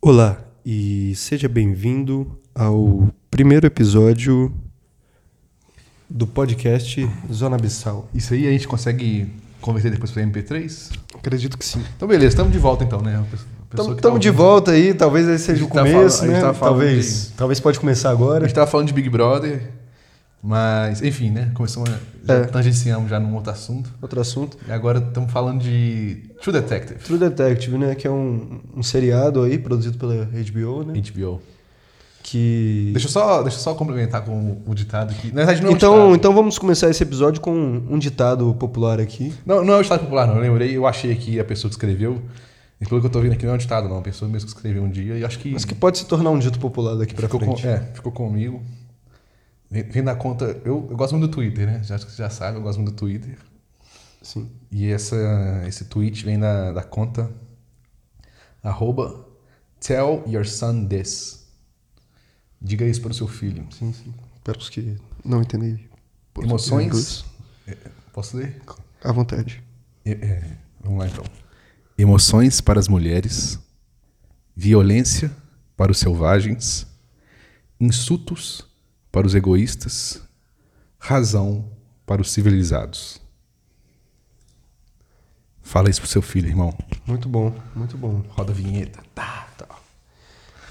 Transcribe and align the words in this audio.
Olá 0.00 0.38
e 0.64 1.14
seja 1.14 1.48
bem-vindo 1.48 2.38
ao 2.54 3.08
primeiro 3.30 3.66
episódio 3.66 4.52
do 6.08 6.26
podcast 6.26 7.08
Zona 7.32 7.56
Abissal. 7.56 8.08
Isso 8.14 8.34
aí 8.34 8.46
a 8.46 8.50
gente 8.50 8.66
consegue 8.66 9.28
converter 9.60 9.90
depois 9.90 10.10
para 10.10 10.22
MP3? 10.22 10.90
Acredito 11.14 11.56
que 11.58 11.64
sim. 11.64 11.82
Então, 11.96 12.08
beleza, 12.08 12.28
estamos 12.28 12.52
de 12.52 12.58
volta 12.58 12.84
então, 12.84 13.00
né? 13.00 13.22
Estamos 13.70 14.00
tá 14.00 14.18
de 14.18 14.30
volta 14.30 14.72
aí, 14.72 14.94
talvez 14.94 15.28
esse 15.28 15.44
seja 15.44 15.64
o 15.64 15.68
tá 15.68 15.74
começo, 15.82 16.18
falando- 16.18 16.30
a 16.30 16.34
né? 16.34 16.40
tá 16.40 16.54
falando 16.54 16.74
talvez, 16.80 17.26
de- 17.28 17.32
talvez 17.36 17.60
pode 17.60 17.78
começar 17.78 18.08
A 18.08 18.12
agora. 18.12 18.44
gente 18.46 18.54
tava 18.54 18.66
falando 18.70 18.88
de 18.88 18.92
Big 18.94 19.08
Brother, 19.08 19.70
mas, 20.42 21.02
enfim, 21.02 21.30
né? 21.30 21.50
Começamos. 21.54 21.90
Já 22.24 22.34
É. 22.34 22.44
tangenciamos 22.44 23.10
já 23.10 23.18
num 23.20 23.34
outro 23.34 23.50
assunto. 23.52 23.90
Outro 24.00 24.20
assunto. 24.20 24.56
E 24.66 24.72
agora 24.72 24.98
estamos 24.98 25.30
falando 25.30 25.60
de 25.62 26.30
True 26.42 26.52
Detective. 26.60 26.98
True 27.00 27.18
Detective, 27.18 27.76
né? 27.78 27.94
Que 27.94 28.06
é 28.06 28.10
um, 28.10 28.60
um 28.76 28.82
seriado 28.82 29.42
aí 29.42 29.58
produzido 29.58 29.98
pela 29.98 30.24
HBO, 30.26 30.84
né? 30.84 30.94
HBO. 31.12 31.40
Que... 32.22 32.90
Deixa 32.92 33.06
eu 33.08 33.10
só, 33.10 33.42
deixa 33.42 33.56
eu 33.56 33.62
só 33.62 33.74
complementar 33.74 34.22
com 34.24 34.58
o 34.66 34.74
ditado 34.74 35.10
aqui. 35.10 35.28
Na 35.28 35.36
verdade, 35.44 35.62
não 35.62 35.70
é 35.70 35.72
um 35.72 35.76
Então, 35.76 35.94
ditado. 35.94 36.14
então 36.16 36.34
vamos 36.34 36.58
começar 36.58 36.88
esse 36.90 37.02
episódio 37.02 37.40
com 37.40 37.52
um 37.52 37.98
ditado 37.98 38.54
popular 38.54 39.00
aqui. 39.00 39.32
Não, 39.44 39.64
não 39.64 39.74
é 39.74 39.78
um 39.78 39.82
ditado 39.82 40.00
popular, 40.00 40.26
não. 40.26 40.36
Eu 40.36 40.42
lembrei, 40.42 40.76
eu 40.76 40.86
achei 40.86 41.10
aqui 41.10 41.40
a 41.40 41.44
pessoa 41.44 41.68
que 41.70 41.74
escreveu. 41.74 42.20
E 42.80 42.86
pelo 42.86 43.00
que 43.00 43.06
eu 43.06 43.10
tô 43.10 43.20
vendo 43.20 43.32
aqui, 43.32 43.44
não 43.44 43.52
é 43.52 43.54
um 43.56 43.58
ditado, 43.58 43.88
não. 43.88 43.98
A 43.98 44.02
pessoa 44.02 44.30
mesmo 44.30 44.48
que 44.48 44.54
escreveu 44.54 44.82
um 44.82 44.90
dia 44.90 45.16
e 45.18 45.24
acho 45.24 45.38
que. 45.38 45.50
Mas 45.52 45.64
que 45.64 45.74
pode 45.74 45.98
se 45.98 46.06
tornar 46.06 46.30
um 46.30 46.38
dito 46.38 46.58
popular 46.58 46.94
daqui 46.94 47.14
pra 47.14 47.26
ficou, 47.26 47.40
com, 47.40 47.56
frente. 47.56 47.66
é, 47.66 47.90
ficou 47.94 48.12
comigo. 48.12 48.62
Vem 49.70 50.02
da 50.02 50.16
conta. 50.16 50.60
Eu, 50.64 50.88
eu 50.90 50.96
gosto 50.96 51.16
muito 51.16 51.30
do 51.30 51.34
Twitter, 51.34 51.66
né? 51.66 51.82
Já, 51.84 51.96
já 51.96 52.28
sabe, 52.28 52.58
eu 52.58 52.62
gosto 52.62 52.78
muito 52.78 52.92
do 52.92 52.96
Twitter. 52.96 53.38
Sim. 54.20 54.50
E 54.70 54.88
essa, 54.90 55.16
esse 55.66 55.84
tweet 55.84 56.24
vem 56.24 56.38
da, 56.38 56.72
da 56.72 56.82
conta 56.82 57.30
arroba 58.62 59.26
tell 59.78 60.22
your 60.26 60.44
son 60.44 60.86
this. 60.86 61.46
Diga 62.60 62.84
isso 62.84 63.00
para 63.00 63.12
o 63.12 63.14
seu 63.14 63.28
filho. 63.28 63.66
Sim, 63.70 63.92
sim. 63.92 64.12
Para 64.44 64.58
os 64.58 64.68
que 64.68 64.96
não 65.24 65.40
entendem 65.40 65.88
Emoções. 66.38 67.24
É, 67.66 67.76
Posso 68.12 68.36
ler? 68.36 68.60
À 69.02 69.12
vontade. 69.12 69.62
É, 70.04 70.12
é, 70.12 70.56
vamos 70.82 70.98
lá 70.98 71.06
então. 71.06 71.24
Emoções 71.96 72.60
para 72.60 72.80
as 72.80 72.88
mulheres, 72.88 73.58
violência 74.56 75.30
para 75.76 75.92
os 75.92 75.98
selvagens, 75.98 76.86
insultos 77.78 78.66
para 79.12 79.26
os 79.26 79.34
egoístas, 79.34 80.20
razão 80.98 81.64
para 82.06 82.20
os 82.22 82.30
civilizados. 82.32 83.20
Fala 85.62 85.88
isso 85.88 86.00
pro 86.00 86.10
seu 86.10 86.22
filho, 86.22 86.48
irmão. 86.48 86.74
Muito 87.06 87.28
bom, 87.28 87.54
muito 87.74 87.96
bom. 87.96 88.22
Roda 88.30 88.50
a 88.52 88.54
vinheta. 88.54 89.00
Tá, 89.14 89.46
tá. 89.56 89.66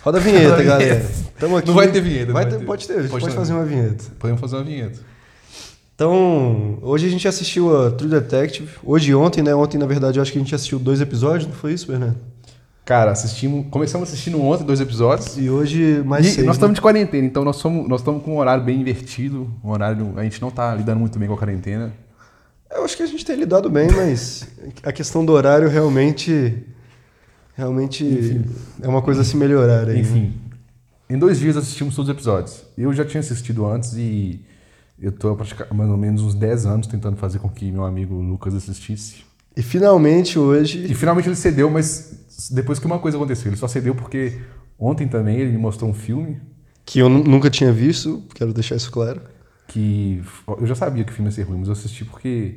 Roda 0.02 0.18
a 0.18 0.22
vinheta, 0.22 0.50
Roda 0.52 0.62
a 0.62 0.66
galera. 0.66 0.96
vinheta. 1.00 1.32
Tamo 1.40 1.58
aqui. 1.58 1.68
Não 1.68 1.76
vai 1.76 1.92
ter 1.92 2.02
vinheta, 2.02 2.34
Vai 2.34 2.50
ter- 2.50 2.60
ter. 2.60 2.66
Pode 2.66 2.88
ter, 2.88 2.94
Pode 2.96 3.10
pode, 3.10 3.26
ter. 3.26 3.32
fazer 3.32 3.54
uma 3.54 3.66
vinheta. 3.66 4.04
Podemos 4.20 4.42
fazer 4.42 4.56
uma 4.58 4.64
vinheta. 4.64 5.00
Então, 5.96 6.80
hoje 6.82 7.08
a 7.08 7.10
gente 7.10 7.28
assistiu 7.28 7.76
a 7.86 7.92
True 7.92 8.10
Detective. 8.10 8.70
Hoje 8.84 9.12
e 9.12 9.16
ontem, 9.16 9.42
né? 9.42 9.54
Ontem, 9.54 9.78
na 9.78 9.86
verdade, 9.86 10.18
eu 10.18 10.22
acho 10.22 10.32
que 10.32 10.38
a 10.38 10.42
gente 10.42 10.56
assistiu 10.56 10.80
dois 10.80 11.02
episódios, 11.02 11.46
não 11.48 11.54
foi 11.54 11.74
isso, 11.74 11.88
Bernardo? 11.88 12.18
Cara, 12.90 13.12
assistimos, 13.12 13.68
começamos 13.70 14.10
assistindo 14.10 14.42
ontem 14.42 14.64
dois 14.64 14.82
episódios. 14.82 15.38
E 15.38 15.48
hoje 15.48 16.02
mais 16.08 16.26
E 16.26 16.30
seis. 16.32 16.38
nós 16.38 16.56
né? 16.56 16.58
estamos 16.58 16.74
de 16.74 16.82
quarentena, 16.82 17.24
então 17.24 17.46
nós 17.46 17.58
somos, 17.58 17.88
nós 17.88 18.02
estamos 18.02 18.24
com 18.24 18.34
um 18.34 18.38
horário 18.40 18.64
bem 18.64 18.82
invertido. 18.82 19.48
Um 19.64 19.70
horário, 19.70 20.12
a 20.18 20.24
gente 20.24 20.42
não 20.42 20.50
tá 20.50 20.74
lidando 20.74 21.00
muito 21.00 21.20
bem 21.20 21.28
com 21.28 21.36
a 21.36 21.38
quarentena. 21.38 21.94
Eu 22.72 22.84
acho 22.84 22.98
que 22.98 23.04
a 23.04 23.06
gente 23.06 23.24
tem 23.24 23.36
lidado 23.36 23.70
bem, 23.70 23.90
mas 23.92 24.48
a 24.82 24.92
questão 24.92 25.24
do 25.24 25.34
horário 25.34 25.70
realmente. 25.70 26.64
Realmente 27.56 28.42
é 28.82 28.88
uma 28.88 29.04
coisa 29.04 29.22
a 29.22 29.24
se 29.24 29.38
melhorar 29.38 29.82
aí. 29.88 29.94
né? 29.96 30.00
Enfim, 30.00 30.34
em 31.08 31.20
dois 31.20 31.38
dias 31.38 31.58
assistimos 31.58 31.94
todos 31.96 32.10
os 32.10 32.16
episódios. 32.16 32.64
Eu 32.76 32.92
já 32.92 33.06
tinha 33.06 33.20
assistido 33.22 33.68
antes 33.68 33.94
e 33.94 34.40
eu 35.00 35.12
tô 35.12 35.30
há 35.30 35.36
pratica- 35.36 35.68
mais 35.72 35.92
ou 35.92 35.98
menos 35.98 36.24
uns 36.24 36.34
10 36.34 36.66
anos 36.66 36.88
tentando 36.88 37.18
fazer 37.18 37.38
com 37.38 37.50
que 37.50 37.72
meu 37.72 37.86
amigo 37.86 38.16
Lucas 38.16 38.56
assistisse. 38.56 39.18
E 39.56 39.62
finalmente 39.62 40.36
E 40.38 40.40
hoje. 40.40 40.96
finalmente 40.96 41.28
ele 41.28 41.36
cedeu, 41.36 41.70
mas 41.70 42.18
depois 42.52 42.80
que 42.80 42.86
uma 42.86 43.00
coisa 43.00 43.18
aconteceu, 43.18 43.50
ele 43.50 43.58
só 43.58 43.68
cedeu 43.68 43.94
porque 43.96 44.40
ontem 44.78 45.08
também 45.08 45.38
ele 45.38 45.52
me 45.52 45.58
mostrou 45.58 45.90
um 45.90 45.94
filme 45.94 46.40
Que 46.86 47.00
eu 47.00 47.10
nu- 47.10 47.24
nunca 47.24 47.50
tinha 47.50 47.72
visto, 47.74 48.24
quero 48.34 48.54
deixar 48.54 48.76
isso 48.76 48.92
claro. 48.92 49.22
que 49.68 50.24
eu 50.60 50.66
já 50.66 50.76
sabia 50.76 51.04
que 51.04 51.12
o 51.12 51.16
filme 51.16 51.30
ia 51.30 51.36
ser 51.36 51.44
ruim, 51.44 51.60
mas 51.60 51.68
eu 51.68 51.74
assisti 51.74 52.04
porque 52.06 52.56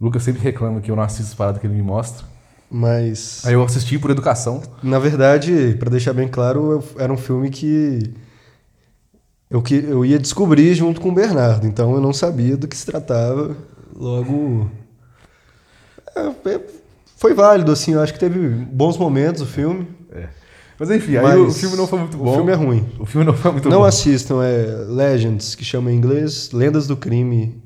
o 0.00 0.04
Lucas 0.04 0.22
sempre 0.22 0.40
reclama 0.42 0.80
que 0.80 0.90
eu 0.90 0.96
não 0.96 1.02
assisto 1.02 1.24
as 1.32 1.34
paradas 1.34 1.60
que 1.60 1.66
ele 1.66 1.74
me 1.74 1.82
mostra. 1.82 2.24
Mas. 2.70 3.44
Aí 3.44 3.52
eu 3.54 3.62
assisti 3.64 3.98
por 3.98 4.10
educação. 4.12 4.62
Na 4.82 4.98
verdade, 4.98 5.74
pra 5.78 5.90
deixar 5.90 6.12
bem 6.12 6.28
claro, 6.28 6.70
eu- 6.72 6.84
era 7.02 7.12
um 7.12 7.16
filme 7.18 7.50
que 7.50 8.14
eu, 9.50 9.60
que 9.60 9.74
eu 9.74 10.04
ia 10.04 10.18
descobrir 10.18 10.72
junto 10.74 11.00
com 11.00 11.08
o 11.08 11.14
Bernardo, 11.14 11.66
então 11.66 11.92
eu 11.94 12.00
não 12.00 12.12
sabia 12.12 12.56
do 12.56 12.68
que 12.68 12.76
se 12.76 12.86
tratava. 12.86 13.56
Logo. 13.94 14.70
é, 16.16 16.50
é, 16.54 16.60
foi 17.20 17.34
válido, 17.34 17.70
assim, 17.70 17.92
eu 17.92 18.00
acho 18.00 18.14
que 18.14 18.18
teve 18.18 18.38
bons 18.48 18.96
momentos 18.96 19.42
o 19.42 19.46
filme. 19.46 19.86
Mas 20.78 20.90
enfim, 20.90 21.18
aí 21.18 21.22
mas 21.22 21.38
o 21.38 21.50
filme 21.52 21.76
não 21.76 21.86
foi 21.86 21.98
muito 21.98 22.16
bom. 22.16 22.30
O 22.30 22.34
filme 22.36 22.50
é 22.50 22.54
ruim. 22.54 22.88
O 22.98 23.04
filme 23.04 23.26
não 23.26 23.34
foi 23.34 23.52
muito 23.52 23.68
não 23.68 23.80
bom. 23.80 23.84
assistam, 23.84 24.42
é 24.42 24.64
Legends, 24.88 25.54
que 25.54 25.62
chama 25.62 25.92
em 25.92 25.96
inglês, 25.96 26.50
Lendas 26.50 26.86
do 26.86 26.96
Crime, 26.96 27.62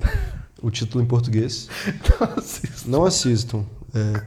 o 0.60 0.72
título 0.72 1.04
em 1.04 1.06
português. 1.06 1.68
Não 2.20 2.36
assisto. 2.36 2.90
Não 2.90 3.04
assistam. 3.04 3.64
É 3.94 4.22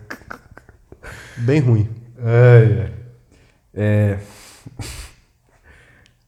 bem 1.39 1.59
ruim. 1.59 1.89
Ai. 2.19 2.93
É... 3.73 4.19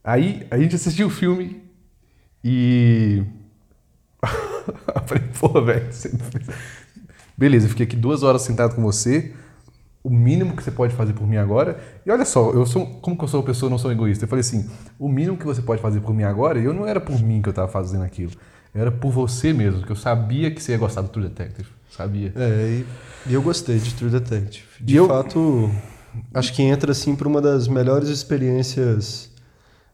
Aí 0.04 0.46
a 0.52 0.58
gente 0.58 0.76
assistiu 0.76 1.08
o 1.08 1.10
filme 1.10 1.64
e. 2.44 3.24
eu 4.24 5.02
falei, 5.06 5.24
pô, 5.40 5.62
velho. 5.64 5.90
você- 5.90 6.12
Beleza, 7.40 7.66
eu 7.66 7.70
fiquei 7.70 7.86
aqui 7.86 7.96
duas 7.96 8.22
horas 8.22 8.42
sentado 8.42 8.76
com 8.76 8.82
você. 8.82 9.34
O 10.04 10.10
mínimo 10.10 10.56
que 10.56 10.64
você 10.64 10.72
pode 10.72 10.94
fazer 10.94 11.14
por 11.14 11.26
mim 11.28 11.38
agora. 11.38 11.80
E 12.06 12.12
olha 12.12 12.26
só, 12.26 12.52
eu 12.52 12.66
sou. 12.66 12.86
Como 13.02 13.18
que 13.18 13.24
eu 13.24 13.28
sou 13.28 13.40
uma 13.40 13.46
pessoa, 13.46 13.70
não 13.70 13.78
sou 13.78 13.92
egoísta? 13.92 14.26
Eu 14.26 14.30
falei 14.30 14.42
assim: 14.42 14.70
o 14.98 15.08
mínimo 15.10 15.38
que 15.38 15.46
você 15.46 15.62
pode 15.62 15.82
fazer 15.82 16.02
por 16.02 16.14
mim 16.14 16.24
agora, 16.24 16.60
eu 16.60 16.74
não 16.74 16.86
era 16.86 17.00
por 17.00 17.20
mim 17.22 17.42
que 17.42 17.48
eu 17.50 17.54
tava 17.54 17.68
fazendo 17.70 18.04
aquilo. 18.04 18.32
Era 18.76 18.92
por 18.92 19.12
você 19.12 19.52
mesmo, 19.54 19.84
que 19.84 19.92
eu 19.92 19.96
sabia 19.96 20.52
que 20.52 20.62
você 20.62 20.74
ia 20.74 20.78
gostar 20.78 21.02
do 21.02 21.08
True 21.10 21.28
Detective. 21.28 21.68
Sabia. 21.90 22.32
É, 22.36 22.68
e, 22.70 22.86
e 23.32 23.34
eu 23.34 23.42
gostei 23.42 23.78
de 23.80 23.94
True 23.96 24.12
Detective. 24.12 24.66
De 24.80 24.94
E 24.94 24.98
eu- 24.98 25.08
fato, 25.08 25.72
acho 26.34 26.54
que 26.54 26.62
entra 26.62 26.92
assim 26.92 27.16
para 27.16 27.28
uma 27.28 27.42
das 27.42 27.68
melhores 27.68 28.10
experiências 28.10 29.32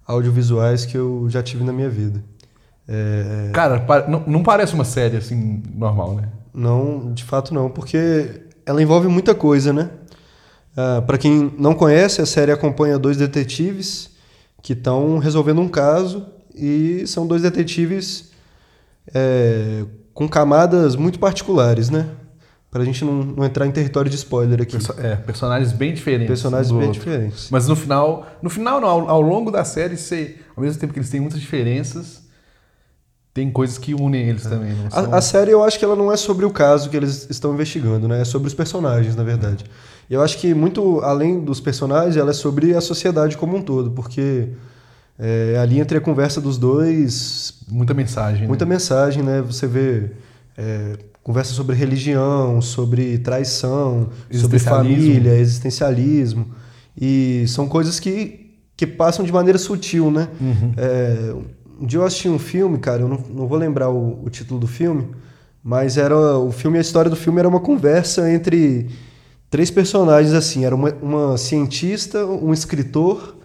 audiovisuais 0.05 0.85
que 0.85 0.97
eu 0.97 1.25
já 1.29 1.41
tive 1.41 1.63
na 1.63 1.71
minha 1.73 1.89
vida. 1.89 2.23
É, 2.87 3.49
Cara, 3.53 3.79
pa- 3.79 4.07
não, 4.07 4.23
não 4.27 4.43
parece 4.43 4.73
uma 4.75 4.85
série 4.85 5.17
assim, 5.17 5.63
normal, 5.73 6.15
né? 6.15 6.29
Não, 6.55 7.13
de 7.13 7.23
fato 7.23 7.53
não, 7.53 7.69
porque 7.69 8.41
ela 8.65 8.81
envolve 8.81 9.07
muita 9.07 9.35
coisa, 9.35 9.71
né? 9.73 9.89
para 11.07 11.17
quem 11.17 11.53
não 11.57 11.73
conhece, 11.73 12.21
a 12.21 12.25
série 12.25 12.51
acompanha 12.51 12.99
dois 12.99 13.15
detetives 13.15 14.09
que 14.61 14.73
estão 14.73 15.19
resolvendo 15.19 15.61
um 15.61 15.69
caso 15.69 16.25
e 16.53 17.03
são 17.07 17.25
dois 17.25 17.41
detetives 17.43 18.31
é, 19.13 19.85
com 20.13 20.27
camadas 20.27 20.95
muito 20.95 21.17
particulares, 21.19 21.89
né? 21.89 22.09
Pra 22.69 22.83
gente 22.83 23.05
não, 23.05 23.23
não 23.23 23.45
entrar 23.45 23.65
em 23.65 23.71
território 23.71 24.09
de 24.09 24.17
spoiler 24.17 24.61
aqui. 24.61 24.73
Perso- 24.73 24.95
é, 24.99 25.15
personagens 25.15 25.71
bem 25.71 25.93
diferentes. 25.93 26.27
Personagens 26.27 26.71
bem 26.71 26.87
outro. 26.87 26.93
diferentes. 26.99 27.49
Mas 27.49 27.67
no 27.69 27.75
final, 27.75 28.27
no 28.41 28.49
final 28.49 28.81
não, 28.81 28.89
ao, 28.89 29.09
ao 29.09 29.21
longo 29.21 29.49
da 29.49 29.63
série, 29.63 29.95
você, 29.95 30.35
ao 30.57 30.61
mesmo 30.63 30.77
tempo 30.81 30.91
que 30.91 30.99
eles 30.99 31.09
têm 31.09 31.21
muitas 31.21 31.39
diferenças, 31.39 32.24
tem 33.35 33.51
coisas 33.51 33.77
que 33.77 33.93
unem 33.93 34.29
eles 34.29 34.43
também. 34.43 34.73
Não 34.73 34.89
são- 34.89 35.13
A, 35.13 35.17
a 35.17 35.21
série 35.21 35.51
eu 35.51 35.61
acho 35.61 35.77
que 35.77 35.83
ela 35.83 35.95
não 35.95 36.09
é 36.11 36.15
sobre 36.15 36.45
o 36.45 36.49
caso 36.49 36.89
que 36.89 36.95
eles 36.95 37.27
estão 37.29 37.53
investigando, 37.53 38.07
né? 38.07 38.21
É 38.21 38.25
sobre 38.25 38.47
os 38.47 38.53
personagens, 38.53 39.13
na 39.13 39.23
verdade. 39.23 39.65
E 40.09 40.13
eu 40.13 40.21
acho 40.23 40.37
que 40.37 40.53
muito 40.53 41.01
além 41.01 41.41
dos 41.43 41.59
personagens, 41.59 42.15
ela 42.15 42.29
é 42.31 42.33
sobre 42.33 42.73
a 42.73 42.79
sociedade 42.79 43.35
como 43.35 43.57
um 43.57 43.61
todo, 43.61 43.91
porque 43.91 44.47
é, 45.19 45.57
ali 45.61 45.79
entre 45.81 45.97
a 45.97 46.01
conversa 46.01 46.39
dos 46.39 46.57
dois, 46.57 47.55
Muita 47.69 47.93
mensagem. 47.93 48.43
né? 48.43 48.47
muita 48.47 48.65
mensagem, 48.65 49.21
né? 49.21 49.41
Você 49.41 49.67
vê 49.67 50.11
é, 50.57 50.93
conversa 51.21 51.53
sobre 51.53 51.75
religião, 51.75 52.61
sobre 52.61 53.17
traição, 53.17 54.07
sobre 54.31 54.59
família, 54.59 55.35
existencialismo. 55.37 56.47
E 56.97 57.43
são 57.49 57.67
coisas 57.67 57.99
que, 57.99 58.51
que 58.77 58.87
passam 58.87 59.25
de 59.25 59.31
maneira 59.33 59.57
sutil, 59.59 60.09
né? 60.09 60.29
Uhum. 60.39 60.71
É, 60.77 61.33
um 61.79 61.85
dia 61.85 61.99
eu 61.99 62.05
assisti 62.05 62.29
um 62.29 62.39
filme, 62.39 62.77
cara, 62.77 63.01
eu 63.01 63.07
não, 63.07 63.17
não 63.29 63.47
vou 63.47 63.57
lembrar 63.57 63.89
o, 63.89 64.23
o 64.23 64.29
título 64.29 64.59
do 64.59 64.67
filme, 64.67 65.07
mas 65.63 65.97
era 65.97 66.17
o 66.17 66.51
filme, 66.51 66.77
a 66.77 66.81
história 66.81 67.09
do 67.09 67.15
filme 67.15 67.39
era 67.39 67.47
uma 67.47 67.59
conversa 67.59 68.31
entre 68.31 68.89
três 69.49 69.71
personagens 69.71 70.33
assim, 70.33 70.65
era 70.65 70.75
uma, 70.75 70.91
uma 71.01 71.37
cientista, 71.37 72.25
um 72.25 72.53
escritor 72.53 73.35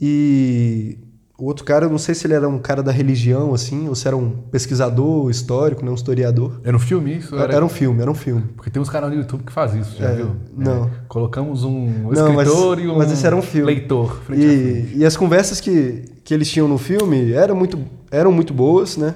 e 0.00 0.98
o 1.42 1.46
outro 1.46 1.64
cara, 1.64 1.86
eu 1.86 1.90
não 1.90 1.98
sei 1.98 2.14
se 2.14 2.24
ele 2.24 2.34
era 2.34 2.48
um 2.48 2.56
cara 2.60 2.84
da 2.84 2.92
religião, 2.92 3.52
assim, 3.52 3.88
ou 3.88 3.96
se 3.96 4.06
era 4.06 4.16
um 4.16 4.30
pesquisador 4.30 5.28
histórico, 5.28 5.84
né, 5.84 5.90
um 5.90 5.94
historiador. 5.94 6.60
Era 6.62 6.76
um 6.76 6.78
filme 6.78 7.16
isso? 7.16 7.34
Era, 7.36 7.54
era 7.56 7.64
um 7.64 7.68
filme, 7.68 8.00
era 8.00 8.08
um 8.08 8.14
filme. 8.14 8.44
Porque 8.54 8.70
tem 8.70 8.80
uns 8.80 8.88
canais 8.88 9.12
no 9.12 9.18
YouTube 9.18 9.42
que 9.42 9.50
faz 9.52 9.74
isso, 9.74 9.96
já 9.98 10.10
É, 10.10 10.14
viu? 10.14 10.36
não. 10.56 10.84
É, 10.84 10.90
colocamos 11.08 11.64
um 11.64 11.86
Não, 12.12 12.32
mas- 12.32 12.46
escritor 12.46 12.78
e 12.78 12.86
um, 12.86 12.96
mas 12.96 13.10
esse 13.10 13.26
era 13.26 13.34
um 13.34 13.42
filme. 13.42 13.66
leitor. 13.66 14.20
E, 14.30 14.92
e 14.98 15.04
as 15.04 15.16
conversas 15.16 15.60
que, 15.60 16.04
que 16.22 16.32
eles 16.32 16.48
tinham 16.48 16.68
no 16.68 16.78
filme 16.78 17.32
eram 17.32 17.56
muito, 17.56 17.76
eram 18.10 18.30
muito 18.30 18.54
boas, 18.54 18.96
né? 18.96 19.12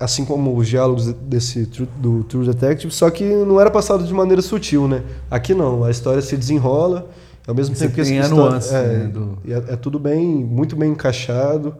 Assim 0.00 0.24
como 0.24 0.54
os 0.56 0.66
diálogos 0.68 1.06
desse 1.12 1.70
do 1.96 2.22
True 2.24 2.44
Detective, 2.44 2.92
só 2.92 3.08
que 3.08 3.22
não 3.24 3.60
era 3.60 3.70
passado 3.70 4.04
de 4.04 4.12
maneira 4.12 4.42
sutil, 4.42 4.86
né? 4.88 5.02
Aqui 5.30 5.54
não, 5.54 5.84
a 5.84 5.90
história 5.92 6.20
se 6.20 6.36
desenrola, 6.36 7.08
ao 7.46 7.54
mesmo 7.54 7.74
Você 7.74 7.84
tempo 7.84 7.94
que 7.96 8.02
tem 8.02 8.20
a 8.20 8.28
nuance, 8.28 8.74
é, 8.74 8.82
né, 8.82 9.04
do- 9.08 9.38
é, 9.46 9.72
é 9.74 9.76
tudo 9.76 9.98
bem, 9.98 10.26
muito 10.26 10.74
bem 10.76 10.90
encaixado. 10.92 11.76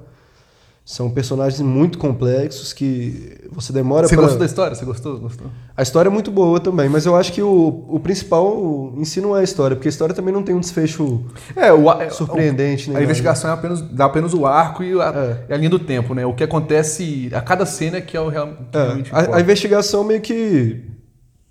São 0.88 1.10
personagens 1.10 1.60
muito 1.60 1.98
complexos 1.98 2.72
que 2.72 3.38
você 3.50 3.72
demora 3.72 4.06
Você 4.06 4.14
pra... 4.14 4.22
gostou 4.22 4.38
da 4.38 4.46
história? 4.46 4.72
Você 4.76 4.84
gostou? 4.84 5.18
Gostou? 5.18 5.48
A 5.76 5.82
história 5.82 6.08
é 6.08 6.12
muito 6.12 6.30
boa 6.30 6.60
também, 6.60 6.88
mas 6.88 7.04
eu 7.04 7.16
acho 7.16 7.32
que 7.32 7.42
o, 7.42 7.84
o 7.88 7.98
principal 7.98 8.92
em 8.96 9.04
si 9.04 9.20
não 9.20 9.36
é 9.36 9.40
a 9.40 9.42
história, 9.42 9.74
porque 9.74 9.88
a 9.88 9.90
história 9.90 10.14
também 10.14 10.32
não 10.32 10.44
tem 10.44 10.54
um 10.54 10.60
desfecho 10.60 11.24
É, 11.56 11.72
o, 11.72 11.90
é, 11.90 12.08
surpreendente, 12.08 12.88
né? 12.88 13.00
A 13.00 13.02
investigação 13.02 13.50
é 13.50 13.54
apenas, 13.54 13.80
dá 13.82 14.04
apenas 14.04 14.32
o 14.32 14.46
arco 14.46 14.84
e 14.84 14.92
a, 15.00 15.36
É. 15.48 15.54
a 15.54 15.56
linha 15.56 15.70
do 15.70 15.80
tempo, 15.80 16.14
né? 16.14 16.24
O 16.24 16.32
que 16.34 16.44
acontece 16.44 17.30
a 17.34 17.40
cada 17.40 17.66
cena 17.66 18.00
que 18.00 18.16
é 18.16 18.20
o 18.20 18.28
real, 18.28 18.46
que 18.70 18.78
É, 18.78 18.82
realmente 18.84 19.10
a, 19.12 19.34
a 19.38 19.40
investigação 19.40 20.04
meio 20.04 20.20
que 20.20 20.84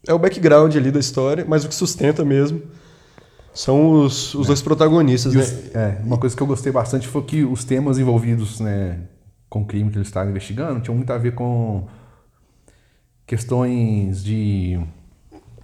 é 0.07 0.13
o 0.13 0.19
background 0.19 0.73
ali 0.77 0.91
da 0.91 0.99
história, 1.01 1.43
mas 1.45 1.65
o 1.65 1.67
que 1.67 1.75
sustenta 1.75 2.23
mesmo 2.23 2.61
são 3.55 3.91
os, 4.03 4.35
os 4.35 4.47
dois 4.47 4.61
protagonistas, 4.61 5.33
né? 5.33 5.41
os- 5.41 5.75
é, 5.75 6.01
uma 6.03 6.17
coisa 6.17 6.35
que 6.35 6.43
eu 6.43 6.47
gostei 6.47 6.71
bastante 6.71 7.07
foi 7.07 7.23
que 7.23 7.43
os 7.43 7.63
temas 7.63 7.97
envolvidos 7.97 8.59
né, 8.59 8.99
com 9.49 9.61
o 9.61 9.65
crime 9.65 9.89
que 9.89 9.97
eles 9.97 10.07
estavam 10.09 10.29
investigando 10.29 10.81
tinham 10.81 10.95
muito 10.95 11.09
a 11.11 11.17
ver 11.17 11.33
com 11.33 11.87
questões 13.25 14.23
de, 14.23 14.79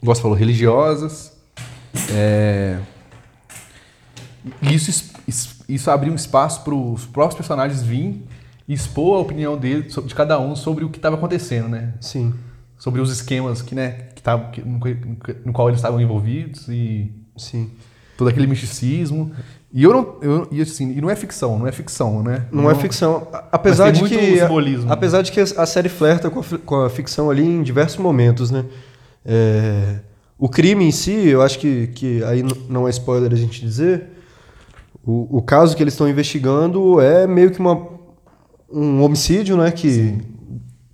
igual 0.02 0.16
você 0.16 0.22
falou, 0.22 0.36
religiosas. 0.38 1.38
é, 2.12 2.80
isso, 4.62 5.12
isso 5.68 5.92
abriu 5.92 6.12
um 6.12 6.16
espaço 6.16 6.64
para 6.64 6.74
os 6.74 7.06
próprios 7.06 7.36
personagens 7.36 7.84
virem 7.84 8.24
e 8.68 8.74
expor 8.74 9.18
a 9.18 9.22
opinião 9.22 9.58
dele, 9.58 9.84
de 9.84 10.16
cada 10.16 10.40
um 10.40 10.56
sobre 10.56 10.84
o 10.86 10.90
que 10.90 10.98
estava 10.98 11.16
acontecendo, 11.16 11.68
né? 11.68 11.94
Sim, 12.00 12.34
Sobre 12.78 13.00
os 13.00 13.12
esquemas 13.12 13.62
que, 13.62 13.76
né, 13.76 13.92
que 14.16 14.24
tavam, 14.24 14.50
que- 14.50 14.62
no, 14.62 14.80
no 15.46 15.54
qual 15.54 15.68
eles 15.70 15.78
estavam 15.80 16.02
envolvidos 16.02 16.68
e 16.68 17.12
sim. 17.38 17.70
todo 18.18 18.28
aquele 18.30 18.48
misticismo. 18.48 19.32
E 19.74 19.84
eu 19.84 19.94
não, 19.94 20.16
eu, 20.22 20.48
e 20.52 20.62
assim, 20.62 20.92
e 20.92 21.00
não 21.02 21.10
é 21.10 21.16
ficção, 21.16 21.58
não 21.58 21.66
é 21.66 21.72
ficção, 21.72 22.22
né? 22.22 22.46
Não, 22.52 22.70
é 22.70 22.76
ficção. 22.76 23.28
A- 23.32 23.46
Apesar 23.54 23.86
Mas 23.90 24.00
de 24.00 24.10
que. 24.10 24.40
simbolismo. 24.40 24.92
Apesar 24.92 25.22
de 25.22 25.32
que 25.32 25.40
a 25.40 25.66
série 25.66 25.88
flerta 25.90 26.30
com 26.30 26.42
a, 26.42 26.44
com 26.66 26.76
a 26.82 26.90
ficção 26.90 27.30
ali 27.30 27.44
em 27.44 27.64
diversos 27.64 27.98
momentos, 27.98 28.52
né? 28.52 28.66
É, 29.26 30.00
o 30.38 30.50
crime 30.50 30.84
em 30.84 30.92
si, 30.92 31.12
eu 31.30 31.42
acho 31.42 31.58
que, 31.60 31.88
que 31.88 32.24
aí 32.26 32.44
não 32.68 32.86
é 32.88 32.90
spoiler 32.92 33.32
a 33.32 33.36
gente 33.36 33.62
dizer. 33.62 34.08
O, 35.06 35.38
o 35.38 35.42
caso 35.42 35.76
que 35.76 35.82
eles 35.82 35.94
estão 35.94 36.08
investigando 36.10 37.00
é 37.00 37.26
meio 37.26 37.50
que 37.52 37.60
uma, 37.60 37.88
um 38.72 39.02
homicídio, 39.02 39.56
né? 39.56 39.72
Que 39.72 40.18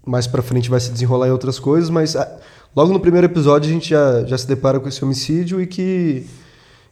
mais 0.06 0.28
pra 0.28 0.42
frente 0.44 0.70
vai 0.70 0.80
se 0.80 0.92
desenrolar 0.92 1.28
em 1.28 1.32
outras 1.32 1.58
coisas, 1.60 1.90
mas 1.90 2.16
ah, 2.16 2.38
logo 2.78 2.94
no 2.94 3.00
primeiro 3.00 3.26
episódio 3.26 3.70
a 3.70 3.74
gente 3.74 3.90
já, 3.90 4.24
já 4.26 4.38
se 4.38 4.48
depara 4.48 4.80
com 4.80 4.88
esse 4.88 5.04
homicídio 5.04 5.60
e 5.60 5.66
que 5.66 6.26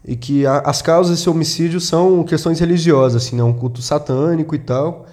e 0.07 0.15
que 0.15 0.45
a- 0.45 0.59
as 0.65 0.81
causas 0.81 1.15
desse 1.17 1.29
homicídio 1.29 1.79
são 1.79 2.23
questões 2.23 2.59
religiosas, 2.59 3.23
assim, 3.23 3.35
né? 3.35 3.43
um 3.43 3.53
culto 3.53 3.81
satânico 3.81 4.53
e 4.53 4.59
tal. 4.59 5.05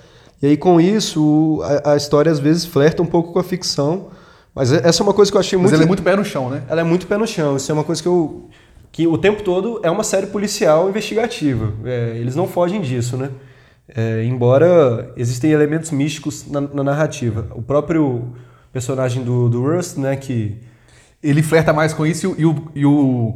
E 0.42 0.46
aí 0.46 0.56
com 0.56 0.80
isso 0.80 1.60
a, 1.84 1.92
a 1.92 1.96
história 1.96 2.30
às 2.32 2.38
vezes 2.38 2.64
flerta 2.66 3.02
um 3.02 3.06
pouco 3.06 3.32
com 3.32 3.38
a 3.38 3.42
ficção, 3.44 4.08
mas 4.54 4.72
é- 4.72 4.80
essa 4.86 5.02
é 5.02 5.04
uma 5.04 5.14
coisa 5.14 5.30
que 5.30 5.36
eu 5.36 5.40
achei 5.40 5.56
Mas 5.58 5.64
muito 5.70 5.74
ele 5.76 5.84
é 5.84 5.86
muito 5.86 6.02
pé 6.02 6.16
no 6.16 6.24
chão, 6.24 6.50
né? 6.50 6.62
ela 6.68 6.80
é 6.80 6.84
muito 6.84 7.06
pé 7.06 7.16
no 7.16 7.26
chão. 7.26 7.56
Isso 7.56 7.70
é 7.70 7.74
uma 7.74 7.84
coisa 7.84 8.02
que 8.02 8.08
eu. 8.08 8.48
que 8.90 9.06
o 9.06 9.16
tempo 9.16 9.42
todo 9.42 9.80
é 9.82 9.90
uma 9.90 10.04
série 10.04 10.26
policial 10.26 10.88
investigativa. 10.88 11.72
É, 11.84 12.16
eles 12.16 12.34
não 12.36 12.46
fogem 12.46 12.80
disso, 12.82 13.16
né? 13.16 13.30
É, 13.94 14.24
embora 14.24 15.10
existem 15.16 15.50
elementos 15.52 15.90
místicos 15.90 16.44
na, 16.50 16.60
na 16.60 16.84
narrativa. 16.84 17.46
O 17.54 17.62
próprio 17.62 18.22
personagem 18.72 19.22
do, 19.22 19.48
do 19.48 19.62
Rust, 19.62 19.96
né? 19.98 20.16
Que. 20.16 20.56
Ele 21.22 21.40
flerta 21.40 21.72
mais 21.72 21.94
com 21.94 22.04
isso 22.04 22.34
e 22.36 22.44
o, 22.44 22.68
e 22.74 22.84
o, 22.84 23.34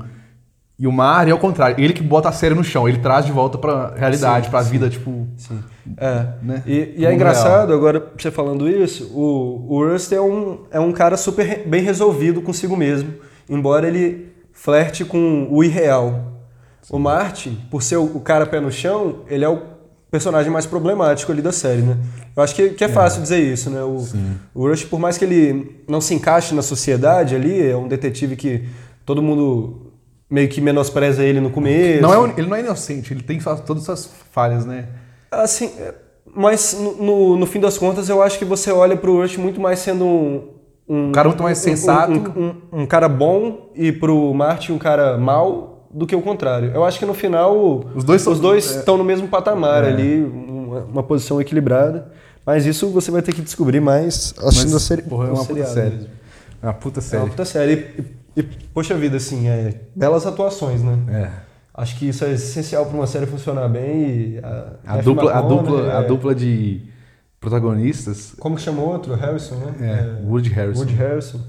e 0.78 0.86
o 0.86 0.92
Mario 0.92 1.30
é 1.30 1.34
o 1.34 1.38
contrário. 1.38 1.76
Ele 1.78 1.92
que 1.92 2.02
bota 2.02 2.28
a 2.28 2.32
série 2.32 2.54
no 2.54 2.64
chão, 2.64 2.88
ele 2.88 2.98
traz 2.98 3.24
de 3.24 3.30
volta 3.30 3.56
pra 3.56 3.94
realidade, 3.94 4.46
Sim, 4.46 4.50
pra 4.50 4.64
sim. 4.64 4.70
vida, 4.70 4.90
tipo. 4.90 5.26
Sim. 5.36 5.62
É. 5.96 6.26
Né? 6.42 6.62
E, 6.66 6.94
e 6.98 7.06
é 7.06 7.14
engraçado, 7.14 7.72
agora 7.72 8.12
você 8.18 8.30
falando 8.30 8.68
isso, 8.68 9.04
o, 9.14 9.66
o 9.68 9.88
Rust 9.88 10.10
é 10.10 10.20
um, 10.20 10.64
é 10.70 10.80
um 10.80 10.90
cara 10.90 11.16
super 11.16 11.66
bem 11.66 11.82
resolvido 11.82 12.42
consigo 12.42 12.76
mesmo, 12.76 13.14
embora 13.48 13.86
ele 13.86 14.32
flerte 14.52 15.04
com 15.04 15.46
o 15.50 15.62
irreal. 15.62 16.32
O 16.90 16.98
Martin, 16.98 17.58
por 17.70 17.82
ser 17.82 17.96
o, 17.96 18.04
o 18.04 18.20
cara 18.20 18.46
pé 18.46 18.60
no 18.60 18.70
chão, 18.70 19.20
ele 19.28 19.44
é 19.44 19.48
o 19.48 19.75
personagem 20.16 20.50
mais 20.50 20.64
problemático 20.64 21.30
ali 21.30 21.42
da 21.42 21.52
série, 21.52 21.82
né? 21.82 21.98
Eu 22.34 22.42
acho 22.42 22.54
que, 22.54 22.70
que 22.70 22.82
é 22.82 22.88
fácil 22.88 23.20
dizer 23.20 23.38
isso, 23.38 23.68
né? 23.68 23.82
O, 23.82 24.02
o 24.54 24.66
Rush, 24.66 24.84
por 24.84 24.98
mais 24.98 25.18
que 25.18 25.24
ele 25.26 25.82
não 25.86 26.00
se 26.00 26.14
encaixe 26.14 26.54
na 26.54 26.62
sociedade 26.62 27.34
ali, 27.34 27.70
é 27.70 27.76
um 27.76 27.86
detetive 27.86 28.34
que 28.34 28.64
todo 29.04 29.20
mundo 29.20 29.92
meio 30.30 30.48
que 30.48 30.60
menospreza 30.60 31.22
ele 31.22 31.38
no 31.38 31.50
começo. 31.50 32.00
Não 32.00 32.26
é, 32.26 32.34
ele 32.38 32.48
não 32.48 32.56
é 32.56 32.60
inocente, 32.60 33.12
ele 33.12 33.22
tem 33.22 33.38
todas 33.66 33.82
essas 33.82 34.10
falhas, 34.32 34.64
né? 34.64 34.86
Assim, 35.30 35.66
é, 35.78 35.94
mas 36.34 36.72
no, 36.98 37.36
no, 37.36 37.46
fim 37.46 37.60
das 37.60 37.76
contas 37.76 38.08
eu 38.08 38.22
acho 38.22 38.38
que 38.38 38.44
você 38.44 38.72
olha 38.72 38.96
pro 38.96 39.20
Rush 39.20 39.36
muito 39.36 39.60
mais 39.60 39.80
sendo 39.80 40.04
um. 40.06 40.56
Um, 40.88 41.08
Um 41.08 41.12
cara 41.12 41.28
muito 41.28 41.42
mais 41.42 41.58
um- 41.58 41.62
sensato. 41.62 42.12
Um, 42.12 42.42
um- 42.72 42.82
um 42.82 42.86
cara 42.86 43.08
bom 43.08 43.70
e 43.74 43.92
pro 43.92 44.32
Martin 44.32 44.72
um 44.72 44.78
cara 44.78 45.18
mau 45.18 45.75
do 45.92 46.06
que 46.06 46.14
o 46.16 46.22
contrário. 46.22 46.70
Eu 46.74 46.84
acho 46.84 46.98
que 46.98 47.06
no 47.06 47.14
final 47.14 47.84
Os 47.94 48.04
dois 48.04 48.22
são- 48.22 48.32
os 48.32 48.40
dois 48.40 48.74
é. 48.74 48.78
estão 48.78 48.96
no 48.96 49.04
mesmo 49.04 49.28
patamar 49.28 49.84
É. 49.84 49.88
ali, 49.88 50.22
uma, 50.24 50.80
uma 50.80 51.02
posição 51.02 51.40
equilibrada. 51.40 52.10
Mas 52.44 52.64
isso 52.64 52.88
você 52.90 53.10
vai 53.10 53.22
ter 53.22 53.32
que 53.32 53.42
descobrir 53.42 53.80
mais 53.80 54.32
assistindo 54.38 54.76
a 54.76 54.80
série. 54.80 55.02
Porra, 55.02 55.28
é 55.28 55.32
uma 55.32 55.44
puta 55.44 55.64
série. 55.66 55.90
mesmo. 55.96 56.08
É 56.62 56.66
uma 56.66 56.74
puta 56.74 56.98
É 57.00 57.02
série. 57.02 57.22
uma 57.22 57.28
puta 57.30 57.44
série. 57.44 57.72
E, 58.36 58.40
e, 58.40 58.42
poxa 58.72 58.94
vida, 58.94 59.16
assim, 59.16 59.48
é, 59.48 59.74
belas 59.96 60.24
atuações, 60.26 60.80
né? 60.82 60.96
É. 61.08 61.46
Acho 61.74 61.98
que 61.98 62.08
isso 62.08 62.24
é 62.24 62.32
essencial 62.32 62.86
para 62.86 62.94
uma 62.96 63.06
série 63.06 63.26
funcionar 63.26 63.68
bem. 63.68 64.00
E 64.00 64.40
a, 64.42 64.94
A 64.94 64.96
dupla, 64.98 65.32
a, 65.32 65.40
dupla, 65.42 65.98
a 65.98 66.02
é- 66.02 66.06
dupla 66.06 66.34
de 66.34 66.82
protagonistas 67.40 68.32
Como 68.38 68.56
que 68.56 68.62
chamou 68.62 68.88
outro? 68.88 69.14
Harrison, 69.14 69.56
né? 69.56 69.74
é, 69.80 70.24
Woody 70.26 70.48
Harrison. 70.50 70.80
Woody 70.80 70.94
Harrison. 70.94 71.40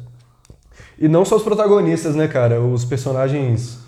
E 0.99 1.07
não 1.07 1.23
só 1.23 1.35
os 1.37 1.43
protagonistas, 1.43 2.15
né, 2.15 2.27
cara? 2.27 2.59
Os 2.61 2.83
personagens. 2.85 3.79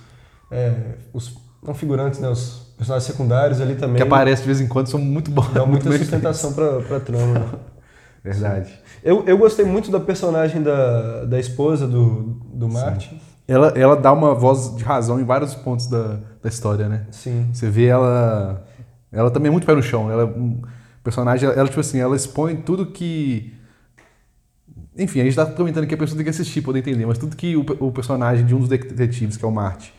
É, 0.51 0.74
os 1.13 1.36
não 1.66 1.74
figurantes, 1.74 2.20
né? 2.20 2.29
Os 2.29 2.74
personagens 2.77 3.06
secundários 3.12 3.60
ali 3.62 3.75
também. 3.75 3.98
Que 3.98 4.03
aparece 4.03 4.41
de 4.41 4.48
vez 4.48 4.62
em 4.62 4.68
quando, 4.68 4.88
são 4.88 5.00
muito 5.00 5.29
bons. 5.29 5.50
Dão 5.50 5.68
muita 5.68 5.91
sustentação 5.98 6.53
pra, 6.53 6.79
pra 6.82 7.00
trama. 7.00 7.39
né? 7.39 7.50
Verdade. 8.24 8.74
Eu, 9.03 9.24
eu 9.25 9.38
gostei 9.38 9.65
muito 9.65 9.89
da 9.89 10.00
personagem 10.00 10.62
da, 10.62 11.25
da 11.25 11.39
esposa 11.39 11.88
do, 11.88 12.39
do 12.53 12.68
Martin. 12.68 13.20
Ela, 13.48 13.70
ela 13.70 13.96
dá 13.96 14.12
uma 14.12 14.36
voz 14.36 14.75
de 14.75 14.84
razão 14.84 15.20
em 15.20 15.24
vários 15.24 15.56
pontos 15.56 15.88
da, 15.88 16.20
da 16.41 16.50
história, 16.50 16.88
né? 16.88 17.08
Sim. 17.12 17.50
Você 17.51 17.70
vê 17.70 17.86
ela. 17.86 18.65
Ela 19.12 19.32
também 19.32 19.48
é 19.48 19.51
muito 19.51 19.65
pé 19.65 19.74
no 19.74 19.82
chão. 19.82 20.12
Ela 20.12 20.24
é 20.24 20.25
um 20.25 20.62
personagem, 21.03 21.50
ela, 21.50 21.68
tipo 21.68 21.79
assim, 21.79 22.00
ela 22.00 22.15
expõe 22.15 22.58
tudo 22.58 22.86
que. 22.86 23.53
Enfim, 24.98 25.22
a 25.22 25.24
gente 25.24 25.36
tá 25.36 25.46
comentando 25.46 25.88
que 25.88 25.96
a 25.96 25.98
pessoa 25.98 26.18
tem 26.18 26.25
que 26.25 26.29
assistir 26.29 26.62
poder 26.62 26.79
entender, 26.79 27.06
mas 27.06 27.18
tudo 27.18 27.36
que 27.36 27.56
o, 27.56 27.65
o 27.79 27.91
personagem 27.91 28.46
de 28.46 28.53
um 28.53 28.60
dos 28.60 28.68
detetives, 28.68 29.38
que 29.38 29.46
é 29.46 29.48
o 29.48 29.51
Marty, 29.51 29.94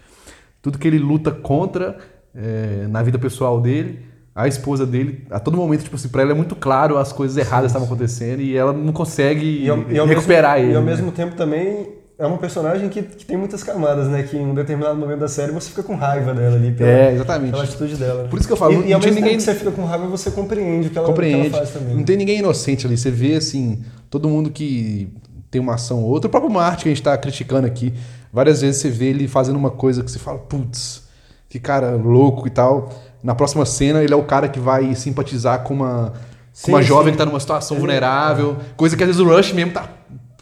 tudo 0.62 0.78
que 0.78 0.86
ele 0.86 0.98
luta 0.98 1.30
contra 1.30 1.96
é, 2.34 2.86
na 2.88 3.02
vida 3.02 3.18
pessoal 3.18 3.60
dele, 3.60 4.00
a 4.34 4.46
esposa 4.46 4.86
dele, 4.86 5.26
a 5.30 5.40
todo 5.40 5.56
momento, 5.56 5.82
tipo 5.82 5.96
assim, 5.96 6.08
pra 6.08 6.22
ela 6.22 6.30
é 6.30 6.34
muito 6.34 6.54
claro 6.54 6.96
as 6.96 7.12
coisas 7.12 7.36
erradas 7.36 7.70
estavam 7.70 7.86
acontecendo 7.86 8.40
e 8.40 8.56
ela 8.56 8.72
não 8.72 8.92
consegue 8.92 9.64
E 9.64 9.68
ao, 9.68 9.90
e 9.90 9.98
ao 9.98 10.06
recuperar 10.06 10.54
mesmo, 10.54 10.66
ele. 10.66 10.72
E 10.72 10.76
ao 10.76 10.82
né? 10.84 10.90
mesmo 10.90 11.10
tempo 11.12 11.34
também 11.34 11.88
é 12.18 12.26
uma 12.26 12.36
personagem 12.38 12.88
que, 12.90 13.02
que 13.02 13.24
tem 13.24 13.36
muitas 13.36 13.64
camadas, 13.64 14.06
né? 14.06 14.22
Que 14.22 14.36
em 14.36 14.46
um 14.46 14.54
determinado 14.54 14.94
momento 14.98 15.20
da 15.20 15.28
série 15.28 15.52
você 15.52 15.70
fica 15.70 15.82
com 15.82 15.96
raiva 15.96 16.32
dela 16.34 16.54
ali. 16.56 16.70
Pela, 16.70 16.88
É, 16.90 17.14
exatamente. 17.14 17.50
pela 17.50 17.64
atitude 17.64 17.96
dela. 17.96 18.22
né? 18.24 18.28
Por 18.28 18.38
isso 18.38 18.46
que 18.46 18.52
eu 18.52 18.56
falo, 18.58 18.72
E, 18.72 18.76
não- 18.76 18.84
e 18.86 18.92
ao 18.92 19.00
mesmo 19.00 19.14
ninguém- 19.14 19.30
tempo 19.32 19.38
que 19.38 19.44
você 19.52 19.54
fica 19.54 19.70
com 19.72 19.84
raiva, 19.86 20.06
você 20.06 20.30
compreende 20.30 20.88
o 20.88 20.90
que 20.90 20.98
ela, 20.98 21.06
o 21.08 21.10
que 21.10 21.14
compreende. 21.14 21.46
ela 21.48 21.56
faz 21.56 21.70
também. 21.70 21.96
Não 21.96 22.04
tem 22.04 22.16
ninguém 22.16 22.38
inocente 22.38 22.86
ali. 22.86 22.96
Você 22.98 23.10
vê, 23.10 23.34
assim, 23.36 23.82
todo 24.10 24.28
mundo 24.28 24.50
que 24.50 25.08
tem 25.50 25.60
uma 25.60 25.74
ação 25.74 26.02
ou 26.04 26.10
outra. 26.10 26.28
O 26.28 26.30
próprio 26.30 26.52
Marte, 26.52 26.82
que 26.84 26.88
a 26.90 26.92
gente 26.92 27.02
tá 27.02 27.16
criticando 27.18 27.66
aqui, 27.66 27.92
várias 28.32 28.60
vezes 28.60 28.80
você 28.80 28.88
vê 28.90 29.06
ele 29.06 29.26
fazendo 29.28 29.56
uma 29.56 29.70
coisa 29.70 30.02
que 30.02 30.10
você 30.10 30.18
fala, 30.18 30.38
putz, 30.38 31.02
que 31.48 31.58
cara 31.58 31.92
louco 31.96 32.46
e 32.46 32.50
tal. 32.50 32.92
Na 33.22 33.34
próxima 33.34 33.66
cena, 33.66 34.02
ele 34.02 34.12
é 34.14 34.16
o 34.16 34.22
cara 34.24 34.48
que 34.48 34.58
vai 34.60 34.94
simpatizar 34.94 35.62
com 35.62 35.74
uma, 35.74 36.10
com 36.12 36.14
Sim, 36.52 36.72
uma 36.72 36.82
jovem 36.82 37.06
sim. 37.06 37.12
que 37.12 37.18
tá 37.18 37.26
numa 37.26 37.40
situação 37.40 37.76
Ele- 37.76 37.80
vulnerável. 37.86 38.56
Coisa 38.76 38.96
que 38.96 39.02
às 39.02 39.08
vezes 39.08 39.20
o 39.20 39.26
Rush 39.28 39.52
mesmo 39.52 39.72
tá 39.72 39.88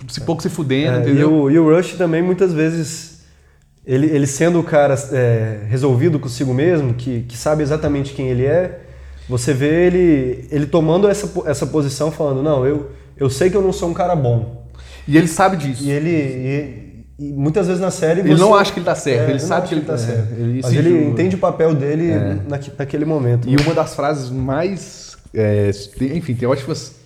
se 0.08 0.20
pouco 0.20 0.40
se 0.42 0.48
fudendo, 0.48 0.96
É, 0.96 0.98
e, 0.98 1.02
entendeu? 1.02 1.32
o, 1.32 1.50
e 1.50 1.58
o 1.58 1.74
Rush 1.74 1.94
também, 1.94 2.22
muitas 2.22 2.52
vezes, 2.52 3.22
ele, 3.84 4.06
ele 4.06 4.26
sendo 4.26 4.60
o 4.60 4.62
cara 4.62 4.94
é, 5.12 5.64
resolvido 5.68 6.18
consigo 6.20 6.54
mesmo, 6.54 6.94
que, 6.94 7.22
que 7.22 7.36
sabe 7.36 7.62
exatamente 7.62 8.14
quem 8.14 8.28
ele 8.28 8.44
é, 8.46 8.80
você 9.28 9.52
vê 9.52 9.86
ele, 9.86 10.48
ele 10.50 10.66
tomando 10.66 11.08
essa, 11.08 11.30
essa 11.46 11.66
posição, 11.66 12.10
falando, 12.12 12.42
não, 12.42 12.64
eu, 12.64 12.90
eu 13.16 13.28
sei 13.28 13.50
que 13.50 13.56
eu 13.56 13.60
não 13.62 13.72
sou 13.72 13.88
um 13.90 13.92
cara 13.94 14.14
bom. 14.14 14.66
E 15.06 15.16
ele 15.18 15.26
sabe 15.28 15.56
disso. 15.56 15.82
E 15.82 15.90
ele. 15.90 16.10
e- 16.10 16.87
e 17.18 17.32
muitas 17.32 17.66
vezes 17.66 17.80
na 17.80 17.90
série. 17.90 18.20
Ele 18.20 18.30
você- 18.34 18.40
não 18.40 18.54
acha 18.54 18.72
que 18.72 18.78
ele 18.78 18.86
tá 18.86 18.94
certo, 18.94 19.24
ele 19.30 19.32
não 19.32 19.38
sabe 19.40 19.68
que 19.68 19.74
ele 19.74 19.80
tá 19.84 19.94
é, 19.94 19.98
certo. 19.98 20.32
ele 20.34 20.60
Mas 20.62 20.72
ele 20.72 20.90
julga. 20.90 21.04
entende 21.06 21.34
o 21.36 21.38
papel 21.38 21.74
dele 21.74 22.12
naque- 22.48 22.70
naquele 22.78 23.04
momento. 23.04 23.48
E 23.48 23.56
uma 23.56 23.74
das 23.74 23.94
frases 23.94 24.30
mais. 24.30 25.16
é, 25.34 25.70
enfim, 26.14 26.34
tem 26.34 26.48
ótimas. 26.48 26.96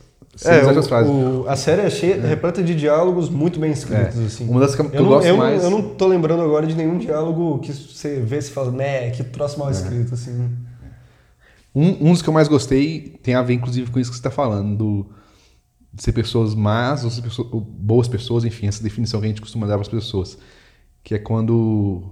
É, 0.47 0.65
o- 0.65 0.83
frases. 0.85 1.11
o- 1.11 1.45
a 1.47 1.55
série 1.57 1.83
é 1.83 1.91
cheia, 1.91 2.21
repleta 2.27 2.63
de 2.63 2.75
diálogos 2.75 3.29
muito 3.29 3.61
bem 3.61 3.71
escritos, 3.73 4.19
É. 4.19 4.25
assim. 4.25 4.49
Uma 4.49 4.61
das 4.61 4.75
que 4.75 4.81
eu 4.81 4.91
não, 5.03 5.05
gosto 5.09 5.27
eu 5.27 5.37
mais- 5.37 5.63
eu 5.63 5.69
não 5.71 5.83
tô 5.83 6.07
lembrando 6.07 6.43
agora 6.43 6.67
de 6.67 6.75
nenhum 6.75 6.97
diálogo 6.97 7.59
que 7.59 7.71
você 7.73 8.19
vê 8.19 8.39
e 8.39 8.43
fala, 8.43 8.71
né, 8.71 9.11
que 9.11 9.23
troço 9.25 9.57
É. 9.57 9.59
mal 9.59 9.71
escrito, 9.71 10.15
assim. 10.15 10.49
Um, 11.75 12.09
um 12.09 12.13
dos 12.13 12.23
que 12.23 12.29
eu 12.29 12.33
mais 12.35 12.49
gostei 12.49 13.19
tem 13.23 13.35
a 13.35 13.43
ver, 13.43 13.55
inclusive, 13.55 13.91
com 13.91 13.99
isso 13.99 14.11
que 14.11 14.17
você 14.17 14.21
está 14.21 14.31
falando, 14.31 14.77
do, 14.77 15.07
ser 15.97 16.13
pessoas 16.13 16.55
más 16.55 17.05
ou 17.05 17.11
ser 17.11 17.23
pessoas- 17.23 17.49
ou 17.53 17.61
boas 17.61 18.09
pessoas, 18.09 18.45
enfim, 18.45 18.67
essa 18.67 18.83
definição 18.83 19.21
que 19.21 19.27
a 19.27 19.29
gente 19.29 19.41
costuma 19.41 19.67
dar 19.67 19.75
para 19.75 19.83
as 19.83 19.89
pessoas. 19.89 20.39
Que 21.05 21.15
é 21.15 21.19
quando 21.19 22.03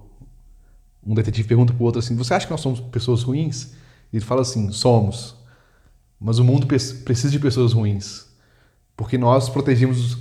um 1.07 1.15
detetive 1.15 1.49
pergunta 1.49 1.73
para 1.73 1.83
o 1.83 1.87
outro 1.87 1.99
assim: 1.99 2.17
Você 2.17 2.35
acha 2.35 2.47
que 2.47 2.53
nós 2.53 2.61
somos 2.61 2.81
pessoas 2.81 3.23
ruins? 3.23 3.73
E 4.13 4.17
ele 4.17 4.25
fala 4.25 4.43
assim: 4.43 4.71
Somos. 4.73 5.35
Mas 6.21 6.39
o 6.39 6.45
mundo 6.45 6.67
precisa 6.67 7.31
de 7.31 7.39
pessoas 7.39 7.73
ruins. 7.73 8.27
Porque 8.97 9.17
nós 9.17 9.49
protegemos 9.49 10.19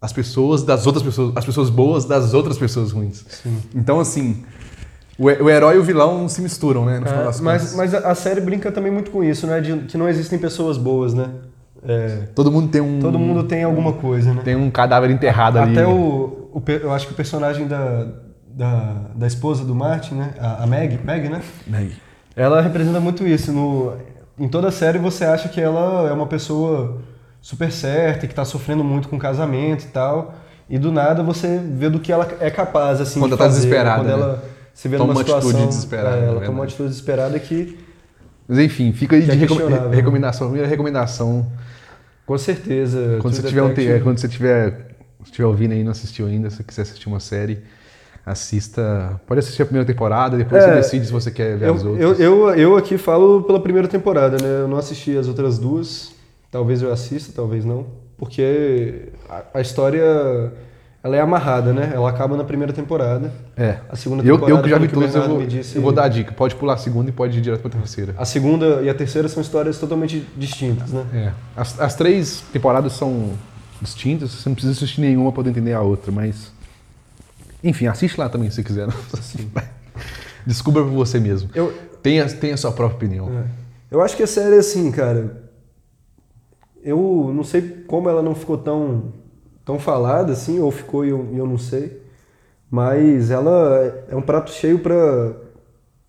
as 0.00 0.12
pessoas 0.12 0.62
das 0.62 0.86
outras 0.86 1.02
pessoas, 1.04 1.36
as 1.36 1.44
pessoas 1.44 1.70
boas 1.70 2.04
das 2.04 2.34
outras 2.34 2.56
pessoas 2.58 2.92
ruins. 2.92 3.24
Então, 3.74 3.98
assim, 3.98 4.44
o, 5.18 5.28
he- 5.30 5.40
o 5.42 5.48
herói 5.50 5.76
e 5.76 5.78
o 5.78 5.82
vilão 5.82 6.28
se 6.28 6.40
misturam, 6.40 6.84
né? 6.84 7.00
No 7.00 7.06
final 7.06 7.22
É, 7.22 7.24
das 7.24 7.40
mas 7.40 7.62
contas. 7.62 7.76
mas 7.76 7.94
a, 7.94 8.10
a 8.10 8.14
série 8.14 8.40
brinca 8.40 8.70
também 8.70 8.92
muito 8.92 9.10
com 9.10 9.24
isso, 9.24 9.46
né? 9.46 9.60
De 9.60 9.76
que 9.86 9.96
não 9.98 10.08
existem 10.08 10.38
pessoas 10.38 10.76
boas, 10.78 11.12
né? 11.14 11.28
É, 11.86 12.28
Todo 12.34 12.50
mundo 12.52 12.68
tem 12.68 12.80
um. 12.80 13.00
todo 13.00 13.18
mundo 13.18 13.42
tem 13.44 13.64
alguma 13.64 13.92
coisa, 13.92 14.32
né? 14.32 14.42
tem 14.44 14.54
um 14.54 14.70
cadáver 14.70 15.10
enterrado 15.10 15.58
ali. 15.58 15.72
Até 15.72 15.86
o, 15.86 16.48
o 16.52 16.60
pe- 16.60 16.80
Eu 16.82 16.92
acho 16.92 17.06
que 17.06 17.12
o 17.12 17.16
personagem 17.16 17.66
da, 17.66 18.06
da, 18.48 18.94
da 19.14 19.26
esposa 19.26 19.64
do 19.64 19.74
Martin, 19.74 20.14
né? 20.14 20.34
A, 20.38 20.62
a 20.62 20.66
Meg, 20.66 21.00
Meg, 21.04 21.28
né? 21.28 21.40
Meg. 21.66 21.92
Ela 22.36 22.60
representa 22.60 23.00
muito 23.00 23.26
isso. 23.26 23.50
No, 23.52 23.94
em 24.38 24.48
toda 24.48 24.68
a 24.68 24.72
série 24.72 24.98
você 24.98 25.24
acha 25.24 25.48
que 25.48 25.60
ela 25.60 26.08
é 26.08 26.12
uma 26.12 26.26
pessoa 26.26 27.00
super 27.40 27.72
certa, 27.72 28.24
e 28.24 28.28
que 28.28 28.34
tá 28.34 28.44
sofrendo 28.44 28.84
muito 28.84 29.08
com 29.08 29.16
o 29.16 29.18
casamento 29.18 29.82
e 29.84 29.88
tal. 29.88 30.34
E 30.70 30.78
do 30.78 30.92
nada 30.92 31.22
você 31.22 31.58
vê 31.58 31.90
do 31.90 31.98
que 31.98 32.12
ela 32.12 32.26
é 32.40 32.48
capaz, 32.50 33.00
assim, 33.00 33.18
Quando 33.18 33.32
ela 33.32 33.38
tá 33.38 33.44
fazer, 33.44 33.58
desesperada, 33.62 33.98
Quando 34.02 34.06
né? 34.06 34.12
ela 34.12 34.44
se 34.72 34.88
vê 34.88 34.96
Toma 34.96 35.08
numa 35.12 35.18
uma 35.18 35.22
atitude 35.22 35.46
situação... 35.46 35.66
desesperada, 35.68 36.08
é, 36.10 36.12
é 36.12 36.16
ela 36.18 36.24
verdade. 36.26 36.46
toma 36.46 36.58
uma 36.60 36.64
atitude 36.64 36.88
desesperada 36.88 37.38
que, 37.40 37.78
Mas 38.48 38.58
enfim, 38.58 38.92
fica 38.92 39.16
aí 39.16 39.22
Que 39.24 39.30
é 39.30 39.34
de 39.34 39.40
recom- 39.40 39.68
né? 39.68 39.94
recomendação. 39.94 40.46
Primeira 40.48 40.68
recomendação. 40.68 41.46
com 42.26 42.36
certeza... 42.38 43.18
Quando 43.20 43.34
você, 43.34 43.42
tiver 43.42 43.62
um 43.62 43.74
te- 43.74 43.86
é, 43.86 44.00
quando 44.00 44.18
você 44.18 44.28
tiver, 44.28 44.94
estiver 45.24 45.46
ouvindo 45.46 45.72
aí 45.72 45.80
e 45.80 45.84
não 45.84 45.92
assistiu 45.92 46.26
ainda, 46.26 46.50
se 46.50 46.62
quiser 46.64 46.82
assistir 46.82 47.08
uma 47.08 47.20
série, 47.20 47.62
assista. 48.24 49.20
Pode 49.26 49.40
assistir 49.40 49.62
a 49.62 49.64
primeira 49.66 49.86
temporada, 49.86 50.36
depois 50.36 50.62
É, 50.62 50.68
você 50.68 50.74
decide 50.76 51.06
se 51.06 51.12
você 51.12 51.30
quer 51.30 51.56
ver 51.56 51.68
Eu, 51.68 51.74
as 51.74 51.82
eu, 51.82 51.90
outras. 51.90 52.20
eu, 52.20 52.50
eu 52.54 52.76
aqui 52.76 52.96
falo 52.98 53.42
pela 53.42 53.60
primeira 53.60 53.88
temporada, 53.88 54.36
né? 54.42 54.60
Eu 54.62 54.68
não 54.68 54.76
assisti 54.78 55.16
as 55.16 55.28
outras 55.28 55.58
duas. 55.58 56.12
Talvez 56.50 56.82
eu 56.82 56.92
assista, 56.92 57.32
talvez 57.34 57.64
não. 57.64 57.86
Porque 58.16 59.08
a, 59.28 59.42
a 59.54 59.60
história 59.60 60.52
ela 61.02 61.16
é 61.16 61.20
amarrada, 61.20 61.72
né? 61.72 61.90
Ela 61.94 62.08
acaba 62.08 62.36
na 62.36 62.44
primeira 62.44 62.72
temporada. 62.72 63.32
É. 63.56 63.78
A 63.90 63.96
segunda 63.96 64.22
Eu, 64.22 64.36
temporada, 64.36 64.58
eu 64.58 64.62
que 64.62 64.70
já 64.70 64.78
vi 64.78 64.88
que 64.88 64.94
todas, 64.94 65.14
eu 65.14 65.28
vou, 65.28 65.46
disse- 65.46 65.76
eu 65.76 65.82
vou 65.82 65.90
dar 65.92 66.04
a 66.04 66.08
dica. 66.08 66.32
Pode 66.32 66.54
pular 66.54 66.74
a 66.74 66.76
segunda 66.76 67.10
e 67.10 67.12
pode 67.12 67.36
ir 67.38 67.40
direto 67.40 67.60
pra 67.60 67.70
terceira. 67.70 68.14
A 68.16 68.24
segunda 68.24 68.80
e 68.82 68.88
a 68.88 68.94
terceira 68.94 69.28
são 69.28 69.40
histórias 69.42 69.78
totalmente 69.78 70.24
distintas, 70.36 70.90
né? 70.92 71.04
É. 71.12 71.32
As, 71.60 71.80
as 71.80 71.94
três 71.96 72.42
temporadas 72.52 72.92
são 72.92 73.30
distintas, 73.80 74.30
você 74.30 74.48
não 74.48 74.54
precisa 74.54 74.72
assistir 74.74 75.00
nenhuma 75.00 75.30
para 75.32 75.36
poder 75.36 75.50
entender 75.50 75.72
a 75.72 75.80
outra, 75.80 76.12
mas. 76.12 76.52
Enfim, 77.64 77.86
assiste 77.86 78.18
lá 78.18 78.28
também 78.28 78.48
se 78.50 78.62
quiser. 78.62 78.86
Descubra 80.46 80.82
por 80.82 80.90
você 80.92 81.18
mesmo. 81.18 81.50
Eu, 81.54 81.72
Tenha, 82.02 82.28
tenha 82.28 82.54
a 82.54 82.56
sua 82.56 82.72
própria 82.72 82.96
opinião. 82.96 83.28
é. 83.28 83.44
eu 83.90 84.00
acho 84.02 84.16
que 84.16 84.22
a 84.22 84.26
série, 84.26 84.56
assim, 84.56 84.90
cara. 84.90 85.42
Eu 86.84 87.30
não 87.34 87.44
sei 87.44 87.62
como 87.86 88.08
ela 88.08 88.20
não 88.22 88.34
ficou 88.34 88.58
tão, 88.58 89.12
tão 89.64 89.78
falada, 89.78 90.32
assim, 90.32 90.58
ou 90.60 90.70
ficou 90.70 91.04
e 91.04 91.10
eu, 91.10 91.28
eu 91.34 91.46
não 91.46 91.58
sei. 91.58 92.00
Mas 92.70 93.30
ela 93.30 94.04
é 94.08 94.16
um 94.16 94.22
prato 94.22 94.50
cheio 94.50 94.78
pra, 94.78 95.32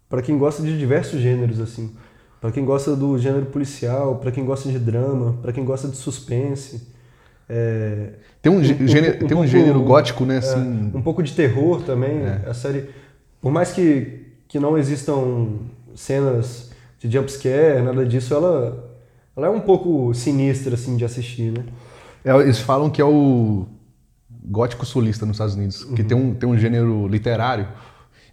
pra 0.10 0.22
quem 0.22 0.38
gosta 0.38 0.64
de 0.64 0.78
diversos 0.78 1.20
gêneros, 1.20 1.60
assim. 1.60 1.94
Pra 2.40 2.52
quem 2.52 2.64
gosta 2.66 2.96
do 2.96 3.18
gênero 3.18 3.46
policial, 3.48 4.16
pra 4.18 4.32
quem 4.32 4.46
gosta 4.46 4.70
de 4.70 4.80
drama, 4.80 5.38
pra 5.42 5.52
quem 5.54 5.64
gosta 5.66 5.88
de 5.88 5.98
suspense. 5.98 6.88
É, 7.50 8.14
Tem 8.42 8.52
um, 8.52 8.58
Um- 8.58 8.64
gênero, 8.64 9.16
um 9.16 9.18
tem 9.20 9.26
um 9.26 9.30
pouco- 9.30 9.48
gênero 9.48 9.82
gótico, 9.84 10.26
né? 10.26 10.38
Assim, 10.38 10.92
um 10.94 11.02
pouco 11.02 11.22
de 11.22 11.34
terror 11.34 11.82
também. 11.84 12.22
É. 12.24 12.44
A 12.48 12.54
série, 12.54 12.90
por 13.42 13.52
mais 13.52 13.72
que, 13.72 14.26
que 14.48 14.60
não 14.60 14.78
existam 14.78 15.48
cenas 15.96 16.72
de 17.00 17.10
jumpscare, 17.12 17.82
nada 17.82 18.06
disso, 18.06 18.34
ela, 18.34 18.90
ela 19.36 19.48
é 19.48 19.50
um 19.50 19.60
pouco 19.60 20.14
sinistra 20.14 20.76
assim 20.76 20.96
de 20.96 21.04
assistir, 21.06 21.52
né? 21.52 21.64
É, 22.24 22.36
eles 22.38 22.60
falam 22.60 22.90
que 22.90 23.02
é 23.02 23.06
o 23.06 23.66
gótico 24.46 24.86
sulista 24.86 25.26
nos 25.26 25.36
Estados 25.36 25.56
Unidos, 25.56 25.84
que 25.96 26.04
tem 26.04 26.18
um, 26.18 26.34
tem 26.34 26.48
um 26.50 26.58
gênero 26.58 27.08
literário. 27.08 27.68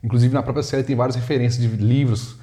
Inclusive 0.03 0.33
na 0.35 0.43
própria 0.43 0.63
série 0.63 0.83
tem 0.83 0.97
várias 0.97 1.15
referências 1.17 1.61
de 1.63 1.77
livros. 1.77 2.37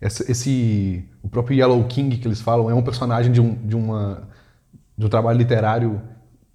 Essa- 0.00 0.30
esse, 0.30 1.04
o 1.22 1.28
próprio 1.28 1.56
Yellow 1.56 1.84
King 1.84 2.16
que 2.16 2.26
eles 2.26 2.40
falam 2.40 2.68
é 2.70 2.74
um 2.74 2.82
personagem 2.82 3.30
de 3.30 3.40
um, 3.40 3.54
de 3.54 3.76
uma, 3.76 4.28
de 4.98 5.06
um 5.06 5.08
trabalho 5.08 5.38
literário 5.38 6.00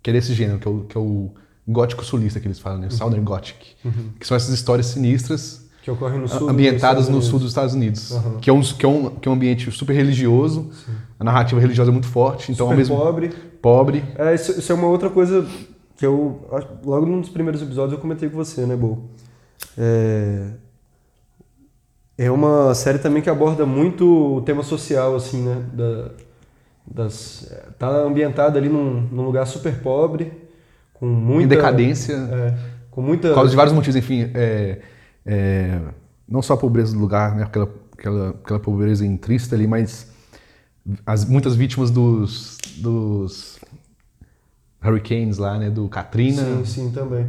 que 0.03 0.09
é 0.09 0.13
desse 0.13 0.33
gênero, 0.33 0.59
que 0.59 0.67
é 0.67 0.71
o, 0.71 0.79
que 0.81 0.97
é 0.97 0.99
o 1.01 1.31
gótico 1.67 2.03
sulista 2.03 2.39
que 2.39 2.47
eles 2.47 2.59
falam, 2.59 2.79
né? 2.79 2.89
Southern 2.89 3.23
Gothic. 3.23 3.75
Que 4.19 4.25
são 4.27 4.35
essas 4.35 4.53
histórias 4.53 4.87
sinistras 4.87 5.65
Que 5.81 5.91
ocorre 5.91 6.17
no 6.17 6.27
sul. 6.27 6.49
ambientadas 6.49 7.07
no 7.09 7.21
sul 7.21 7.39
dos 7.39 7.49
Estados 7.49 7.73
Unidos, 7.73 8.11
Uhum. 8.11 8.37
que, 8.39 8.49
é 8.49 8.53
um, 8.53 8.61
que, 8.61 8.85
é 8.85 8.89
um, 8.89 9.09
que 9.11 9.27
é 9.27 9.31
um 9.31 9.35
ambiente 9.35 9.69
super 9.71 9.93
religioso, 9.93 10.69
a 11.19 11.23
narrativa 11.23 11.59
religiosa 11.61 11.91
é 11.91 11.93
muito 11.93 12.07
forte, 12.07 12.51
então 12.51 12.67
ao 12.67 12.73
Unidos. 12.73 12.89
mesmo 12.89 13.01
Super 13.03 13.13
pobre. 13.13 13.33
Pobre. 13.61 14.03
É, 14.17 14.33
isso, 14.33 14.59
isso 14.59 14.71
é 14.71 14.75
uma 14.75 14.87
outra 14.87 15.09
coisa 15.09 15.45
que 15.97 16.05
eu. 16.05 16.47
Logo 16.83 17.05
num 17.05 17.21
dos 17.21 17.29
primeiros 17.29 17.61
episódios 17.61 17.93
eu 17.93 17.99
comentei 17.99 18.29
com 18.29 18.35
você, 18.37 18.65
né, 18.65 18.75
Bo? 18.75 19.09
É, 19.77 20.47
é 22.17 22.31
uma 22.31 22.73
série 22.73 22.99
também 22.99 23.21
que 23.21 23.29
aborda 23.29 23.65
muito 23.65 24.37
o 24.37 24.41
tema 24.41 24.63
social, 24.63 25.15
assim, 25.15 25.43
né? 25.43 25.63
Da, 25.73 26.11
das, 26.89 27.51
tá 27.77 27.89
ambientada 27.89 28.57
ali 28.57 28.69
num, 28.69 29.01
num 29.11 29.23
lugar 29.23 29.45
super 29.45 29.79
pobre, 29.81 30.31
com 30.93 31.05
muita. 31.05 31.43
em 31.53 31.57
decadência, 31.57 32.13
É, 32.15 32.57
com 32.89 33.01
muita. 33.01 33.29
por 33.29 33.35
causa 33.35 33.49
de 33.49 33.55
vários 33.55 33.73
motivos, 33.73 33.95
enfim, 33.95 34.31
é, 34.33 34.79
é, 35.25 35.79
não 36.27 36.41
só 36.41 36.53
a 36.53 36.57
pobreza 36.57 36.93
do 36.93 36.99
lugar, 36.99 37.35
né, 37.35 37.43
aquela, 37.43 37.69
aquela, 37.97 38.29
aquela 38.29 38.59
pobreza 38.59 39.05
intrínseca 39.05 39.55
ali, 39.55 39.67
mas 39.67 40.11
as, 41.05 41.25
muitas 41.25 41.55
vítimas 41.55 41.89
dos, 41.91 42.57
dos 42.77 43.59
hurricanes 44.83 45.37
lá, 45.37 45.57
né, 45.57 45.69
do 45.69 45.87
Katrina. 45.89 46.41
Sim, 46.43 46.65
sim, 46.65 46.91
também. 46.91 47.27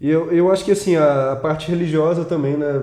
E 0.00 0.08
eu, 0.08 0.32
eu 0.32 0.50
acho 0.50 0.64
que 0.64 0.72
assim, 0.72 0.96
a, 0.96 1.32
a 1.32 1.36
parte 1.36 1.68
religiosa 1.70 2.24
também, 2.24 2.56
né? 2.56 2.82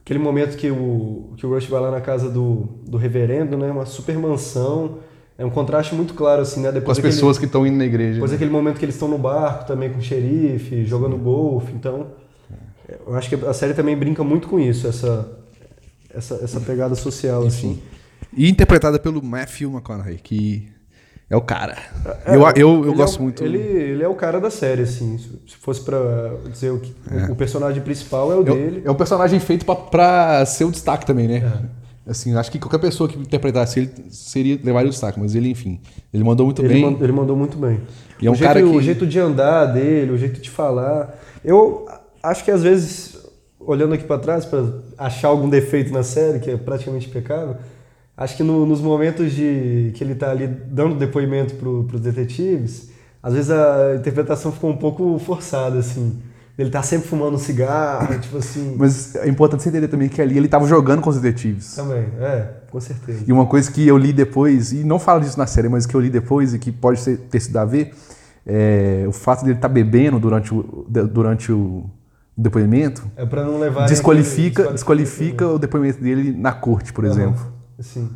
Aquele 0.00 0.18
momento 0.20 0.56
que 0.56 0.70
o, 0.70 1.34
que 1.36 1.44
o 1.44 1.50
Rush 1.50 1.66
vai 1.66 1.80
lá 1.80 1.90
na 1.90 2.00
casa 2.00 2.30
do, 2.30 2.68
do 2.86 2.96
reverendo, 2.96 3.56
né? 3.56 3.70
Uma 3.70 3.84
super 3.84 4.16
mansão. 4.18 4.98
É 5.36 5.44
um 5.44 5.50
contraste 5.50 5.94
muito 5.94 6.14
claro, 6.14 6.42
assim, 6.42 6.60
né? 6.60 6.68
com 6.68 6.74
Depois 6.74 6.96
as 6.96 7.02
daquele- 7.02 7.14
pessoas 7.14 7.38
que 7.38 7.44
estão 7.44 7.66
indo 7.66 7.76
na 7.76 7.84
igreja. 7.84 8.14
Depois 8.14 8.30
né? 8.30 8.36
daquele 8.36 8.50
momento 8.50 8.78
que 8.78 8.84
eles 8.84 8.94
estão 8.94 9.08
no 9.08 9.18
barco 9.18 9.66
também 9.66 9.90
com 9.92 9.98
o 9.98 10.02
xerife, 10.02 10.84
jogando 10.84 11.16
golfe. 11.16 11.72
Então, 11.72 12.08
eu 13.06 13.14
acho 13.14 13.28
que 13.28 13.34
a 13.44 13.52
série 13.52 13.74
também 13.74 13.96
brinca 13.96 14.24
muito 14.24 14.48
com 14.48 14.58
isso, 14.58 14.86
essa, 14.86 15.30
essa, 16.12 16.36
essa 16.42 16.60
pegada 16.60 16.94
social, 16.94 17.44
assim. 17.46 17.80
E 18.36 18.48
interpretada 18.48 18.98
pelo 18.98 19.22
Matthew 19.22 19.70
McConaughey, 19.70 20.18
que 20.18 20.68
é 21.30 21.36
o 21.36 21.40
cara. 21.40 21.76
É, 22.26 22.34
eu 22.36 22.42
eu, 22.42 22.54
eu 22.56 22.84
ele 22.88 22.94
gosto 22.94 23.16
é 23.16 23.18
o- 23.18 23.22
muito. 23.22 23.44
Ele, 23.44 23.58
ele 23.58 24.02
é 24.02 24.08
o 24.08 24.14
cara 24.14 24.40
da 24.40 24.50
série, 24.50 24.82
assim. 24.82 25.18
Se 25.18 25.28
se 25.52 25.56
fosse 25.56 25.80
pra 25.82 25.98
dizer 26.50 26.70
o 26.70 26.78
que. 26.78 26.94
O 27.30 27.34
personagem 27.36 27.82
principal 27.82 28.30
é 28.32 28.36
o 28.36 28.40
É, 28.42 28.44
dele. 28.44 28.82
é 28.84 28.90
um 28.90 28.94
personagem 28.94 29.40
feito 29.40 29.64
pra, 29.64 29.74
pra 29.74 30.46
ser 30.46 30.64
o 30.64 30.70
destaque 30.70 31.04
também, 31.06 31.26
né? 31.28 31.52
Assim, 32.06 32.34
acho 32.34 32.50
que 32.50 32.58
qualquer 32.58 32.78
pessoa 32.78 33.06
que 33.06 33.18
interpretasse 33.18 33.80
ele 33.80 33.90
seria 34.10 34.58
levaria 34.64 34.88
o 34.88 34.90
destaque, 34.90 35.20
mas 35.20 35.34
ele, 35.34 35.50
enfim, 35.50 35.78
ele 36.12 36.24
mandou 36.24 36.46
muito 36.46 36.62
Ele, 36.64 36.72
bem. 36.72 36.82
man- 36.90 36.96
ele 37.02 37.12
mandou 37.12 37.36
muito 37.36 37.58
bem. 37.58 37.80
E 38.20 38.26
é 38.26 38.30
um 38.30 38.32
o, 38.32 38.36
jeito, 38.36 38.48
cara 38.48 38.62
que- 38.62 38.66
o 38.68 38.80
jeito 38.80 39.06
de 39.06 39.18
andar 39.20 39.66
dele, 39.66 40.12
o 40.12 40.16
jeito 40.16 40.40
de 40.40 40.48
falar. 40.48 41.18
Eu 41.44 41.86
acho 42.22 42.42
que 42.44 42.50
às 42.50 42.62
vezes, 42.62 43.14
olhando 43.60 43.92
aqui 43.92 44.04
pra 44.04 44.16
trás, 44.18 44.46
pra 44.46 44.64
achar 44.96 45.28
algum 45.28 45.50
defeito 45.50 45.92
na 45.92 46.02
série, 46.02 46.38
que 46.40 46.50
é 46.50 46.56
praticamente 46.56 47.08
impecável, 47.08 47.56
acho 48.18 48.36
que 48.36 48.42
no- 48.42 48.66
nos 48.66 48.80
momentos 48.80 49.32
de 49.32 49.92
que 49.94 50.02
ele 50.02 50.14
tá 50.16 50.30
ali 50.30 50.46
dando 50.46 50.96
depoimento 50.96 51.54
pro, 51.54 51.84
pros 51.84 52.00
detetives, 52.00 52.90
às 53.22 53.32
vezes 53.32 53.50
a 53.50 53.94
interpretação 53.96 54.50
ficou 54.50 54.70
um 54.70 54.76
pouco 54.76 55.18
forçada, 55.20 55.78
assim. 55.78 56.20
Ele 56.58 56.70
tá 56.70 56.82
sempre 56.82 57.06
fumando 57.06 57.36
um 57.36 57.38
cigarro, 57.38 58.18
tipo 58.18 58.38
assim. 58.38 58.74
Mas 58.76 59.14
é 59.14 59.28
importante 59.28 59.62
você 59.62 59.68
entender 59.68 59.86
também 59.86 60.08
que 60.08 60.20
ali 60.20 60.36
ele 60.36 60.48
tava 60.48 60.66
jogando 60.66 61.00
com 61.00 61.08
os 61.08 61.20
detetives. 61.20 61.76
Também, 61.76 62.04
é, 62.18 62.48
com 62.68 62.80
certeza. 62.80 63.22
E 63.24 63.32
uma 63.32 63.46
coisa 63.46 63.70
que 63.70 63.86
eu 63.86 63.96
li 63.96 64.12
depois, 64.12 64.72
e 64.72 64.82
não 64.82 64.98
falo 64.98 65.20
disso 65.20 65.38
na 65.38 65.46
série, 65.46 65.68
mas 65.68 65.86
que 65.86 65.94
eu 65.94 66.00
li 66.00 66.10
depois 66.10 66.52
e 66.54 66.58
que 66.58 66.72
pode 66.72 66.98
ser, 66.98 67.16
ter 67.16 67.38
sido 67.38 67.56
a 67.58 67.64
ver, 67.64 67.94
é 68.44 69.04
o 69.06 69.12
fato 69.12 69.44
dele 69.44 69.56
estar 69.56 69.68
tá 69.68 69.72
bebendo 69.72 70.18
durante 70.18 70.52
o, 70.52 70.84
durante 70.88 71.52
o 71.52 71.84
depoimento. 72.36 73.06
É 73.16 73.24
para 73.24 73.44
não 73.44 73.60
levar. 73.60 73.86
Desqualifica, 73.86 74.62
aquele, 74.62 74.74
desqualifica 74.74 75.46
o 75.46 75.58
depoimento 75.60 76.02
dele 76.02 76.32
na 76.36 76.50
corte, 76.50 76.92
por 76.92 77.04
uhum. 77.04 77.10
exemplo. 77.10 77.57
Sim. 77.80 78.10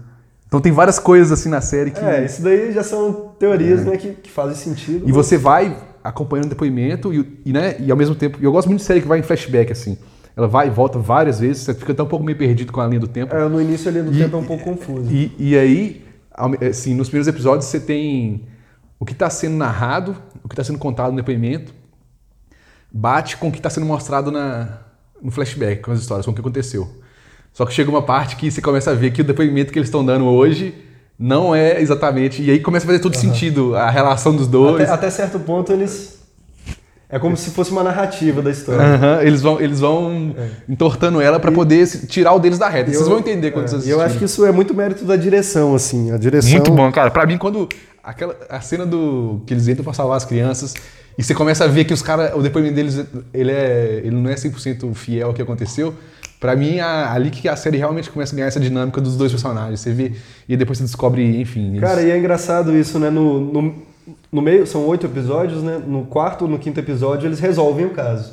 Então 0.47 0.61
tem 0.61 0.71
várias 0.71 0.99
coisas 0.99 1.33
assim 1.33 1.49
na 1.49 1.61
série 1.61 1.91
que. 1.91 2.01
É, 2.01 2.25
isso 2.25 2.43
daí 2.43 2.73
já 2.73 2.83
são 2.83 3.33
teorias 3.39 3.81
é. 3.81 3.91
né, 3.91 3.97
que, 3.97 4.13
que 4.13 4.31
fazem 4.31 4.55
sentido. 4.55 5.05
E 5.05 5.07
mas... 5.07 5.15
você 5.15 5.39
vai 5.39 5.77
acompanhando 6.05 6.47
o 6.47 6.51
depoimento 6.51 7.13
e, 7.15 7.41
e, 7.45 7.53
né, 7.53 7.77
e 7.79 7.91
ao 7.91 7.97
mesmo 7.97 8.15
tempo. 8.15 8.39
E 8.41 8.45
eu 8.45 8.53
gosto 8.53 8.69
muito 8.69 8.81
de 8.81 8.87
série 8.87 9.01
que 9.01 9.09
vai 9.09 9.19
em 9.19 9.23
flashback, 9.23 9.73
assim. 9.73 9.97
Ela 10.37 10.49
vai 10.49 10.67
e 10.67 10.71
volta 10.71 10.99
várias 10.99 11.41
vezes, 11.41 11.63
você 11.63 11.75
fica 11.75 11.93
até 11.93 12.03
um 12.03 12.07
pouco 12.07 12.25
meio 12.25 12.37
perdido 12.37 12.73
com 12.73 12.81
a 12.81 12.87
linha 12.87 13.01
do 13.01 13.09
tempo. 13.09 13.35
É, 13.35 13.49
no 13.49 13.61
início 13.61 13.89
a 13.89 13.93
linha 13.93 14.05
do 14.05 14.15
e, 14.15 14.19
tempo 14.19 14.37
é 14.37 14.41
um 14.41 14.45
pouco 14.45 14.65
confusa. 14.65 15.11
E, 15.13 15.31
e 15.39 15.57
aí, 15.57 16.05
assim, 16.69 16.95
nos 16.95 17.09
primeiros 17.09 17.29
episódios 17.29 17.67
você 17.67 17.79
tem 17.79 18.47
o 18.99 19.05
que 19.05 19.13
está 19.13 19.29
sendo 19.29 19.57
narrado, 19.57 20.17
o 20.43 20.49
que 20.49 20.55
está 20.55 20.65
sendo 20.65 20.79
contado 20.79 21.11
no 21.11 21.17
depoimento, 21.17 21.75
bate 22.91 23.37
com 23.37 23.49
o 23.49 23.53
que 23.53 23.59
está 23.59 23.69
sendo 23.69 23.85
mostrado 23.85 24.31
na, 24.31 24.81
no 25.21 25.31
flashback, 25.31 25.83
com 25.83 25.93
as 25.93 26.01
histórias, 26.01 26.25
com 26.25 26.33
o 26.33 26.35
que 26.35 26.41
aconteceu. 26.41 27.02
Só 27.53 27.67
que 27.67 27.73
chega 27.73 27.91
uma 27.91 28.03
parte 28.03 28.37
que 28.37 28.51
você 28.51 28.63
começa 28.63 28.91
a 28.91 28.95
ver 28.95 29.13
que 29.13 29.21
o 29.21 29.25
depoimento 29.25 29.73
que 29.73 29.79
eles 29.79 29.89
estão 29.89 30.05
dando 30.05 30.25
hoje 30.25 30.75
não 31.19 31.55
é 31.55 31.81
exatamente. 31.81 32.43
E 32.43 32.51
aí 32.51 32.61
começa 32.61 32.87
a 32.87 32.89
fazer 32.89 32.99
todo 32.99 33.15
uhum. 33.15 33.21
sentido 33.21 33.77
a 33.77 33.91
relação 33.91 34.35
dos 34.35 34.49
dois. 34.49 34.83
Até, 34.85 34.93
até, 34.93 35.11
certo 35.11 35.39
ponto 35.39 35.73
eles. 35.73 36.21
É 37.09 37.19
como 37.19 37.37
se 37.37 37.51
fosse 37.51 37.71
uma 37.71 37.83
narrativa 37.83 38.41
da 38.41 38.51
história. 38.51 38.81
Uhum. 38.81 39.21
Eles 39.21 39.43
vão, 39.43 39.61
eles 39.61 39.81
vão 39.81 40.35
é. 40.37 40.49
entortando 40.67 41.21
ela 41.21 41.39
para 41.39 41.53
poder 41.53 41.87
tirar 42.07 42.33
o 42.33 42.39
deles 42.39 42.59
da 42.59 42.71
reta. 42.71 42.91
Eu, 42.91 42.95
Vocês 42.95 43.09
vão 43.09 43.19
entender 43.19 43.51
quando 43.51 43.67
é. 43.67 43.69
vocês 43.69 43.87
E 43.87 43.91
eu 43.91 44.01
acho 44.01 44.17
que 44.17 44.25
isso 44.25 44.47
é 44.47 44.51
muito 44.51 44.73
mérito 44.73 45.05
da 45.05 45.15
direção, 45.15 45.75
assim. 45.75 46.11
A 46.11 46.17
direção. 46.17 46.51
Muito 46.51 46.71
bom, 46.71 46.91
cara. 46.91 47.11
Para 47.11 47.27
mim, 47.27 47.37
quando. 47.37 47.69
Aquela, 48.03 48.35
a 48.49 48.61
cena 48.61 48.85
do 48.85 49.43
que 49.47 49.55
eles 49.55 49.69
entram 49.69 49.85
para 49.85 49.93
salvar 49.93 50.17
as 50.17 50.25
crianças 50.25 50.75
e 51.17 51.23
você 51.23 51.35
começa 51.35 51.65
a 51.65 51.67
ver 51.67 51.85
que 51.85 51.93
os 51.93 52.03
caras, 52.03 52.33
o 52.35 52.41
depoimento 52.41 52.75
deles, 52.75 53.05
ele, 53.33 53.53
é, 53.53 54.01
ele 54.03 54.17
não 54.17 54.31
é 54.31 54.35
100% 54.35 54.95
fiel 54.95 55.29
ao 55.29 55.35
que 55.35 55.43
aconteceu, 55.43 55.95
Pra 56.43 56.57
mim, 56.57 56.81
a, 56.81 57.13
ali 57.13 57.31
que 57.31 57.49
a 57.49 57.55
série 57.55 57.79
realmente 57.79 58.11
começa 58.11 58.35
a 58.35 58.37
ganhar 58.37 58.49
essa 58.49 58.59
dinâmica 58.59 59.01
dos 59.01 59.17
dois 59.17 59.31
personagens. 59.31 59.79
Você 59.79 59.93
vê 59.93 60.11
e 60.49 60.57
depois 60.57 60.77
você 60.77 60.83
descobre, 60.83 61.41
enfim. 61.41 61.79
Cara, 61.79 62.03
e 62.03 62.11
é 62.11 62.19
engraçado 62.19 62.77
isso, 62.77 62.99
né? 62.99 63.11
No, 63.11 63.39
no, 63.39 63.75
no 64.33 64.43
meio, 64.43 64.67
são 64.67 64.85
oito 64.89 65.07
episódios, 65.07 65.63
né? 65.63 65.81
No 65.87 66.05
quarto 66.05 66.43
ou 66.43 66.51
no 66.51 66.59
quinto 66.59 66.81
episódio, 66.81 67.29
eles 67.29 67.39
resolvem 67.39 67.87
o 67.87 67.91
caso. 67.91 68.33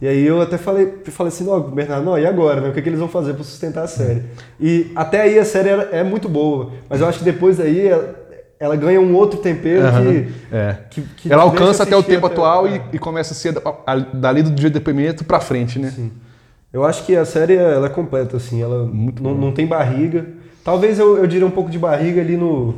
E 0.00 0.08
aí 0.08 0.26
eu 0.26 0.40
até 0.40 0.56
falei, 0.56 0.90
falei 1.04 1.30
assim, 1.30 1.46
ó, 1.46 1.60
Bernardo, 1.60 2.06
não, 2.06 2.18
e 2.18 2.24
agora, 2.24 2.62
né? 2.62 2.70
O 2.70 2.72
que, 2.72 2.80
que 2.80 2.88
eles 2.88 2.98
vão 2.98 3.08
fazer 3.08 3.34
para 3.34 3.44
sustentar 3.44 3.84
a 3.84 3.88
série? 3.88 4.22
E 4.58 4.90
até 4.96 5.20
aí 5.20 5.38
a 5.38 5.44
série 5.44 5.68
é, 5.68 5.88
é 5.92 6.02
muito 6.02 6.30
boa, 6.30 6.72
mas 6.88 7.02
eu 7.02 7.06
acho 7.06 7.18
que 7.18 7.26
depois 7.26 7.60
aí 7.60 7.88
ela, 7.88 8.14
ela 8.58 8.74
ganha 8.74 8.98
um 8.98 9.14
outro 9.14 9.38
tempero 9.38 9.84
uhum. 9.84 10.02
que, 10.02 10.32
é. 10.50 10.76
que, 10.88 11.02
que, 11.02 11.30
Ela 11.30 11.42
alcança 11.42 11.82
até 11.82 11.94
o 11.94 12.02
tempo 12.02 12.24
até, 12.24 12.36
atual 12.36 12.66
é. 12.66 12.76
e, 12.76 12.96
e, 12.96 12.98
começa 12.98 13.34
a 13.34 13.36
ser 13.36 13.54
dali 14.14 14.42
do 14.42 14.50
dia 14.50 14.70
de 14.70 14.74
depoimento 14.78 15.26
para 15.26 15.40
frente, 15.40 15.78
né? 15.78 15.92
Sim. 15.94 16.10
Eu 16.74 16.84
acho 16.84 17.06
que 17.06 17.14
a 17.14 17.24
série 17.24 17.54
ela 17.54 17.86
é 17.86 17.88
completa, 17.88 18.36
assim, 18.36 18.60
ela 18.60 18.84
Muito 18.84 19.22
não, 19.22 19.32
não 19.32 19.52
tem 19.52 19.64
barriga. 19.64 20.26
Talvez 20.64 20.98
eu, 20.98 21.16
eu 21.18 21.24
diria 21.24 21.46
um 21.46 21.50
pouco 21.50 21.70
de 21.70 21.78
barriga 21.78 22.20
ali 22.20 22.36
no, 22.36 22.74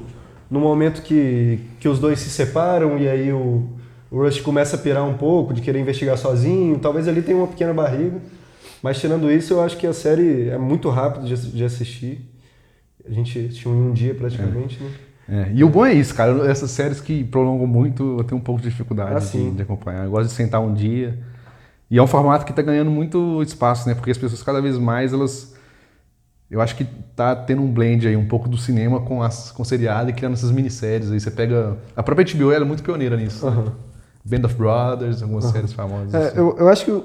no 0.50 0.60
momento 0.60 1.00
que, 1.00 1.60
que 1.80 1.88
os 1.88 1.98
dois 1.98 2.18
se 2.18 2.28
separam 2.28 2.98
e 2.98 3.08
aí 3.08 3.32
o, 3.32 3.66
o 4.10 4.18
Rush 4.18 4.42
começa 4.42 4.76
a 4.76 4.78
pirar 4.78 5.02
um 5.02 5.14
pouco, 5.14 5.54
de 5.54 5.62
querer 5.62 5.80
investigar 5.80 6.18
sozinho. 6.18 6.78
Talvez 6.78 7.08
ali 7.08 7.22
tenha 7.22 7.38
uma 7.38 7.46
pequena 7.46 7.72
barriga. 7.72 8.18
Mas 8.82 9.00
tirando 9.00 9.32
isso, 9.32 9.54
eu 9.54 9.62
acho 9.62 9.78
que 9.78 9.86
a 9.86 9.94
série 9.94 10.50
é 10.50 10.58
muito 10.58 10.90
rápida 10.90 11.24
de, 11.24 11.34
de 11.52 11.64
assistir. 11.64 12.20
A 13.08 13.10
gente 13.10 13.38
assistiu 13.38 13.72
em 13.72 13.80
um 13.80 13.92
dia 13.94 14.14
praticamente, 14.14 14.78
é. 14.78 14.84
né? 14.84 14.90
É. 15.48 15.52
E 15.54 15.64
o 15.64 15.70
bom 15.70 15.86
é 15.86 15.94
isso, 15.94 16.14
cara. 16.14 16.46
Essas 16.50 16.70
séries 16.70 17.00
que 17.00 17.24
prolongam 17.24 17.66
muito, 17.66 18.18
eu 18.18 18.24
tenho 18.24 18.38
um 18.38 18.44
pouco 18.44 18.60
de 18.60 18.68
dificuldade 18.68 19.14
ah, 19.14 19.38
de, 19.38 19.50
de, 19.52 19.62
acompanhar. 19.62 20.04
Eu 20.04 20.10
gosto 20.10 20.28
de 20.28 20.34
sentar 20.34 20.60
um 20.60 20.74
dia 20.74 21.18
e 21.90 21.98
é 21.98 22.02
um 22.02 22.06
formato 22.06 22.44
que 22.44 22.52
está 22.52 22.62
ganhando 22.62 22.90
muito 22.90 23.42
espaço, 23.42 23.88
né? 23.88 23.94
Porque 23.94 24.10
as 24.10 24.18
pessoas 24.18 24.42
cada 24.42 24.60
vez 24.60 24.78
mais 24.78 25.12
elas 25.12 25.54
eu 26.48 26.60
acho 26.60 26.76
que 26.76 26.84
tá 27.16 27.34
tendo 27.34 27.62
um 27.62 27.72
blend 27.72 28.06
aí 28.06 28.16
um 28.16 28.26
pouco 28.28 28.48
do 28.48 28.56
cinema 28.56 29.00
com 29.00 29.22
as 29.22 29.50
com 29.50 29.64
seriado 29.64 30.10
e 30.10 30.12
criando 30.12 30.34
essas 30.34 30.50
minisséries 30.50 31.10
aí 31.10 31.18
você 31.18 31.30
pega 31.30 31.76
a 31.96 32.02
própria 32.02 32.24
HBO 32.24 32.52
ela 32.52 32.64
é 32.64 32.68
muito 32.68 32.82
pioneira 32.82 33.16
nisso. 33.16 33.46
Uhum. 33.46 33.64
Né? 33.64 33.72
Band 34.24 34.44
of 34.44 34.54
Brothers, 34.56 35.22
algumas 35.22 35.44
uhum. 35.44 35.52
séries 35.52 35.72
famosas. 35.72 36.12
É, 36.14 36.28
assim. 36.28 36.38
eu, 36.38 36.56
eu 36.58 36.68
acho 36.68 36.84
que 36.84 36.90
o, 36.90 37.04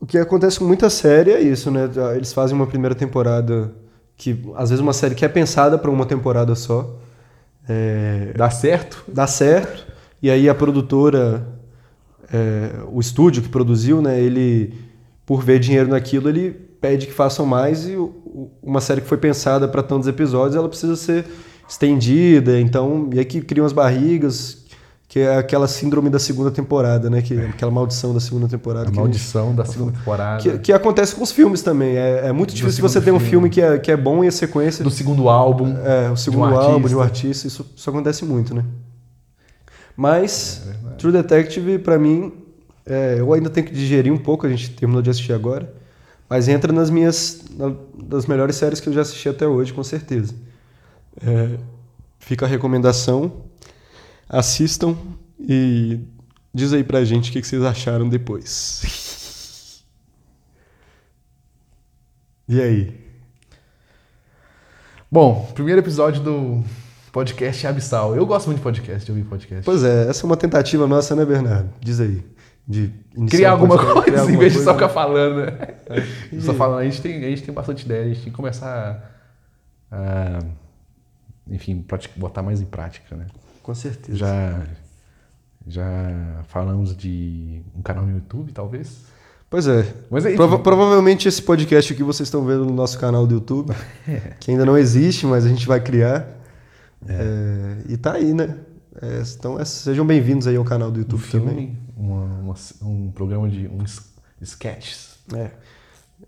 o 0.00 0.06
que 0.06 0.16
acontece 0.16 0.58
com 0.58 0.64
muita 0.64 0.88
série 0.88 1.32
é 1.32 1.40
isso, 1.40 1.70
né? 1.70 1.90
Eles 2.14 2.32
fazem 2.32 2.56
uma 2.56 2.66
primeira 2.66 2.94
temporada 2.94 3.72
que 4.16 4.40
às 4.54 4.70
vezes 4.70 4.80
uma 4.80 4.92
série 4.92 5.14
que 5.14 5.24
é 5.24 5.28
pensada 5.28 5.76
para 5.76 5.90
uma 5.90 6.06
temporada 6.06 6.54
só. 6.54 6.96
É, 7.68 8.32
dá 8.36 8.50
certo? 8.50 9.04
Dá 9.08 9.26
certo. 9.26 9.86
E 10.22 10.30
aí 10.30 10.48
a 10.48 10.54
produtora 10.54 11.46
é, 12.32 12.70
o 12.90 13.00
estúdio 13.00 13.42
que 13.42 13.48
produziu, 13.48 14.00
né, 14.00 14.20
ele, 14.20 14.74
por 15.26 15.42
ver 15.42 15.58
dinheiro 15.58 15.88
naquilo, 15.88 16.28
ele 16.28 16.50
pede 16.80 17.06
que 17.06 17.12
façam 17.12 17.44
mais 17.44 17.86
e 17.86 17.96
uma 18.62 18.80
série 18.80 19.00
que 19.00 19.08
foi 19.08 19.18
pensada 19.18 19.68
para 19.68 19.82
tantos 19.82 20.08
episódios, 20.08 20.56
ela 20.56 20.68
precisa 20.68 20.96
ser 20.96 21.26
estendida, 21.68 22.58
então, 22.58 23.08
e 23.12 23.18
aí 23.18 23.24
que 23.24 23.40
criam 23.40 23.66
as 23.66 23.72
barrigas, 23.72 24.60
que 25.10 25.18
é 25.18 25.36
aquela 25.36 25.66
síndrome 25.66 26.08
da 26.08 26.20
segunda 26.20 26.52
temporada, 26.52 27.10
né? 27.10 27.20
Que, 27.20 27.34
é. 27.34 27.46
Aquela 27.46 27.70
maldição 27.72 28.14
da 28.14 28.20
segunda 28.20 28.46
temporada. 28.46 28.88
A 28.88 28.92
maldição 28.92 29.48
gente, 29.48 29.56
da 29.56 29.64
segunda 29.64 29.90
temporada. 29.90 30.40
Que, 30.40 30.58
que, 30.58 30.72
acontece 30.72 31.16
com 31.16 31.24
os 31.24 31.32
filmes 31.32 31.62
também. 31.62 31.96
É, 31.96 32.28
é 32.28 32.32
muito 32.32 32.54
difícil 32.54 32.80
você 32.80 33.00
ter 33.00 33.10
um 33.10 33.18
filme 33.18 33.50
que 33.50 33.60
é, 33.60 33.76
que 33.76 33.90
é 33.90 33.96
bom 33.96 34.22
e 34.22 34.28
a 34.28 34.30
sequência. 34.30 34.84
Do 34.84 34.90
segundo 34.90 35.28
álbum. 35.28 35.76
É, 35.84 36.08
o 36.12 36.16
segundo 36.16 36.46
de 36.46 36.54
um 36.54 36.56
álbum 36.56 36.88
de 36.88 36.94
um 36.94 37.00
artista. 37.00 37.48
Isso, 37.48 37.66
isso 37.74 37.90
acontece 37.90 38.24
muito, 38.24 38.54
né? 38.54 38.64
Mas 39.96 40.62
é 40.68 40.94
True 40.96 41.12
Detective, 41.12 41.78
para 41.78 41.98
mim, 41.98 42.32
é, 42.86 43.16
eu 43.18 43.32
ainda 43.32 43.50
tenho 43.50 43.66
que 43.66 43.72
digerir 43.72 44.12
um 44.12 44.18
pouco, 44.18 44.46
a 44.46 44.50
gente 44.50 44.70
terminou 44.70 45.02
de 45.02 45.10
assistir 45.10 45.32
agora, 45.32 45.72
mas 46.28 46.48
entra 46.48 46.72
nas 46.72 46.90
minhas 46.90 47.44
na, 47.56 47.74
das 48.02 48.26
melhores 48.26 48.56
séries 48.56 48.80
que 48.80 48.88
eu 48.88 48.92
já 48.92 49.02
assisti 49.02 49.28
até 49.28 49.46
hoje, 49.46 49.72
com 49.72 49.82
certeza. 49.82 50.34
É, 51.20 51.58
fica 52.18 52.46
a 52.46 52.48
recomendação, 52.48 53.44
assistam 54.28 54.96
e 55.38 56.00
diz 56.52 56.72
aí 56.72 56.84
pra 56.84 57.04
gente 57.04 57.30
o 57.30 57.32
que, 57.32 57.40
que 57.40 57.46
vocês 57.46 57.62
acharam 57.62 58.08
depois. 58.08 59.82
e 62.48 62.60
aí? 62.60 63.00
Bom, 65.10 65.50
primeiro 65.54 65.80
episódio 65.80 66.22
do 66.22 66.62
Podcast 67.12 67.66
abissal. 67.66 68.14
Eu 68.14 68.24
gosto 68.24 68.46
muito 68.46 68.58
de 68.58 68.62
podcast, 68.62 69.04
de 69.04 69.10
ouvir 69.10 69.24
podcast. 69.24 69.64
Pois 69.64 69.82
é, 69.82 70.08
essa 70.08 70.24
é 70.24 70.26
uma 70.26 70.36
tentativa 70.36 70.86
nossa, 70.86 71.16
né, 71.16 71.24
Bernardo? 71.24 71.70
Diz 71.80 72.00
aí. 72.00 72.24
De 72.66 72.92
criar 73.28 73.52
alguma 73.52 73.76
coisa, 73.76 74.02
criar 74.02 74.30
em 74.30 74.36
vez 74.36 74.52
de 74.52 74.60
só 74.60 74.74
ficar 74.74 74.90
falando, 74.90 75.44
né? 75.44 75.74
É. 75.86 76.40
Só 76.40 76.54
falando, 76.54 76.78
a 76.78 76.84
gente, 76.84 77.02
tem, 77.02 77.16
a 77.24 77.28
gente 77.28 77.42
tem 77.42 77.52
bastante 77.52 77.84
ideia, 77.84 78.04
a 78.04 78.08
gente 78.08 78.22
tem 78.22 78.30
que 78.30 78.36
começar 78.36 79.12
a, 79.90 80.38
enfim, 81.48 81.84
botar 82.14 82.42
mais 82.42 82.60
em 82.60 82.64
prática, 82.64 83.16
né? 83.16 83.26
Com 83.60 83.74
certeza. 83.74 84.16
Já, 84.16 84.60
já 85.66 86.44
falamos 86.46 86.96
de 86.96 87.60
um 87.74 87.82
canal 87.82 88.06
no 88.06 88.14
YouTube, 88.14 88.52
talvez? 88.52 89.04
Pois 89.50 89.66
é. 89.66 89.84
Mas 90.08 90.24
é 90.24 90.36
Prova 90.36 90.60
provavelmente 90.60 91.26
esse 91.26 91.42
podcast 91.42 91.92
aqui 91.92 92.04
vocês 92.04 92.28
estão 92.28 92.44
vendo 92.44 92.64
no 92.64 92.72
nosso 92.72 92.96
canal 93.00 93.26
do 93.26 93.34
YouTube, 93.34 93.74
que 94.38 94.52
ainda 94.52 94.64
não 94.64 94.78
existe, 94.78 95.26
mas 95.26 95.44
a 95.44 95.48
gente 95.48 95.66
vai 95.66 95.80
criar. 95.80 96.39
É. 97.08 97.12
É, 97.12 97.92
e 97.92 97.96
tá 97.96 98.14
aí, 98.14 98.32
né? 98.34 98.58
É, 99.00 99.22
então 99.38 99.58
é, 99.58 99.64
sejam 99.64 100.06
bem-vindos 100.06 100.46
aí 100.46 100.56
ao 100.56 100.64
canal 100.64 100.90
do 100.90 100.98
YouTube 100.98 101.20
um 101.20 101.22
filme, 101.22 101.48
também. 101.48 101.78
Uma, 101.96 102.24
uma, 102.24 102.54
um 102.82 103.10
programa 103.10 103.48
de 103.48 103.68
uns 103.68 104.02
sketches. 104.40 105.18
É. 105.34 105.50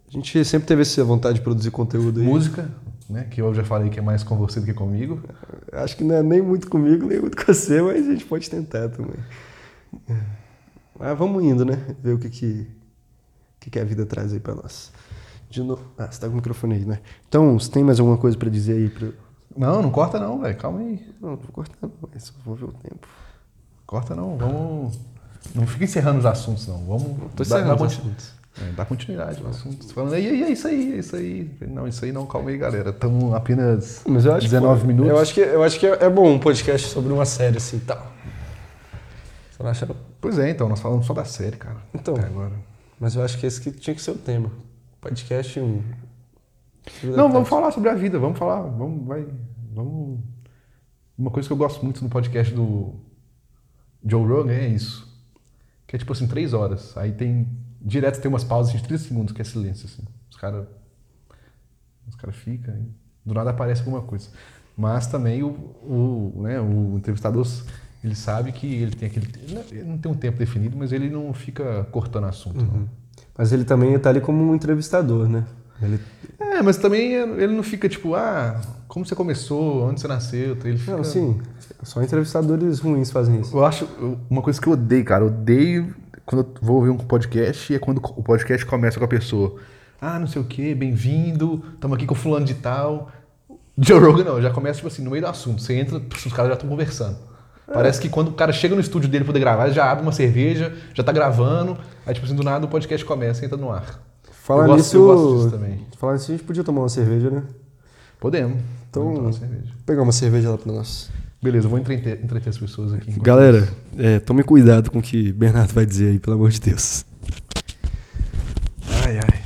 A 0.08 0.11
gente 0.11 0.44
sempre 0.44 0.66
teve 0.66 0.82
essa 0.82 1.04
vontade 1.04 1.37
de 1.37 1.40
produzir 1.40 1.70
conteúdo 1.70 2.20
aí. 2.20 2.26
Música, 2.26 2.70
né? 3.08 3.24
Que 3.24 3.42
eu 3.42 3.52
já 3.54 3.64
falei 3.64 3.90
que 3.90 3.98
é 3.98 4.02
mais 4.02 4.22
com 4.22 4.37
você 4.37 4.61
do 4.61 4.66
que 4.66 4.74
comigo. 4.74 5.22
Acho 5.72 5.96
que 5.96 6.04
não 6.04 6.14
é 6.14 6.22
nem 6.22 6.40
muito 6.40 6.68
comigo, 6.68 7.06
nem 7.06 7.20
muito 7.20 7.37
com 7.37 7.52
você, 7.52 7.82
mas 7.82 8.06
a 8.06 8.12
gente 8.12 8.24
pode 8.24 8.48
tentar 8.48 8.88
também. 8.88 9.16
Mas 10.98 11.18
vamos 11.18 11.42
indo, 11.42 11.64
né? 11.64 11.78
Ver 12.02 12.14
o 12.14 12.18
que, 12.18 12.30
que, 12.30 12.66
que, 13.61 13.70
que 13.70 13.78
a 13.78 13.85
vida 13.85 14.06
traz 14.06 14.32
aí 14.32 14.40
para 14.40 14.54
nós. 14.54 14.92
De 15.50 15.62
novo. 15.62 15.82
Ah, 15.98 16.11
você 16.11 16.20
tá 16.20 16.26
com 16.26 16.32
o 16.32 16.37
microfone 16.37 16.76
aí, 16.76 16.85
né? 16.85 17.00
Então, 17.28 17.58
você 17.58 17.70
tem 17.70 17.85
mais 17.85 18.00
alguma 18.00 18.16
coisa 18.16 18.38
para 18.38 18.48
dizer 18.48 18.74
aí? 18.74 18.88
Pra... 18.88 19.08
Não, 19.56 19.82
não 19.82 19.90
corta 19.90 20.18
não, 20.18 20.40
velho. 20.40 20.56
Calma 20.56 20.80
aí. 20.80 21.06
Não, 21.20 21.30
não 21.30 21.36
vou 21.36 21.52
cortar 21.52 21.76
não, 21.82 21.90
só 22.18 22.32
vou 22.44 22.54
ver 22.54 22.64
o 22.64 22.72
tempo. 22.72 23.06
Corta 23.86 24.14
não, 24.14 24.36
vamos. 24.36 24.98
Não 25.54 25.66
fica 25.66 25.84
encerrando 25.84 26.18
os 26.18 26.26
assuntos, 26.26 26.66
não. 26.66 26.78
Vamos. 26.78 27.32
Tô 27.34 27.42
encerrando 27.42 27.76
dar 27.76 27.84
os 27.84 27.92
assuntos. 27.92 28.42
É, 28.60 28.70
dá 28.72 28.84
continuidade 28.84 29.42
aos 29.42 29.56
assuntos. 29.56 29.90
Falando, 29.92 30.12
e 30.12 30.28
aí, 30.28 30.42
é 30.42 30.50
isso 30.50 30.68
aí, 30.68 30.92
é 30.92 30.96
isso 30.98 31.16
aí. 31.16 31.50
Não, 31.62 31.88
isso 31.88 32.04
aí 32.04 32.12
não, 32.12 32.26
calma 32.26 32.50
aí, 32.50 32.58
galera. 32.58 32.90
Estamos 32.90 33.32
apenas 33.32 34.02
Mas 34.06 34.26
eu 34.26 34.34
acho 34.34 34.42
19 34.42 34.80
que, 34.80 34.86
minutos. 34.86 35.10
Eu 35.10 35.18
acho, 35.18 35.34
que, 35.34 35.40
eu 35.40 35.62
acho 35.62 35.80
que 35.80 35.86
é 35.86 36.10
bom 36.10 36.34
um 36.34 36.38
podcast 36.38 36.88
sobre 36.88 37.12
uma 37.12 37.24
série 37.24 37.56
assim 37.56 37.78
e 37.78 37.80
tal. 37.80 38.12
Você 39.50 39.62
não 39.62 39.70
acha? 39.70 39.88
Pois 40.20 40.38
é, 40.38 40.50
então, 40.50 40.68
nós 40.68 40.80
falamos 40.80 41.06
só 41.06 41.14
da 41.14 41.24
série, 41.24 41.56
cara. 41.56 41.78
Então. 41.94 42.14
Até 42.14 42.26
agora. 42.26 42.52
Mas 43.00 43.14
eu 43.14 43.22
acho 43.24 43.38
que 43.38 43.46
esse 43.46 43.60
que 43.60 43.70
tinha 43.70 43.94
que 43.94 44.02
ser 44.02 44.10
o 44.10 44.16
tema. 44.16 44.50
Podcast 45.00 45.58
um. 45.58 45.82
Não, 47.05 47.31
vamos 47.31 47.49
falar 47.49 47.71
sobre 47.71 47.88
a 47.88 47.95
vida, 47.95 48.18
vamos 48.18 48.38
falar, 48.38 48.62
vamos, 48.62 49.07
vai, 49.07 49.27
vamos. 49.73 50.21
Uma 51.16 51.31
coisa 51.31 51.49
que 51.49 51.53
eu 51.53 51.57
gosto 51.57 51.85
muito 51.85 52.03
no 52.03 52.11
podcast 52.11 52.53
do 52.53 52.95
Joe 54.05 54.27
Rogan 54.27 54.53
é 54.53 54.68
isso. 54.68 55.09
Que 55.87 55.97
é 55.97 55.99
tipo 55.99 56.12
assim, 56.12 56.27
três 56.27 56.53
horas. 56.53 56.97
Aí 56.97 57.12
tem. 57.12 57.49
Direto 57.81 58.21
tem 58.21 58.29
umas 58.29 58.45
pausas 58.45 58.73
de 58.73 58.83
30 58.83 59.03
segundos, 59.03 59.35
que 59.35 59.40
é 59.40 59.45
silêncio, 59.45 59.87
assim. 59.87 60.03
Os 60.31 60.37
caras. 60.37 60.66
Os 62.09 62.16
caras 62.16 62.37
ficam. 62.37 62.75
Do 63.25 63.35
nada 63.35 63.51
aparece 63.51 63.81
alguma 63.81 64.03
coisa. 64.03 64.29
Mas 64.77 65.07
também 65.07 65.42
o, 65.42 65.49
o, 65.49 66.42
né, 66.42 66.61
o 66.61 66.97
entrevistador, 66.97 67.47
ele 68.03 68.14
sabe 68.14 68.53
que 68.53 68.66
ele 68.66 68.97
tem 68.97 69.09
aquele. 69.09 69.29
Ele 69.71 69.85
não 69.85 69.99
tem 69.99 70.11
um 70.11 70.14
tempo 70.14 70.38
definido, 70.38 70.77
mas 70.77 70.92
ele 70.92 71.09
não 71.11 71.33
fica 71.33 71.85
cortando 71.85 72.25
assunto. 72.25 72.64
não. 72.64 72.88
Mas 73.37 73.53
ele 73.53 73.64
também 73.64 73.99
tá 73.99 74.11
ali 74.11 74.21
como 74.21 74.42
um 74.42 74.55
entrevistador, 74.55 75.29
né? 75.29 75.47
Ele... 75.81 76.01
É, 76.62 76.64
mas 76.64 76.77
também 76.77 77.14
ele 77.14 77.53
não 77.53 77.62
fica 77.64 77.88
tipo, 77.88 78.14
ah, 78.14 78.61
como 78.87 79.05
você 79.05 79.16
começou, 79.16 79.83
onde 79.83 80.01
você 80.01 80.07
nasceu. 80.07 80.57
Ele 80.64 80.79
fica... 80.79 80.96
Não, 80.96 81.03
sim. 81.03 81.40
Só 81.83 82.01
entrevistadores 82.01 82.79
ruins 82.79 83.11
fazem 83.11 83.40
isso. 83.40 83.57
Eu 83.57 83.66
acho 83.66 83.88
uma 84.31 84.40
coisa 84.40 84.61
que 84.61 84.68
eu 84.68 84.75
odeio, 84.75 85.05
cara. 85.05 85.25
Eu 85.25 85.27
odeio 85.27 85.94
quando 86.25 86.42
eu 86.42 86.55
vou 86.62 86.77
ouvir 86.77 86.90
um 86.90 86.96
podcast 86.96 87.72
e 87.72 87.77
é 87.77 87.79
quando 87.81 87.98
o 87.98 88.22
podcast 88.22 88.64
começa 88.64 88.96
com 88.98 89.05
a 89.05 89.09
pessoa. 89.09 89.57
Ah, 90.01 90.20
não 90.20 90.29
sei 90.29 90.40
o 90.40 90.44
quê, 90.44 90.75
bem-vindo, 90.75 91.62
estamos 91.75 91.96
aqui 91.96 92.07
com 92.07 92.14
fulano 92.14 92.46
de 92.46 92.55
tal. 92.55 93.11
Joe 93.77 93.98
Rogan 93.98 94.25
não, 94.25 94.40
já 94.40 94.51
começa 94.51 94.77
tipo 94.77 94.88
assim, 94.88 95.03
no 95.03 95.11
meio 95.11 95.22
do 95.22 95.29
assunto. 95.29 95.61
Você 95.61 95.75
entra, 95.75 95.98
os 95.98 96.33
caras 96.33 96.48
já 96.48 96.55
estão 96.55 96.68
conversando. 96.68 97.16
Parece 97.72 98.01
que 98.01 98.09
quando 98.09 98.29
o 98.29 98.33
cara 98.33 98.53
chega 98.53 98.75
no 98.75 98.81
estúdio 98.81 99.09
dele 99.09 99.25
pra 99.25 99.33
poder 99.33 99.40
gravar, 99.40 99.64
ele 99.64 99.75
já 99.75 99.90
abre 99.90 100.03
uma 100.03 100.12
cerveja, 100.12 100.77
já 100.94 101.03
tá 101.03 101.11
gravando, 101.11 101.77
aí 102.07 102.14
tipo 102.14 102.27
assim, 102.27 102.37
do 102.37 102.42
nada 102.44 102.66
o 102.66 102.68
podcast 102.68 103.05
começa 103.05 103.42
e 103.42 103.46
entra 103.46 103.57
no 103.57 103.72
ar. 103.72 104.12
Falar 104.42 104.66
gosto, 104.66 104.78
nisso. 104.78 104.96
eu 104.96 105.07
gosto 105.07 105.37
disso 105.37 105.50
também. 105.52 105.87
Falar 105.96 106.12
nisso, 106.14 106.33
a 106.33 106.35
gente 106.35 106.44
podia 106.44 106.64
tomar 106.64 106.81
uma 106.81 106.88
cerveja, 106.88 107.31
né? 107.31 107.44
Podemos. 108.18 108.61
Então- 108.90 109.05
Vamos 109.05 109.18
tomar 109.20 109.33
cerveja. 109.35 109.72
Vou 109.72 109.83
pegar 109.87 110.02
uma 110.02 110.11
cerveja 110.12 110.50
lá 110.50 110.59
pra 110.59 110.72
nós. 110.72 111.11
Beleza, 111.40 111.66
eu 111.66 111.70
vou 111.70 111.78
entreter, 111.78 112.24
entreter 112.24 112.50
as 112.50 112.59
pessoas 112.59 112.92
aqui. 112.92 113.12
Galera, 113.20 113.72
é, 113.96 114.18
tome 114.18 114.42
cuidado 114.42 114.90
com 114.90 114.98
o 114.98 115.02
que 115.02 115.33
Bernardo 115.33 115.72
vai 115.72 115.87
dizer 115.87 116.09
aí, 116.11 116.18
pelo 116.18 116.35
amor 116.35 116.50
de 116.50 116.61
Deus. 116.61 117.05
Ai, 119.05 119.18
ai. 119.18 119.42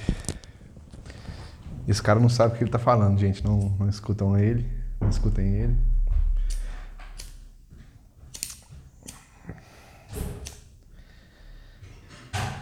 Esse 1.87 2.03
cara 2.03 2.19
não 2.19 2.31
sabe 2.31 2.55
o 2.55 2.57
que 2.57 2.65
ele 2.65 2.71
tá 2.71 2.79
falando, 2.79 3.19
gente. 3.19 3.45
Não, 3.45 3.77
não 3.79 3.91
escutam 3.91 4.35
ele. 4.39 4.65
Não 4.99 5.11
escutem 5.11 5.57
ele. 5.57 5.77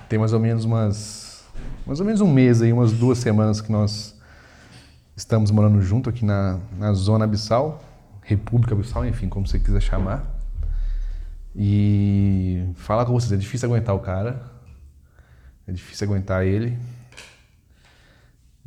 Tem 0.09 0.19
mais 0.19 0.33
ou 0.33 0.41
menos 0.41 0.65
umas. 0.65 1.24
Mais 1.87 2.01
ou 2.01 2.07
menos 2.07 2.23
um 2.23 2.33
mês 2.33 2.63
aí, 2.63 2.73
umas 2.73 2.93
duas 2.93 3.19
semanas 3.19 3.61
que 3.61 3.71
nós 3.71 4.19
estamos 5.15 5.51
morando 5.51 5.83
junto 5.83 6.09
aqui 6.09 6.25
na, 6.25 6.59
na 6.79 6.95
Zona 6.95 7.27
Abissal, 7.27 7.85
República 8.23 8.75
Abissal, 8.75 9.05
enfim, 9.05 9.29
como 9.29 9.47
você 9.47 9.59
quiser 9.59 9.83
chamar. 9.83 10.25
E 11.55 12.67
falar 12.77 13.05
com 13.05 13.13
vocês, 13.13 13.31
é 13.33 13.37
difícil 13.37 13.69
aguentar 13.69 13.95
o 13.95 13.99
cara. 13.99 14.51
É 15.67 15.73
difícil 15.73 16.07
aguentar 16.07 16.47
ele. 16.47 16.79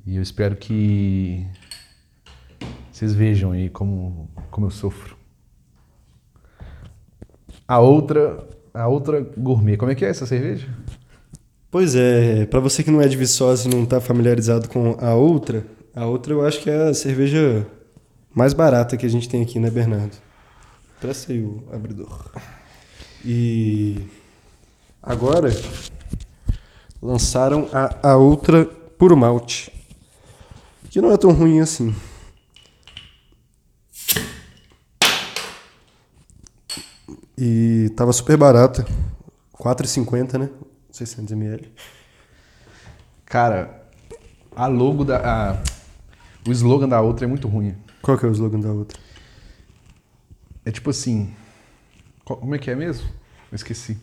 E 0.05 0.15
eu 0.15 0.21
espero 0.21 0.55
que 0.55 1.43
vocês 2.91 3.15
vejam 3.15 3.51
aí 3.51 3.67
como, 3.67 4.29
como 4.51 4.67
eu 4.67 4.71
sofro. 4.71 5.17
A 7.67 7.79
outra, 7.79 8.47
a 8.75 8.87
outra 8.87 9.21
gourmet, 9.21 9.75
como 9.75 9.91
é 9.91 9.95
que 9.95 10.05
é 10.05 10.09
essa 10.09 10.27
cerveja? 10.27 10.69
Pois 11.69 11.95
é, 11.95 12.45
pra 12.45 12.61
você 12.61 12.81
que 12.81 12.89
não 12.89 13.01
é 13.01 13.07
de 13.09 13.17
Viçosa 13.17 13.67
e 13.67 13.71
não 13.71 13.85
tá 13.85 13.99
familiarizado 13.99 14.69
com 14.69 14.95
a 15.01 15.15
outra, 15.15 15.65
a 15.93 16.05
outra 16.05 16.31
eu 16.31 16.45
acho 16.45 16.61
que 16.61 16.69
é 16.69 16.89
a 16.89 16.93
cerveja 16.93 17.67
mais 18.33 18.53
barata 18.53 18.95
que 18.95 19.05
a 19.05 19.09
gente 19.09 19.27
tem 19.27 19.41
aqui, 19.43 19.59
né, 19.59 19.69
Bernardo? 19.69 20.15
Presta 21.01 21.33
aí 21.33 21.41
o 21.41 21.67
abridor. 21.69 22.31
E 23.25 24.07
agora 25.03 25.49
lançaram 27.01 27.67
a, 27.73 28.11
a 28.11 28.15
outra 28.15 28.63
puro 28.97 29.17
malte, 29.17 29.69
que 30.89 31.01
não 31.01 31.11
é 31.11 31.17
tão 31.17 31.31
ruim 31.33 31.59
assim. 31.59 31.93
E 37.37 37.91
tava 37.95 38.13
super 38.13 38.37
barata, 38.37 38.87
4,50, 39.53 40.37
né? 40.39 40.49
600 40.97 41.31
ml. 41.31 41.71
Cara, 43.25 43.83
a 44.55 44.67
logo 44.67 45.03
da. 45.03 45.17
a- 45.53 45.63
o 46.47 46.51
slogan 46.51 46.87
da 46.87 47.01
outra 47.01 47.25
é 47.25 47.27
muito 47.27 47.47
ruim. 47.47 47.75
Qual 48.01 48.17
que 48.17 48.25
é 48.25 48.29
o 48.29 48.31
slogan 48.31 48.59
da 48.59 48.71
outra? 48.71 48.97
É 50.65 50.71
tipo 50.71 50.89
assim. 50.89 51.33
co- 52.23 52.37
Como 52.37 52.55
é 52.55 52.59
que 52.59 52.71
é 52.71 52.75
mesmo? 52.75 53.07
Eu 53.51 53.55
esqueci. 53.55 53.97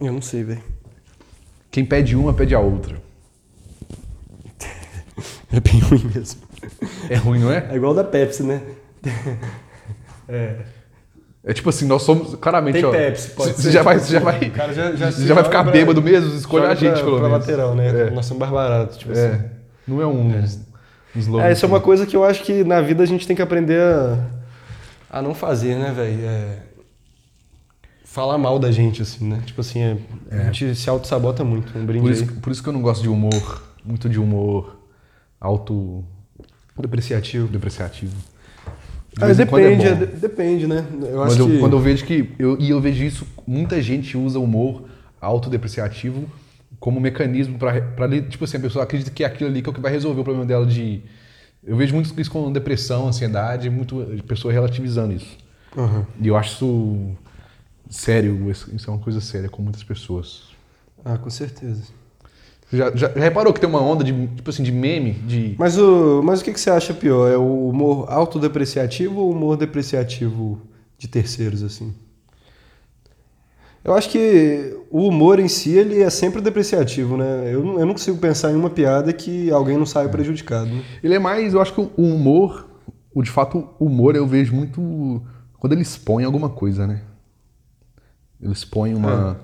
Eu 0.00 0.12
não 0.12 0.22
sei, 0.22 0.42
velho. 0.44 0.62
Quem 1.70 1.84
pede 1.84 2.16
uma, 2.16 2.32
pede 2.34 2.54
a 2.54 2.60
outra. 2.60 3.00
É 5.52 5.58
bem 5.58 5.80
ruim 5.80 6.04
mesmo. 6.14 6.40
É 7.08 7.16
ruim, 7.16 7.40
não 7.40 7.50
é? 7.52 7.68
É 7.72 7.74
igual 7.76 7.92
da 7.92 8.04
Pepsi, 8.04 8.44
né? 8.44 8.62
É 10.28 10.64
tipo 11.54 11.68
assim, 11.70 11.86
nós 11.86 12.02
somos. 12.02 12.34
Claramente, 12.36 12.74
Tem 12.74 12.84
ó. 12.84 12.90
Pepsi, 12.90 13.30
pode 13.30 13.52
Você 13.54 13.62
ser. 13.62 13.70
já 13.72 13.82
vai. 13.82 13.98
Você 13.98 14.12
já 14.12 14.20
vai, 14.20 14.40
O 14.40 14.50
cara 14.50 14.72
já- 14.74 14.92
já 14.94 15.10
já 15.12 15.34
vai 15.34 15.44
ficar 15.44 15.62
pra- 15.62 15.72
bêbado 15.72 16.02
mesmo, 16.02 16.34
escolhe 16.36 16.66
a 16.66 16.74
gente, 16.74 16.94
pra, 16.94 17.04
pelo 17.04 17.18
pra 17.18 17.28
menos. 17.28 17.46
lateral, 17.46 17.74
né? 17.74 17.88
É. 18.08 18.10
Nós 18.10 18.26
somos 18.26 18.40
mais 18.40 18.52
baratos, 18.52 18.96
tipo 18.98 19.12
assim. 19.12 19.20
É. 19.22 19.50
Não 19.88 20.00
é 20.02 20.06
um, 20.06 20.30
um 20.36 21.18
slogan. 21.18 21.44
É, 21.46 21.52
isso 21.52 21.64
é 21.64 21.68
uma 21.68 21.78
assim. 21.78 21.84
coisa 21.84 22.06
que 22.06 22.14
eu 22.16 22.24
acho 22.24 22.42
que 22.42 22.62
na 22.62 22.80
vida 22.80 23.02
a 23.02 23.06
gente 23.06 23.26
tem 23.26 23.34
que 23.34 23.42
aprender 23.42 23.80
a, 23.80 24.18
a 25.10 25.22
não 25.22 25.34
fazer, 25.34 25.76
né, 25.76 25.90
velho? 25.92 26.20
É, 26.26 26.58
falar 28.04 28.36
mal 28.38 28.58
da 28.58 28.70
gente, 28.70 29.00
assim, 29.02 29.26
né? 29.28 29.40
Tipo 29.46 29.60
assim, 29.62 29.80
é, 29.82 29.96
a 30.42 30.44
gente 30.52 30.74
se 30.74 30.90
auto-sabota 30.90 31.42
muito. 31.44 31.76
Um 31.78 31.86
brinde 31.86 32.02
Por 32.02 32.10
isso, 32.10 32.26
por 32.40 32.52
isso 32.52 32.62
que 32.62 32.68
eu 32.68 32.72
não 32.72 32.82
gosto 32.82 33.02
de 33.02 33.08
humor, 33.08 33.62
muito 33.84 34.08
de 34.08 34.18
humor 34.20 34.76
auto 35.40 36.04
Depreciativo. 36.78 37.46
depreciativo. 37.48 38.12
De 39.20 39.24
Ah, 39.24 39.26
vez 39.26 39.40
em 39.40 39.46
quando 39.46 39.62
depende, 39.62 39.86
é 39.86 39.90
é 39.90 39.94
de- 39.94 40.06
depende, 40.06 40.66
né? 40.66 40.84
Eu 41.02 41.22
acho 41.22 41.38
eu- 41.38 41.46
que... 41.46 41.58
quando 41.58 41.72
eu 41.76 41.80
vejo 41.80 42.04
que. 42.06 42.30
Eu, 42.38 42.56
e 42.58 42.70
eu 42.70 42.80
vejo 42.80 43.04
isso, 43.04 43.26
muita 43.46 43.80
gente 43.82 44.16
usa 44.16 44.38
humor 44.38 44.84
autodepreciativo 45.20 46.24
como 46.78 46.98
mecanismo 46.98 47.58
li- 48.06 48.22
Tipo 48.22 48.44
assim, 48.44 48.56
a 48.56 48.60
pessoa 48.60 48.82
acredita 48.84 49.10
que 49.10 49.22
é 49.22 49.26
aquilo 49.26 49.50
ali 49.50 49.60
que 49.60 49.68
é 49.68 49.72
o 49.72 49.74
que 49.74 49.80
vai 49.80 49.92
resolver 49.92 50.20
o 50.22 50.24
problema 50.24 50.46
dela 50.46 50.64
de. 50.64 51.02
Eu 51.62 51.76
vejo 51.76 51.94
muito 51.94 52.18
isso 52.18 52.30
com 52.30 52.50
depressão, 52.50 53.06
ansiedade, 53.06 53.68
muito 53.68 54.06
pessoa 54.26 54.50
relativizando 54.52 55.12
isso. 55.12 55.36
Aham. 55.76 56.06
E 56.18 56.26
eu 56.26 56.36
acho 56.36 56.54
isso 56.54 57.10
sério, 57.90 58.50
isso 58.50 58.88
é 58.88 58.90
uma 58.90 58.98
coisa 59.00 59.20
séria 59.20 59.50
com 59.50 59.60
muitas 59.60 59.84
pessoas. 59.84 60.44
Ah, 61.04 61.18
com 61.18 61.28
certeza. 61.28 61.82
Já, 62.72 62.90
já, 62.94 63.08
já 63.08 63.20
reparou 63.20 63.52
que 63.52 63.60
tem 63.60 63.68
uma 63.68 63.80
onda 63.82 64.04
de, 64.04 64.12
tipo 64.28 64.48
assim, 64.50 64.62
de 64.62 64.70
meme, 64.72 65.12
de. 65.12 65.56
Mas 65.58 65.76
o, 65.76 66.22
mas 66.22 66.40
o 66.40 66.44
que, 66.44 66.52
que 66.52 66.60
você 66.60 66.70
acha 66.70 66.94
pior? 66.94 67.28
É 67.30 67.36
o 67.36 67.68
humor 67.68 68.06
autodepreciativo 68.08 69.20
ou 69.20 69.28
o 69.28 69.32
humor 69.32 69.56
depreciativo 69.56 70.60
de 70.96 71.08
terceiros, 71.08 71.62
assim? 71.62 71.92
Eu 73.82 73.94
acho 73.94 74.10
que 74.10 74.76
o 74.90 75.08
humor 75.08 75.40
em 75.40 75.48
si, 75.48 75.70
ele 75.70 76.02
é 76.02 76.10
sempre 76.10 76.40
depreciativo, 76.42 77.16
né? 77.16 77.52
Eu, 77.52 77.64
não- 77.64 77.80
eu 77.80 77.86
não 77.86 77.94
consigo 77.94 78.18
pensar 78.18 78.52
em 78.52 78.54
uma 78.54 78.68
piada 78.68 79.12
que 79.12 79.50
alguém 79.50 79.78
não 79.78 79.86
saia 79.86 80.08
prejudicado, 80.08 80.66
né? 80.70 80.82
Ele 81.02 81.14
é 81.14 81.18
mais, 81.18 81.54
eu 81.54 81.60
acho 81.62 81.72
que 81.74 81.80
o 81.80 81.90
humor, 81.96 82.68
o 83.14 83.22
de 83.22 83.30
fato, 83.30 83.68
o 83.78 83.86
humor 83.86 84.14
eu 84.14 84.26
vejo 84.26 84.54
muito 84.54 85.22
quando 85.58 85.72
ele 85.72 85.82
expõe 85.82 86.24
alguma 86.24 86.50
coisa, 86.50 86.86
né? 86.86 87.02
Ele 88.40 88.52
expõe 88.52 88.94
uma, 88.94 89.40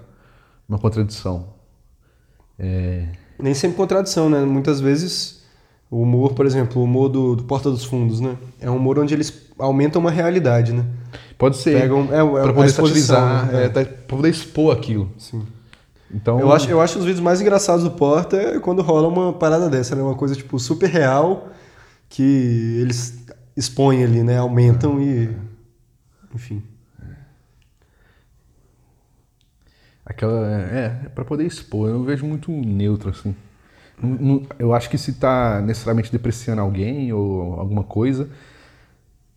uma 0.68 0.78
contradição. 0.78 1.55
É, 2.58 3.04
Nem 3.38 3.54
sempre 3.54 3.76
contradição, 3.76 4.28
né? 4.30 4.40
Muitas 4.44 4.80
vezes 4.80 5.42
o 5.90 6.00
humor, 6.02 6.32
por 6.34 6.46
exemplo, 6.46 6.80
o 6.80 6.84
humor 6.84 7.08
do, 7.08 7.36
do 7.36 7.44
Porta 7.44 7.70
dos 7.70 7.84
Fundos, 7.84 8.20
né? 8.20 8.36
É 8.60 8.70
um 8.70 8.76
humor 8.76 8.98
onde 8.98 9.14
eles 9.14 9.32
aumentam 9.58 10.00
uma 10.00 10.10
realidade, 10.10 10.72
né? 10.72 10.84
pode 11.38 11.58
ser. 11.58 11.80
Pegam, 11.80 12.08
é, 12.10 12.18
é 12.18 12.42
pra 12.42 12.52
poder 12.52 12.66
exposição, 12.68 13.46
né? 13.46 13.64
é, 13.64 13.68
tá- 13.68 13.84
pra 13.84 14.16
poder 14.16 14.30
expor 14.30 14.74
aquilo. 14.74 15.10
Sim. 15.18 15.42
Então, 16.12 16.38
Eu 16.40 16.52
acho, 16.52 16.70
eu 16.70 16.80
acho 16.80 16.98
os 16.98 17.04
vídeos 17.04 17.20
mais 17.22 17.40
engraçados 17.40 17.84
do 17.84 17.90
Porta 17.90 18.36
é 18.36 18.60
quando 18.60 18.80
rola 18.80 19.08
uma 19.08 19.32
parada 19.32 19.68
dessa, 19.68 19.94
né? 19.94 20.02
Uma 20.02 20.14
coisa, 20.14 20.34
tipo, 20.34 20.58
super 20.58 20.88
real 20.88 21.48
que 22.08 22.78
eles 22.80 23.18
expõem 23.56 24.04
ali, 24.04 24.22
né? 24.22 24.38
Aumentam 24.38 25.00
e... 25.00 25.36
Enfim. 26.34 26.62
Aquela. 30.06 30.46
É, 30.70 31.00
é 31.04 31.08
pra 31.08 31.24
poder 31.24 31.44
expor. 31.44 31.90
Eu 31.90 32.02
vejo 32.04 32.24
muito 32.24 32.50
neutro, 32.50 33.10
assim. 33.10 33.34
Não- 34.00 34.10
não- 34.10 34.42
eu 34.58 34.72
acho 34.74 34.88
que 34.88 34.96
se 34.96 35.14
tá 35.14 35.60
necessariamente 35.60 36.12
depreciando 36.12 36.60
alguém 36.62 37.12
ou 37.12 37.54
alguma 37.58 37.82
coisa, 37.82 38.28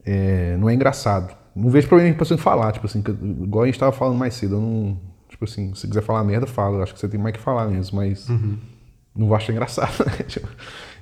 é, 0.05 0.55
não 0.57 0.69
é 0.69 0.73
engraçado. 0.73 1.35
Não 1.55 1.69
vejo 1.69 1.87
problema 1.87 2.09
em 2.09 2.17
pessoa 2.17 2.37
falar, 2.37 2.71
tipo 2.71 2.85
assim, 2.85 3.01
que- 3.01 3.11
igual 3.11 3.63
a 3.63 3.65
gente 3.67 3.79
tava 3.79 3.91
falando 3.91 4.17
mais 4.17 4.33
cedo. 4.33 4.55
Eu 4.55 4.61
não, 4.61 4.97
Tipo 5.29 5.45
assim, 5.45 5.73
se 5.75 5.87
quiser 5.87 6.01
falar 6.01 6.23
merda, 6.23 6.45
fala. 6.47 6.77
Eu 6.77 6.83
acho 6.83 6.93
que 6.93 6.99
você 6.99 7.07
tem 7.07 7.19
mais 7.19 7.33
que 7.35 7.41
falar 7.41 7.67
mesmo, 7.67 7.95
mas 7.97 8.27
Uhum. 8.27 8.57
não 9.15 9.27
vou 9.27 9.37
achar 9.37 9.53
engraçado, 9.53 9.93
né? 10.05 10.23
Tipo, 10.27 10.47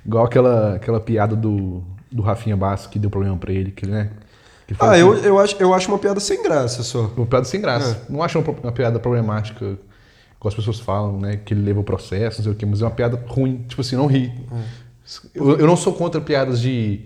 igual 0.06 0.26
aquela, 0.26 0.74
aquela 0.76 1.00
piada 1.00 1.34
do, 1.34 1.82
do 2.12 2.22
Rafinha 2.22 2.56
Basso 2.56 2.88
que 2.90 2.98
deu 3.00 3.10
problema 3.10 3.36
pra 3.38 3.50
ele, 3.52 3.72
que, 3.72 3.84
né? 3.86 4.02
Ele 4.02 4.10
falou 4.10 4.18
Ah, 4.78 4.94
que- 4.94 5.00
eu, 5.00 5.14
eu, 5.16 5.38
acho, 5.38 5.56
eu 5.58 5.72
acho 5.74 5.88
uma 5.88 5.98
piada 5.98 6.20
sem 6.20 6.42
graça 6.42 6.82
só. 6.82 7.10
Uma 7.16 7.26
piada 7.26 7.44
sem 7.46 7.60
graça. 7.60 8.02
Não 8.08 8.22
acho 8.22 8.38
uma, 8.38 8.50
uma 8.64 8.72
piada 8.72 8.98
problemática, 8.98 9.78
como 10.38 10.48
as 10.48 10.54
pessoas 10.54 10.78
falam, 10.80 11.18
né? 11.18 11.36
Que 11.44 11.54
ele 11.54 11.62
leva 11.62 11.80
o 11.80 11.84
processo, 11.84 12.38
não 12.38 12.44
sei 12.44 12.52
o 12.52 12.54
quê, 12.54 12.66
mas 12.66 12.82
é 12.82 12.84
uma 12.84 12.90
piada 12.90 13.22
ruim. 13.28 13.64
Tipo 13.68 13.80
assim, 13.80 13.96
não 13.96 14.06
ri. 14.06 14.32
Eu, 15.34 15.58
eu 15.60 15.66
não 15.66 15.76
sou 15.76 15.94
contra 15.94 16.20
piadas 16.20 16.60
de, 16.60 17.00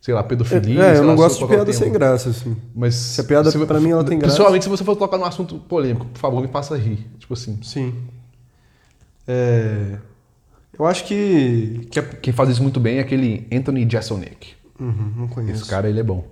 sei 0.00 0.14
lá, 0.14 0.22
pedofilia. 0.22 0.80
É, 0.82 0.90
sei 0.90 0.98
eu 0.98 1.02
não 1.02 1.10
lá, 1.10 1.16
gosto 1.16 1.40
de 1.40 1.46
piada 1.48 1.72
sem 1.72 1.90
graça, 1.92 2.30
assim. 2.30 2.56
Mas 2.74 2.94
Se 2.94 3.20
a 3.20 3.24
piada, 3.24 3.50
pra 3.66 3.80
mim, 3.80 3.90
ela 3.90 4.04
tem 4.04 4.16
graça. 4.18 4.34
Principalmente 4.36 4.62
se 4.62 4.68
você 4.68 4.84
for 4.84 4.94
tocar 4.94 5.18
num 5.18 5.24
assunto 5.24 5.56
polêmico, 5.58 6.06
por 6.06 6.18
favor, 6.18 6.40
me 6.40 6.48
faça 6.48 6.76
rir. 6.76 7.06
Tipo 7.18 7.34
assim. 7.34 7.58
Sim. 7.62 7.92
É, 9.26 9.98
eu 10.78 10.86
acho 10.86 11.04
que. 11.04 11.86
que 11.90 11.98
é- 11.98 12.02
Quem 12.02 12.32
faz 12.32 12.48
isso 12.50 12.62
muito 12.62 12.80
bem 12.80 12.98
é 12.98 13.00
aquele 13.00 13.46
Anthony 13.52 13.88
Jeselnik. 13.90 14.54
Uhum, 14.78 15.12
não 15.16 15.28
conheço. 15.28 15.62
Esse 15.62 15.70
cara, 15.70 15.88
ele 15.88 16.00
é 16.00 16.02
bom. 16.02 16.24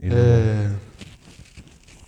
É 0.00 0.08
É, 0.08 0.70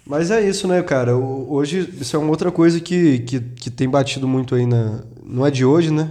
Mas 0.06 0.30
é 0.30 0.46
isso, 0.46 0.68
né, 0.68 0.82
cara? 0.82 1.16
Hoje, 1.16 1.92
isso 2.00 2.14
é 2.16 2.18
uma 2.18 2.30
outra 2.30 2.50
coisa 2.52 2.80
que, 2.80 3.20
que, 3.20 3.40
que 3.40 3.70
tem 3.70 3.88
batido 3.88 4.28
muito 4.28 4.54
aí 4.54 4.66
na. 4.66 5.02
Não 5.24 5.46
é 5.46 5.50
de 5.50 5.64
hoje, 5.64 5.90
né? 5.90 6.10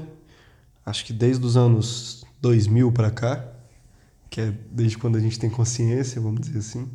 Acho 0.85 1.05
que 1.05 1.13
desde 1.13 1.45
os 1.45 1.57
anos 1.57 2.25
2000 2.41 2.91
pra 2.91 3.09
cá, 3.09 3.43
que 4.29 4.41
é 4.41 4.53
desde 4.71 4.97
quando 4.97 5.17
a 5.17 5.19
gente 5.21 5.39
tem 5.39 5.49
consciência, 5.49 6.21
vamos 6.21 6.41
dizer 6.41 6.59
assim. 6.59 6.87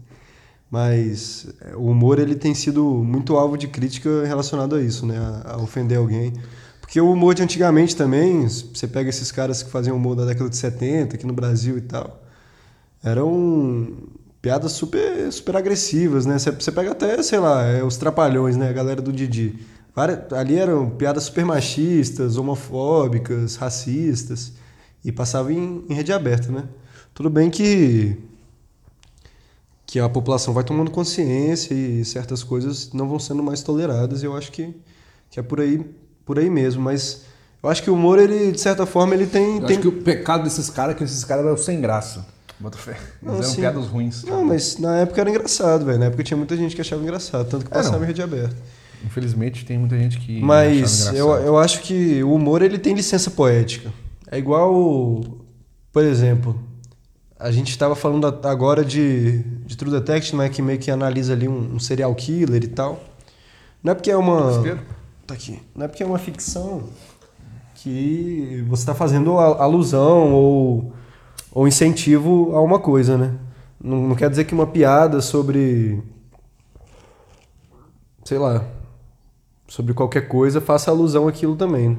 Mas 0.70 1.48
é, 1.60 1.74
o 1.74 1.86
humor 1.86 2.18
ele 2.18 2.36
tem 2.36 2.54
sido 2.54 2.84
muito 2.84 3.36
alvo 3.36 3.56
de 3.56 3.66
crítica 3.66 4.24
relacionado 4.24 4.76
a 4.76 4.82
isso, 4.82 5.06
né? 5.06 5.18
A, 5.18 5.54
a 5.54 5.56
ofender 5.58 5.98
alguém. 5.98 6.32
Porque 6.80 7.00
o 7.00 7.12
humor 7.12 7.34
de 7.34 7.42
antigamente 7.42 7.96
também, 7.96 8.46
você 8.48 8.86
pega 8.86 9.08
esses 9.08 9.30
caras 9.32 9.62
que 9.62 9.70
faziam 9.70 9.96
humor 9.96 10.16
da 10.16 10.24
década 10.24 10.50
de 10.50 10.56
70 10.56 11.14
aqui 11.16 11.26
no 11.26 11.32
Brasil 11.32 11.78
e 11.78 11.80
tal, 11.82 12.22
eram 13.02 13.94
piadas 14.42 14.72
super, 14.72 15.30
super 15.32 15.56
agressivas, 15.56 16.24
né? 16.26 16.38
Você 16.38 16.72
pega 16.72 16.92
até, 16.92 17.22
sei 17.22 17.38
lá, 17.38 17.62
é, 17.64 17.82
os 17.84 17.96
Trapalhões, 17.96 18.56
né? 18.56 18.68
A 18.68 18.72
galera 18.72 19.02
do 19.02 19.12
Didi. 19.12 19.58
Várias- 19.94 20.32
ali 20.32 20.56
eram 20.56 20.88
piadas 20.90 21.24
super 21.24 21.44
machistas, 21.44 22.36
homofóbicas, 22.36 23.56
racistas. 23.56 24.52
E 25.04 25.10
passava 25.10 25.52
em, 25.52 25.84
em 25.88 25.94
rede 25.94 26.12
aberta, 26.12 26.50
né? 26.52 26.64
Tudo 27.14 27.28
bem 27.28 27.50
que, 27.50 28.16
que 29.86 29.98
a 29.98 30.08
população 30.08 30.54
vai 30.54 30.62
tomando 30.62 30.90
consciência 30.90 31.74
e 31.74 32.04
certas 32.04 32.42
coisas 32.42 32.92
não 32.92 33.08
vão 33.08 33.18
sendo 33.18 33.42
mais 33.42 33.62
toleradas. 33.62 34.22
E 34.22 34.26
eu 34.26 34.36
acho 34.36 34.52
que, 34.52 34.74
que 35.30 35.40
é 35.40 35.42
por 35.42 35.60
aí, 35.60 35.84
por 36.24 36.38
aí 36.38 36.48
mesmo. 36.48 36.82
Mas 36.82 37.22
eu 37.62 37.68
acho 37.68 37.82
que 37.82 37.90
o 37.90 37.94
humor, 37.94 38.18
ele, 38.18 38.52
de 38.52 38.60
certa 38.60 38.86
forma, 38.86 39.14
ele 39.14 39.26
tem... 39.26 39.56
Eu 39.56 39.66
tem... 39.66 39.76
acho 39.76 39.80
que 39.80 39.88
o 39.88 40.02
pecado 40.02 40.44
desses 40.44 40.70
caras 40.70 40.94
é 40.94 40.98
que 40.98 41.04
esses 41.04 41.24
caras 41.24 41.44
eram 41.44 41.56
sem 41.56 41.80
graça. 41.80 42.26
Bota 42.60 42.76
fé. 42.76 42.96
Não, 43.22 43.34
eram 43.34 43.42
sim. 43.42 43.56
piadas 43.56 43.86
ruins. 43.86 44.22
Não, 44.24 44.44
mas 44.44 44.76
na 44.78 44.96
época 44.98 45.20
era 45.20 45.30
engraçado, 45.30 45.84
velho. 45.86 45.98
Na 45.98 46.06
época 46.06 46.22
tinha 46.22 46.36
muita 46.36 46.56
gente 46.56 46.74
que 46.74 46.80
achava 46.80 47.02
engraçado, 47.02 47.48
tanto 47.48 47.64
que 47.64 47.72
É, 47.72 47.74
passava 47.74 47.96
não. 47.96 48.04
em 48.04 48.06
rede 48.08 48.22
aberta. 48.22 48.56
Infelizmente 49.04 49.64
tem 49.64 49.78
muita 49.78 49.98
gente 49.98 50.18
que 50.18 50.40
Mas 50.42 51.06
eu, 51.14 51.30
eu 51.36 51.56
acho 51.58 51.80
que 51.80 52.22
o 52.22 52.34
humor 52.34 52.60
ele 52.60 52.78
tem 52.78 52.94
licença 52.94 53.30
poética. 53.30 53.90
É 54.30 54.38
igual, 54.38 55.24
por 55.90 56.04
exemplo, 56.04 56.60
a 57.38 57.50
gente 57.50 57.70
estava 57.70 57.96
falando 57.96 58.26
agora 58.46 58.84
de, 58.84 59.38
de 59.64 59.74
True 59.74 59.90
Detective, 59.90 60.36
né, 60.36 60.50
que 60.50 60.60
meio 60.60 60.78
que 60.78 60.90
analisa 60.90 61.32
ali 61.32 61.48
um, 61.48 61.76
um 61.76 61.78
serial 61.78 62.14
killer 62.14 62.62
e 62.62 62.68
tal. 62.68 63.02
Não 63.82 63.92
é 63.92 63.94
porque 63.94 64.10
é 64.10 64.16
uma. 64.18 64.48
Desespero? 64.48 64.80
Tá 65.26 65.32
aqui. 65.32 65.58
Não 65.74 65.86
é 65.86 65.88
porque 65.88 66.02
é 66.02 66.06
uma 66.06 66.18
ficção 66.18 66.82
que 67.76 68.62
você 68.68 68.82
está 68.82 68.94
fazendo 68.94 69.38
alusão 69.38 70.34
ou, 70.34 70.92
ou 71.52 71.66
incentivo 71.66 72.54
a 72.54 72.60
uma 72.60 72.78
coisa, 72.78 73.16
né? 73.16 73.34
Não, 73.82 74.08
não 74.08 74.14
quer 74.14 74.30
dizer 74.30 74.44
que 74.44 74.54
uma 74.54 74.66
piada 74.66 75.20
sobre. 75.20 76.02
Sei 78.24 78.38
lá. 78.38 78.64
Sobre 79.66 79.94
qualquer 79.94 80.26
coisa 80.26 80.60
faça 80.60 80.90
alusão 80.90 81.28
àquilo 81.28 81.56
também. 81.56 81.90
né? 81.90 81.96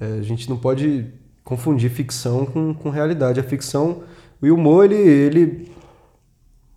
É, 0.00 0.04
a 0.18 0.22
gente 0.22 0.48
não 0.48 0.56
pode 0.56 1.06
confundir 1.44 1.90
ficção 1.90 2.44
com, 2.44 2.74
com 2.74 2.90
realidade. 2.90 3.40
A 3.40 3.44
ficção. 3.44 4.02
O 4.42 4.46
humor, 4.46 4.86
ele, 4.86 4.96
ele 4.96 5.70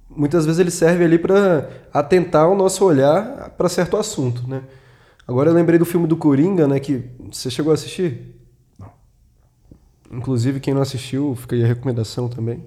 muitas 0.10 0.46
vezes 0.46 0.60
ele 0.60 0.72
serve 0.72 1.04
ali 1.04 1.18
para 1.18 1.70
atentar 1.94 2.50
o 2.50 2.56
nosso 2.56 2.84
olhar 2.86 3.50
para 3.52 3.70
certo 3.70 3.98
assunto, 3.98 4.48
né? 4.48 4.64
Agora 5.28 5.50
eu 5.50 5.54
lembrei 5.54 5.80
do 5.80 5.86
filme 5.86 6.06
do 6.06 6.18
Coringa, 6.18 6.68
né? 6.68 6.80
Que 6.80 7.10
você 7.32 7.50
chegou 7.50 7.72
a 7.72 7.76
assistir? 7.76 8.36
Inclusive 10.18 10.60
quem 10.60 10.74
não 10.74 10.82
assistiu, 10.82 11.36
fica 11.36 11.56
aí 11.56 11.64
a 11.64 11.68
recomendação 11.68 12.28
também. 12.28 12.64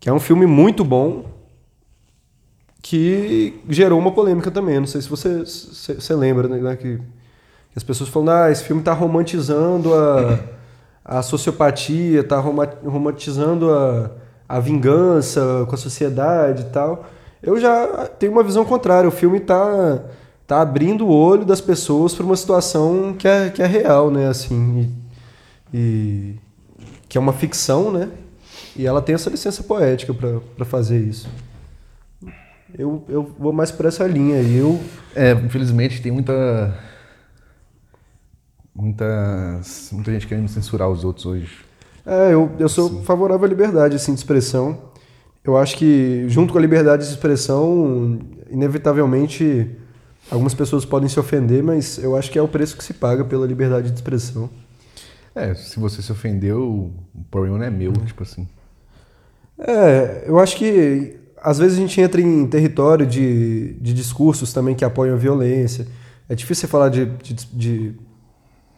Que 0.00 0.08
é 0.08 0.12
um 0.12 0.20
filme 0.20 0.46
muito 0.46 0.84
bom 0.84 1.24
que 2.82 3.60
gerou 3.68 3.98
uma 3.98 4.10
polêmica 4.12 4.50
também. 4.50 4.78
Não 4.78 4.86
sei 4.86 5.00
se 5.00 5.08
você, 5.08 5.46
se- 5.46 5.94
você 5.94 6.14
lembra, 6.14 6.48
né? 6.48 6.76
Que 6.76 6.98
as 7.74 7.82
pessoas 7.82 8.10
falam, 8.10 8.34
ah, 8.34 8.50
esse 8.50 8.62
filme 8.64 8.82
está 8.82 8.92
romantizando 8.92 9.94
a, 9.94 10.38
a 11.04 11.22
sociopatia, 11.22 12.20
está 12.20 12.38
romantizando 12.38 13.72
a, 13.72 14.10
a 14.48 14.60
vingança 14.60 15.64
com 15.68 15.74
a 15.74 15.78
sociedade 15.78 16.62
e 16.62 16.66
tal. 16.66 17.06
Eu 17.42 17.58
já 17.58 18.06
tenho 18.18 18.32
uma 18.32 18.42
visão 18.42 18.64
contrária. 18.64 19.08
O 19.08 19.12
filme 19.12 19.38
está 19.38 20.02
tá 20.46 20.60
abrindo 20.60 21.06
o 21.06 21.10
olho 21.12 21.44
das 21.44 21.60
pessoas 21.60 22.14
para 22.14 22.24
uma 22.24 22.36
situação 22.36 23.14
que 23.18 23.26
é, 23.26 23.48
que 23.50 23.62
é 23.62 23.66
real, 23.66 24.10
né? 24.10 24.28
Assim, 24.28 24.92
e, 25.76 26.36
que 27.08 27.18
é 27.18 27.20
uma 27.20 27.32
ficção, 27.32 27.90
né? 27.90 28.08
E 28.76 28.86
ela 28.86 29.02
tem 29.02 29.16
essa 29.16 29.28
licença 29.28 29.64
poética 29.64 30.14
para 30.14 30.64
fazer 30.64 31.00
isso. 31.00 31.28
Eu, 32.76 33.04
eu 33.08 33.34
vou 33.38 33.52
mais 33.52 33.72
por 33.72 33.86
essa 33.86 34.06
linha. 34.06 34.40
Eu, 34.40 34.80
É, 35.16 35.32
infelizmente 35.32 36.00
tem 36.00 36.12
muita. 36.12 36.78
Muitas, 38.74 39.90
muita 39.92 40.12
gente 40.12 40.26
querendo 40.26 40.48
censurar 40.48 40.88
os 40.88 41.04
outros 41.04 41.26
hoje. 41.26 41.64
É, 42.06 42.32
eu, 42.32 42.50
eu 42.58 42.68
sou 42.68 43.02
favorável 43.02 43.46
à 43.46 43.48
liberdade 43.48 43.96
assim, 43.96 44.12
de 44.12 44.18
expressão. 44.18 44.78
Eu 45.44 45.56
acho 45.56 45.76
que, 45.76 46.24
junto 46.28 46.52
com 46.52 46.58
a 46.58 46.62
liberdade 46.62 47.04
de 47.04 47.10
expressão, 47.10 48.18
inevitavelmente, 48.50 49.70
algumas 50.30 50.54
pessoas 50.54 50.84
podem 50.84 51.08
se 51.08 51.20
ofender, 51.20 51.62
mas 51.62 51.98
eu 51.98 52.16
acho 52.16 52.30
que 52.30 52.38
é 52.38 52.42
o 52.42 52.48
preço 52.48 52.76
que 52.76 52.82
se 52.82 52.94
paga 52.94 53.24
pela 53.24 53.46
liberdade 53.46 53.90
de 53.90 53.96
expressão. 53.96 54.50
É, 55.34 55.54
se 55.54 55.78
você 55.80 56.00
se 56.00 56.12
ofendeu, 56.12 56.92
o 57.14 57.24
problema 57.30 57.58
não 57.58 57.64
é 57.64 57.70
meu, 57.70 57.92
tipo 57.92 58.22
assim. 58.22 58.46
É, 59.58 60.24
eu 60.26 60.38
acho 60.38 60.56
que 60.56 61.16
às 61.42 61.58
vezes 61.58 61.76
a 61.76 61.80
gente 61.80 62.00
entra 62.00 62.20
em 62.20 62.46
território 62.46 63.06
de, 63.06 63.74
de 63.80 63.92
discursos 63.92 64.52
também 64.52 64.74
que 64.74 64.84
apoiam 64.84 65.14
a 65.14 65.18
violência. 65.18 65.86
É 66.28 66.34
difícil 66.34 66.62
você 66.62 66.66
falar 66.70 66.88
de, 66.88 67.04
de, 67.06 67.34
de, 67.52 67.94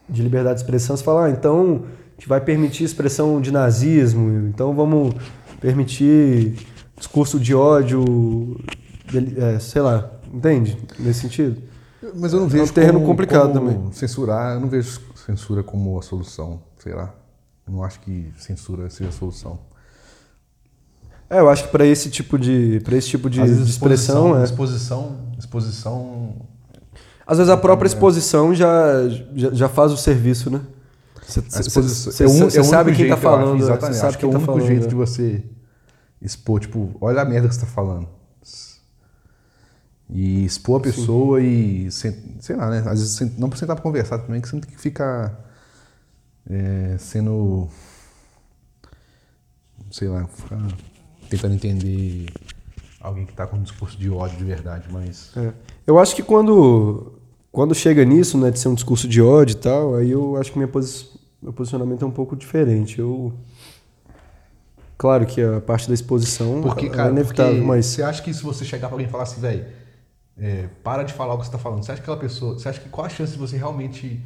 de 0.09 0.23
liberdade 0.23 0.57
de 0.57 0.63
expressão, 0.63 0.97
você 0.97 1.05
falar, 1.05 1.27
ah, 1.27 1.31
então 1.31 1.85
a 1.85 2.13
gente 2.21 2.29
vai 2.29 2.41
permitir 2.41 2.85
expressão 2.85 3.41
de 3.41 3.51
nazismo, 3.53 4.49
então 4.49 4.75
vamos 4.75 5.15
permitir 5.61 6.55
discurso 6.99 7.39
de 7.39 7.55
ódio, 7.55 8.05
é, 9.37 9.59
sei 9.59 9.83
lá, 9.83 10.11
entende? 10.33 10.77
Nesse 10.99 11.21
sentido. 11.21 11.63
Mas 12.15 12.33
eu 12.33 12.39
não 12.41 12.47
É 12.47 12.49
um 12.49 12.51
vejo 12.51 12.73
terreno 12.73 12.95
como- 12.95 13.07
complicado 13.07 13.53
como 13.53 13.71
também. 13.71 13.93
Censurar, 13.93 14.55
eu 14.55 14.61
não 14.61 14.69
vejo 14.69 15.01
censura 15.27 15.63
como 15.63 15.99
a 15.99 16.03
solução, 16.03 16.63
sei 16.79 16.95
lá. 16.95 17.13
Não 17.67 17.83
acho 17.83 17.99
que 18.01 18.33
censura 18.39 18.89
seja 18.89 19.11
a 19.11 19.13
solução. 19.13 19.59
É, 21.29 21.41
eu 21.41 21.51
acho 21.51 21.65
que 21.65 21.71
para 21.71 21.85
esse 21.85 22.09
tipo 22.09 22.39
de, 22.39 22.81
para 22.85 22.97
esse 22.97 23.09
tipo 23.09 23.29
de, 23.29 23.43
de 23.43 23.69
expressão, 23.69 24.39
é. 24.41 24.45
exposição, 24.45 25.33
exposição 25.37 26.37
Às 27.27 27.39
vezes 27.39 27.53
a 27.53 27.57
própria 27.57 27.89
exposição 27.89 28.55
já, 28.55 29.09
já, 29.35 29.51
já 29.53 29.69
faz 29.69 29.91
o 29.91 29.97
serviço, 29.97 30.49
né? 30.49 30.61
Você 31.27 31.41
é 32.23 32.61
é 32.61 32.63
sabe 32.63 32.95
quem 32.95 33.09
tá 33.09 33.15
jeito, 33.15 33.15
acho, 33.15 33.23
falando, 33.23 33.55
né? 33.55 33.65
Exatamente. 33.65 33.95
Você 33.95 34.01
sabe 34.01 34.09
acho 34.11 34.19
que 34.19 34.25
é 34.25 34.29
o 34.29 34.31
tá 34.31 34.37
único 34.37 34.53
falando, 34.53 34.67
jeito 34.69 34.87
de 34.87 34.95
você 34.95 35.43
expor, 36.23 36.61
tipo, 36.61 36.95
olha 37.01 37.21
a 37.21 37.25
merda 37.25 37.49
que 37.49 37.55
você 37.55 37.61
tá 37.63 37.67
falando. 37.67 38.07
E 40.09 40.45
expor 40.45 40.81
a 40.81 40.83
pessoa 40.85 41.41
e, 41.43 41.91
sen- 41.91 42.37
sei 42.41 42.55
lá, 42.57 42.71
né? 42.71 42.79
Às 42.87 43.01
vezes 43.01 43.39
não 43.39 43.49
pra 43.49 43.59
sentar 43.59 43.75
pra 43.75 43.83
conversar 43.83 44.19
também, 44.19 44.41
que 44.41 44.49
você 44.49 44.55
não 44.57 44.63
tem 44.63 44.71
que 44.71 44.81
ficar 44.81 45.45
é, 46.49 46.97
sendo, 46.99 47.69
sei 49.91 50.09
lá, 50.09 50.27
ficar 50.29 50.63
tentando 51.29 51.55
entender 51.55 52.27
alguém 53.01 53.27
que 53.27 53.33
tá 53.33 53.47
com 53.47 53.57
um 53.57 53.63
discurso 53.63 53.99
de 53.99 54.09
ódio 54.11 54.37
de 54.39 54.45
verdade, 54.45 54.87
mas... 54.91 55.33
É. 55.37 55.53
Eu 55.87 55.99
acho 55.99 56.15
que 56.15 56.23
quando, 56.23 57.19
quando 57.51 57.75
chega 57.75 58.05
nisso, 58.05 58.39
né, 58.39 58.51
de 58.51 58.59
ser 58.61 58.69
um 58.69 58.75
discurso 58.75 59.09
de 59.09 59.21
ódio 59.21 59.55
e 59.55 59.59
tal, 59.59 59.95
aí 59.97 60.11
eu 60.11 60.37
acho 60.37 60.53
que 60.53 60.59
minha 60.59 60.69
posi 60.69 61.07
meu 61.43 61.53
posicionamento 61.53 62.05
é 62.05 62.09
um 62.09 62.13
pouco 62.13 62.35
diferente. 62.35 62.99
Eu. 62.99 63.33
Claro 64.97 65.27
que 65.27 65.41
a 65.41 65.61
parte 65.61 65.87
da 65.87 65.95
exposição 65.95 66.63
Porque, 66.63 66.87
é 66.87 66.89
cara, 66.89 67.11
inevitável, 67.11 67.53
porque 67.57 67.67
mas. 67.67 67.87
você 67.87 68.03
acha 68.03 68.23
que 68.23 68.33
se 68.33 68.43
você 68.43 68.65
chegar 68.65 68.89
pra 68.89 68.95
alguém 68.95 69.07
e 69.07 69.11
falar 69.11 69.25
assim, 69.25 69.41
velho, 69.41 69.67
é, 70.39 70.69
para 70.83 71.03
de 71.03 71.13
falar 71.13 71.35
o 71.35 71.39
que 71.39 71.45
você 71.45 71.49
está 71.49 71.59
falando. 71.59 71.83
Você 71.85 71.93
acha 71.93 72.01
que 72.01 72.05
aquela 72.05 72.19
pessoa. 72.21 72.55
Você 72.55 72.69
acha 72.69 72.81
que 72.81 72.89
qual 72.89 73.07
a 73.07 73.09
chance 73.09 73.33
de 73.33 73.39
você 73.39 73.57
realmente. 73.57 74.21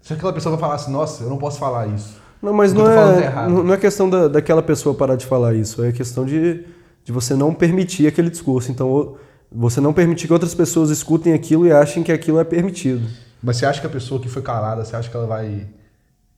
Você 0.00 0.12
acha 0.12 0.14
que 0.14 0.20
aquela 0.20 0.32
pessoa 0.32 0.52
vai 0.56 0.60
falar 0.60 0.74
assim, 0.74 0.92
nossa, 0.92 1.24
eu 1.24 1.28
não 1.30 1.38
posso 1.38 1.58
falar 1.58 1.86
isso? 1.88 2.16
Não, 2.42 2.52
mas 2.52 2.72
não 2.72 2.90
é, 2.90 3.24
errado. 3.24 3.50
não 3.50 3.74
é 3.74 3.76
questão 3.76 4.08
da, 4.08 4.26
daquela 4.26 4.62
pessoa 4.62 4.94
parar 4.94 5.14
de 5.14 5.26
falar 5.26 5.54
isso, 5.54 5.84
é 5.84 5.92
questão 5.92 6.24
de, 6.24 6.64
de 7.04 7.12
você 7.12 7.34
não 7.34 7.52
permitir 7.52 8.06
aquele 8.06 8.30
discurso. 8.30 8.72
Então, 8.72 9.16
você 9.52 9.78
não 9.78 9.92
permitir 9.92 10.26
que 10.26 10.32
outras 10.32 10.54
pessoas 10.54 10.88
escutem 10.88 11.34
aquilo 11.34 11.66
e 11.66 11.72
achem 11.72 12.02
que 12.02 12.10
aquilo 12.10 12.38
é 12.40 12.44
permitido. 12.44 13.06
Mas 13.42 13.58
você 13.58 13.66
acha 13.66 13.80
que 13.80 13.86
a 13.86 13.90
pessoa 13.90 14.20
que 14.20 14.28
foi 14.28 14.40
calada, 14.40 14.84
você 14.84 14.96
acha 14.96 15.10
que 15.10 15.16
ela 15.16 15.26
vai. 15.26 15.66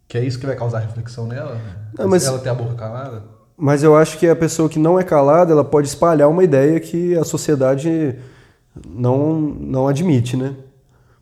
Que 0.08 0.18
é 0.18 0.24
isso 0.24 0.38
que 0.38 0.46
vai 0.46 0.56
causar 0.56 0.80
reflexão 0.80 1.26
nela? 1.26 1.60
Não, 1.96 2.08
mas- 2.08 2.26
Ela 2.26 2.38
ter 2.38 2.48
a 2.50 2.54
boca 2.54 2.74
calada? 2.74 3.22
Mas 3.56 3.84
eu 3.84 3.96
acho 3.96 4.18
que 4.18 4.26
a 4.26 4.34
pessoa 4.34 4.68
que 4.68 4.78
não 4.78 4.98
é 4.98 5.04
calada, 5.04 5.52
ela 5.52 5.62
pode 5.64 5.86
espalhar 5.86 6.28
uma 6.28 6.42
ideia 6.42 6.80
que 6.80 7.16
a 7.16 7.22
sociedade 7.22 8.16
não, 8.87 9.40
não 9.40 9.88
admite, 9.88 10.37
né? 10.37 10.54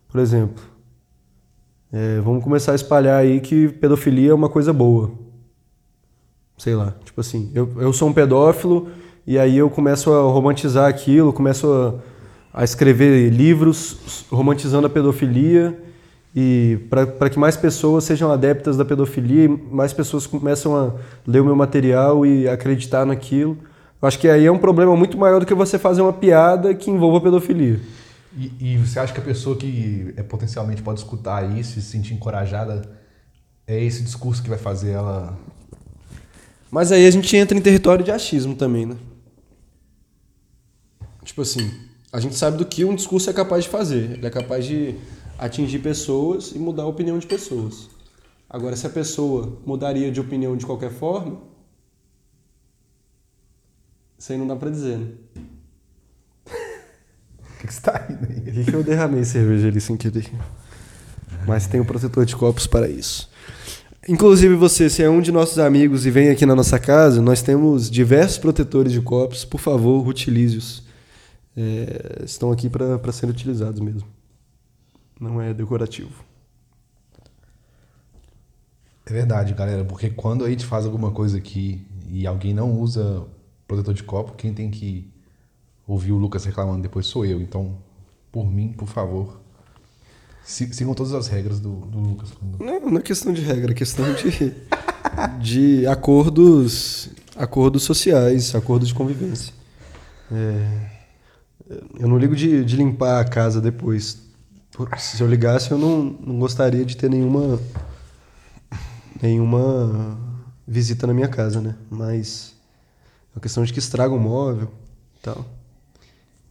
Por 0.07 0.19
exemplo, 0.19 0.63
é, 1.91 2.19
vamos 2.21 2.43
começar 2.43 2.71
a 2.71 2.75
espalhar 2.75 3.19
aí 3.19 3.39
que 3.39 3.67
pedofilia 3.67 4.31
é 4.31 4.33
uma 4.33 4.49
coisa 4.49 4.71
boa. 4.71 5.11
Sei 6.57 6.75
lá, 6.75 6.95
tipo 7.03 7.19
assim, 7.19 7.51
eu, 7.53 7.69
eu 7.77 7.91
sou 7.91 8.07
um 8.07 8.13
pedófilo 8.13 8.89
e 9.25 9.37
aí 9.37 9.57
eu 9.57 9.69
começo 9.69 10.13
a 10.13 10.21
romantizar 10.21 10.87
aquilo, 10.87 11.33
começo 11.33 11.67
a, 12.53 12.61
a 12.61 12.63
escrever 12.63 13.29
livros 13.29 14.25
romantizando 14.29 14.87
a 14.87 14.89
pedofilia 14.89 15.77
e 16.35 16.79
para 16.89 17.29
que 17.29 17.37
mais 17.37 17.57
pessoas 17.57 18.05
sejam 18.05 18.31
adeptas 18.31 18.77
da 18.77 18.85
pedofilia, 18.85 19.49
mais 19.69 19.91
pessoas 19.91 20.25
começam 20.25 20.75
a 20.75 20.93
ler 21.27 21.41
o 21.41 21.45
meu 21.45 21.55
material 21.55 22.25
e 22.25 22.47
acreditar 22.47 23.05
naquilo. 23.05 23.57
Eu 24.01 24.07
acho 24.07 24.17
que 24.17 24.27
aí 24.27 24.45
é 24.45 24.51
um 24.51 24.57
problema 24.57 24.95
muito 24.95 25.17
maior 25.17 25.39
do 25.39 25.45
que 25.45 25.53
você 25.53 25.77
fazer 25.77 26.01
uma 26.01 26.13
piada 26.13 26.73
que 26.73 26.89
envolva 26.89 27.21
pedofilia. 27.21 27.79
E, 28.35 28.51
e 28.59 28.77
você 28.77 28.99
acha 28.99 29.13
que 29.13 29.19
a 29.19 29.23
pessoa 29.23 29.55
que 29.55 30.13
é, 30.17 30.23
potencialmente 30.23 30.81
pode 30.81 30.99
escutar 30.99 31.57
isso 31.57 31.77
e 31.77 31.81
se 31.81 31.89
sentir 31.91 32.13
encorajada, 32.13 32.81
é 33.67 33.81
esse 33.83 34.01
discurso 34.01 34.41
que 34.41 34.49
vai 34.49 34.57
fazer 34.57 34.91
ela. 34.91 35.37
Mas 36.71 36.91
aí 36.91 37.05
a 37.05 37.11
gente 37.11 37.35
entra 37.37 37.55
em 37.55 37.61
território 37.61 38.03
de 38.03 38.11
achismo 38.11 38.55
também, 38.55 38.85
né? 38.85 38.95
Tipo 41.23 41.43
assim, 41.43 41.71
a 42.11 42.19
gente 42.19 42.35
sabe 42.35 42.57
do 42.57 42.65
que 42.65 42.83
um 42.83 42.95
discurso 42.95 43.29
é 43.29 43.33
capaz 43.33 43.65
de 43.65 43.69
fazer. 43.69 44.13
Ele 44.13 44.25
é 44.25 44.29
capaz 44.29 44.65
de 44.65 44.95
atingir 45.37 45.79
pessoas 45.79 46.51
e 46.55 46.59
mudar 46.59 46.83
a 46.83 46.87
opinião 46.87 47.19
de 47.19 47.27
pessoas. 47.27 47.89
Agora, 48.49 48.75
se 48.75 48.87
a 48.87 48.89
pessoa 48.89 49.59
mudaria 49.65 50.11
de 50.11 50.19
opinião 50.19 50.57
de 50.57 50.65
qualquer 50.65 50.91
forma, 50.91 51.50
isso 54.21 54.31
aí 54.31 54.37
não 54.37 54.45
dá 54.45 54.55
pra 54.55 54.69
dizer, 54.69 54.99
né? 54.99 55.07
O 57.41 57.61
que, 57.61 57.67
que 57.67 57.73
você 57.73 57.81
tá 57.81 58.05
rindo 58.07 58.27
aí? 58.29 58.37
O 58.37 58.53
que, 58.53 58.65
que 58.65 58.73
eu 58.73 58.83
derramei 58.83 59.23
cerveja 59.23 59.67
ali 59.67 59.81
sem 59.81 59.97
querer? 59.97 60.31
Mas 61.47 61.65
tem 61.65 61.81
um 61.81 61.85
protetor 61.85 62.23
de 62.23 62.35
copos 62.35 62.67
para 62.67 62.87
isso. 62.87 63.31
Inclusive 64.07 64.53
você, 64.53 64.91
se 64.91 65.01
é 65.01 65.09
um 65.09 65.21
de 65.21 65.31
nossos 65.31 65.57
amigos 65.57 66.05
e 66.05 66.11
vem 66.11 66.29
aqui 66.29 66.45
na 66.45 66.55
nossa 66.55 66.77
casa, 66.77 67.19
nós 67.19 67.41
temos 67.41 67.89
diversos 67.89 68.37
protetores 68.37 68.91
de 68.91 69.01
copos. 69.01 69.43
Por 69.43 69.59
favor, 69.59 70.07
utilize-os. 70.07 70.83
É, 71.57 72.21
estão 72.23 72.51
aqui 72.51 72.69
para 72.69 73.11
serem 73.11 73.33
utilizados 73.33 73.79
mesmo. 73.79 74.07
Não 75.19 75.41
é 75.41 75.51
decorativo. 75.51 76.23
É 79.03 79.13
verdade, 79.13 79.55
galera, 79.55 79.83
porque 79.83 80.11
quando 80.11 80.45
a 80.45 80.49
gente 80.49 80.65
faz 80.65 80.85
alguma 80.85 81.09
coisa 81.09 81.39
aqui 81.39 81.83
e 82.07 82.27
alguém 82.27 82.53
não 82.53 82.79
usa 82.79 83.27
protetor 83.71 83.93
de 83.93 84.03
copo, 84.03 84.33
quem 84.33 84.53
tem 84.53 84.69
que 84.69 85.09
ouvir 85.87 86.11
o 86.11 86.17
Lucas 86.17 86.43
reclamando 86.45 86.81
depois 86.81 87.05
sou 87.07 87.25
eu. 87.25 87.41
Então, 87.41 87.77
por 88.31 88.45
mim, 88.51 88.73
por 88.73 88.87
favor, 88.87 89.39
si- 90.43 90.73
sigam 90.73 90.93
todas 90.93 91.13
as 91.13 91.27
regras 91.27 91.59
do, 91.59 91.71
do 91.85 91.99
Lucas. 91.99 92.29
Não, 92.59 92.79
não 92.91 92.97
é 92.97 93.01
questão 93.01 93.31
de 93.31 93.41
regra, 93.41 93.71
é 93.71 93.75
questão 93.75 94.05
de, 94.13 94.53
de 95.41 95.87
acordos, 95.87 97.09
acordos 97.35 97.83
sociais, 97.83 98.53
acordos 98.55 98.89
de 98.89 98.93
convivência. 98.93 99.53
É, 100.31 100.89
eu 101.97 102.07
não 102.07 102.17
ligo 102.17 102.35
de, 102.35 102.65
de 102.65 102.75
limpar 102.75 103.21
a 103.21 103.25
casa 103.25 103.61
depois. 103.61 104.19
Se 104.97 105.21
eu 105.21 105.27
ligasse, 105.29 105.71
eu 105.71 105.77
não, 105.77 106.03
não 106.03 106.39
gostaria 106.39 106.83
de 106.85 106.95
ter 106.97 107.09
nenhuma 107.09 107.59
nenhuma 109.21 110.17
visita 110.67 111.05
na 111.05 111.13
minha 111.13 111.27
casa, 111.27 111.61
né? 111.61 111.75
Mas 111.89 112.55
é 113.33 113.37
uma 113.37 113.41
questão 113.41 113.63
de 113.63 113.71
que 113.73 113.79
estraga 113.79 114.13
o 114.13 114.19
móvel 114.19 114.71
e 115.17 115.19
tal. 115.21 115.45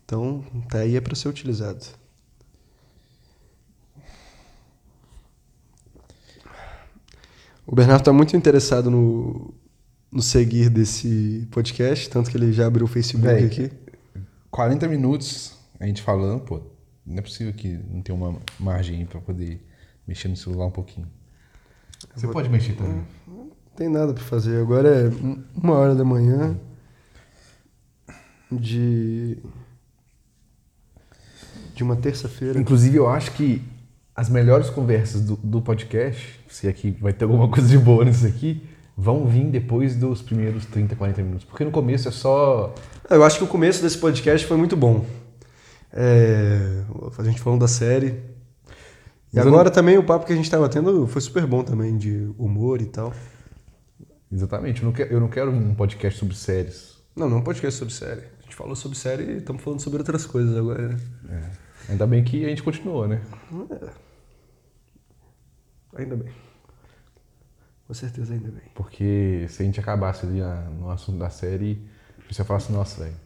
Então, 0.04 0.44
tá 0.68 0.78
aí 0.78 0.96
é 0.96 1.00
para 1.00 1.14
ser 1.14 1.28
utilizado. 1.28 1.84
O 7.66 7.74
Bernardo 7.74 8.00
está 8.00 8.12
muito 8.12 8.36
interessado 8.36 8.90
no, 8.90 9.54
no 10.10 10.22
seguir 10.22 10.68
desse 10.70 11.46
podcast, 11.50 12.08
tanto 12.10 12.30
que 12.30 12.36
ele 12.36 12.52
já 12.52 12.66
abriu 12.66 12.84
o 12.84 12.88
Facebook 12.88 13.26
Véi, 13.26 13.44
aqui. 13.44 13.70
40 14.50 14.88
minutos 14.88 15.56
a 15.78 15.86
gente 15.86 16.02
falando, 16.02 16.40
pô, 16.40 16.60
não 17.06 17.18
é 17.18 17.22
possível 17.22 17.52
que 17.52 17.78
não 17.88 18.02
tenha 18.02 18.16
uma 18.16 18.36
margem 18.58 18.98
aí 18.98 19.04
pra 19.04 19.20
poder 19.20 19.64
mexer 20.06 20.28
no 20.28 20.36
celular 20.36 20.66
um 20.66 20.70
pouquinho. 20.70 21.06
Você 22.14 22.26
pode 22.28 22.48
mexer 22.48 22.74
também. 22.74 23.04
Não 23.26 23.50
tem 23.76 23.88
nada 23.88 24.12
para 24.12 24.22
fazer. 24.24 24.60
Agora 24.60 24.88
é 24.88 25.08
um- 25.08 25.42
uma 25.54 25.74
hora 25.74 25.94
da 25.94 26.04
manhã 26.04 26.58
de 28.52 29.38
de 31.74 31.82
uma 31.82 31.96
terça-feira. 31.96 32.58
Inclusive, 32.58 32.96
eu 32.96 33.08
acho 33.08 33.32
que 33.32 33.62
as 34.14 34.28
melhores 34.28 34.68
conversas 34.68 35.22
do, 35.22 35.36
do 35.36 35.62
podcast, 35.62 36.38
se 36.48 36.68
aqui 36.68 36.90
vai 37.00 37.12
ter 37.12 37.24
alguma 37.24 37.48
coisa 37.48 37.68
de 37.68 37.78
boa 37.78 38.04
nisso 38.04 38.26
aqui, 38.26 38.62
vão 38.96 39.26
vir 39.26 39.46
depois 39.46 39.96
dos 39.96 40.20
primeiros 40.20 40.66
30, 40.66 40.94
40 40.94 41.22
minutos. 41.22 41.44
Porque 41.44 41.64
no 41.64 41.70
começo 41.70 42.08
é 42.08 42.10
só. 42.10 42.74
Eu 43.08 43.24
acho 43.24 43.38
que 43.38 43.44
o 43.44 43.46
começo 43.46 43.82
desse 43.82 43.96
podcast 43.96 44.46
foi 44.46 44.56
muito 44.58 44.76
bom. 44.76 45.06
É, 45.92 46.82
a 47.16 47.22
gente 47.24 47.40
falando 47.40 47.60
da 47.60 47.68
série. 47.68 48.20
E 49.32 49.38
eu 49.38 49.42
agora 49.46 49.70
também 49.70 49.96
o 49.96 50.02
papo 50.02 50.26
que 50.26 50.32
a 50.32 50.36
gente 50.36 50.44
estava 50.44 50.68
tendo 50.68 51.06
foi 51.06 51.20
super 51.20 51.46
bom 51.46 51.62
também, 51.62 51.96
de 51.96 52.30
humor 52.36 52.82
e 52.82 52.86
tal. 52.86 53.12
Exatamente, 54.30 54.82
eu 54.82 54.86
não 54.86 54.92
quero, 54.92 55.12
eu 55.12 55.20
não 55.20 55.28
quero 55.28 55.50
um 55.50 55.74
podcast 55.74 56.18
sobre 56.18 56.36
séries. 56.36 56.96
Não, 57.16 57.28
não 57.28 57.38
é 57.38 57.40
um 57.40 57.44
podcast 57.44 57.78
sobre 57.78 57.94
série. 57.94 58.22
A 58.60 58.62
falou 58.62 58.76
sobre 58.76 58.98
série 58.98 59.22
e 59.24 59.36
estamos 59.38 59.62
falando 59.62 59.80
sobre 59.80 59.98
outras 60.00 60.26
coisas 60.26 60.54
agora. 60.54 60.88
né? 61.22 61.50
Ainda 61.88 62.06
bem 62.06 62.22
que 62.22 62.44
a 62.44 62.48
gente 62.50 62.62
continuou, 62.62 63.08
né? 63.08 63.22
Ainda 65.96 66.14
bem. 66.16 66.30
Com 67.86 67.94
certeza, 67.94 68.34
ainda 68.34 68.50
bem. 68.50 68.62
Porque 68.74 69.46
se 69.48 69.62
a 69.62 69.64
gente 69.64 69.80
acabasse 69.80 70.26
ali 70.26 70.42
a- 70.42 70.68
no 70.78 70.90
assunto 70.90 71.18
da 71.18 71.30
série, 71.30 71.88
você 72.30 72.42
ia 72.42 72.44
falar 72.44 72.58
assim, 72.58 72.72
nossa, 72.74 73.02
velho, 73.02 73.16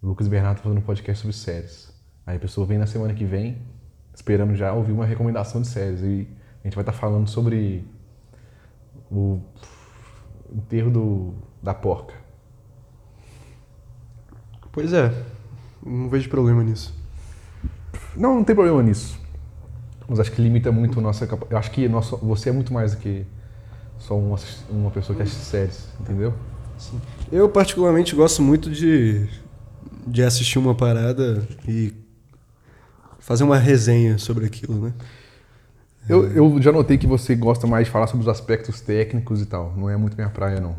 o 0.00 0.06
Lucas 0.06 0.28
Bernardo 0.28 0.58
tá 0.58 0.62
fazendo 0.62 0.78
um 0.78 0.82
podcast 0.82 1.20
sobre 1.20 1.36
séries. 1.36 1.92
Aí 2.24 2.36
a 2.36 2.40
pessoa 2.40 2.64
vem 2.66 2.78
na 2.78 2.86
semana 2.86 3.12
que 3.12 3.24
vem, 3.24 3.60
esperando 4.14 4.54
já 4.54 4.72
ouvir 4.72 4.92
uma 4.92 5.04
recomendação 5.04 5.60
de 5.60 5.66
séries. 5.66 6.00
E 6.00 6.28
a 6.62 6.66
gente 6.68 6.74
vai 6.76 6.82
estar 6.82 6.92
falando 6.92 7.28
sobre 7.28 7.84
o 9.10 9.40
enterro 10.52 10.90
do, 10.92 11.34
da 11.60 11.74
porca. 11.74 12.14
Pois 14.72 14.92
é, 14.92 15.12
não 15.84 16.08
vejo 16.08 16.28
problema 16.28 16.62
nisso. 16.62 16.94
Não, 18.16 18.36
não 18.36 18.44
tem 18.44 18.54
problema 18.54 18.82
nisso. 18.82 19.18
Mas 20.08 20.20
acho 20.20 20.32
que 20.32 20.42
limita 20.42 20.72
muito 20.72 20.98
a 20.98 21.02
nossa 21.02 21.26
capacidade. 21.26 21.58
Acho 21.58 21.70
que 21.70 21.88
nosso, 21.88 22.16
você 22.18 22.50
é 22.50 22.52
muito 22.52 22.72
mais 22.72 22.94
do 22.94 23.00
que 23.00 23.24
só 23.98 24.16
uma, 24.16 24.38
uma 24.68 24.90
pessoa 24.90 25.16
que 25.16 25.22
assiste 25.22 25.44
séries, 25.44 25.88
entendeu? 26.00 26.34
Eu, 27.30 27.48
particularmente, 27.48 28.14
gosto 28.14 28.42
muito 28.42 28.70
de, 28.70 29.28
de 30.06 30.22
assistir 30.22 30.58
uma 30.58 30.74
parada 30.74 31.46
e 31.68 31.92
fazer 33.18 33.44
uma 33.44 33.58
resenha 33.58 34.18
sobre 34.18 34.46
aquilo, 34.46 34.80
né? 34.80 34.92
Eu, 36.08 36.26
eu 36.32 36.62
já 36.62 36.72
notei 36.72 36.96
que 36.96 37.06
você 37.06 37.36
gosta 37.36 37.66
mais 37.66 37.86
de 37.86 37.92
falar 37.92 38.06
sobre 38.06 38.22
os 38.22 38.28
aspectos 38.28 38.80
técnicos 38.80 39.40
e 39.40 39.46
tal. 39.46 39.74
Não 39.76 39.88
é 39.88 39.96
muito 39.96 40.16
minha 40.16 40.30
praia, 40.30 40.58
não. 40.60 40.74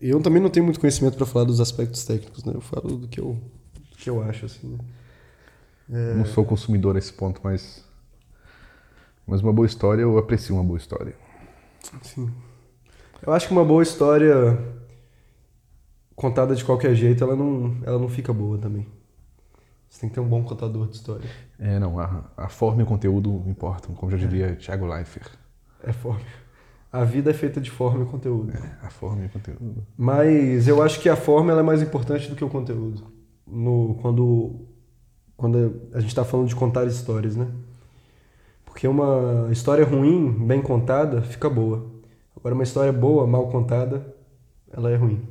Eu 0.00 0.20
também 0.22 0.40
não 0.40 0.50
tenho 0.50 0.64
muito 0.64 0.80
conhecimento 0.80 1.16
para 1.16 1.26
falar 1.26 1.44
dos 1.44 1.60
aspectos 1.60 2.04
técnicos, 2.04 2.44
né? 2.44 2.52
Eu 2.54 2.60
falo 2.60 2.96
do 2.96 3.08
que 3.08 3.20
eu, 3.20 3.38
do 3.90 3.96
que 3.96 4.08
eu 4.08 4.22
acho, 4.22 4.46
assim. 4.46 4.78
né? 5.88 6.14
Não 6.14 6.24
sou 6.24 6.44
consumidor 6.44 6.96
a 6.96 6.98
esse 6.98 7.12
ponto, 7.12 7.40
mas. 7.42 7.84
Mas 9.26 9.40
uma 9.40 9.52
boa 9.52 9.66
história, 9.66 10.02
eu 10.02 10.18
aprecio 10.18 10.54
uma 10.54 10.64
boa 10.64 10.78
história. 10.78 11.14
Sim. 12.02 12.30
Eu 13.24 13.32
acho 13.32 13.46
que 13.46 13.52
uma 13.52 13.64
boa 13.64 13.82
história 13.82 14.58
contada 16.14 16.54
de 16.54 16.64
qualquer 16.64 16.94
jeito, 16.94 17.22
ela 17.22 17.36
não, 17.36 17.76
ela 17.84 17.98
não 17.98 18.08
fica 18.08 18.32
boa 18.32 18.58
também. 18.58 18.86
Você 19.88 20.00
tem 20.00 20.08
que 20.08 20.14
ter 20.14 20.20
um 20.20 20.28
bom 20.28 20.42
contador 20.42 20.88
de 20.88 20.96
história. 20.96 21.28
É, 21.58 21.78
não, 21.78 21.98
a, 22.00 22.24
a 22.36 22.48
forma 22.48 22.80
e 22.80 22.84
o 22.84 22.86
conteúdo 22.86 23.44
importam, 23.46 23.94
como 23.94 24.10
já 24.10 24.16
diria 24.16 24.56
Thiago 24.56 24.86
Leifert. 24.86 25.30
É 25.82 25.92
forma. 25.92 26.24
A 26.92 27.04
vida 27.04 27.30
é 27.30 27.34
feita 27.34 27.58
de 27.58 27.70
forma 27.70 28.04
e 28.04 28.06
conteúdo. 28.06 28.52
A 28.82 28.90
forma 28.90 29.22
e 29.22 29.26
o 29.26 29.30
conteúdo. 29.30 29.86
Mas 29.96 30.68
eu 30.68 30.82
acho 30.82 31.00
que 31.00 31.08
a 31.08 31.16
forma 31.16 31.50
é 31.52 31.62
mais 31.62 31.80
importante 31.80 32.28
do 32.28 32.36
que 32.36 32.44
o 32.44 32.50
conteúdo. 32.50 33.10
No, 33.46 33.98
quando 34.02 34.68
quando 35.42 35.88
a 35.92 35.98
gente 35.98 36.10
está 36.10 36.24
falando 36.24 36.46
de 36.46 36.54
contar 36.54 36.86
histórias, 36.86 37.34
né? 37.34 37.48
Porque 38.64 38.86
uma 38.86 39.48
história 39.50 39.84
ruim, 39.84 40.30
bem 40.46 40.62
contada, 40.62 41.20
fica 41.22 41.50
boa. 41.50 41.90
Agora, 42.36 42.54
uma 42.54 42.62
história 42.62 42.92
boa, 42.92 43.26
mal 43.26 43.48
contada, 43.48 44.06
ela 44.70 44.90
é 44.90 44.96
ruim. 44.96 45.26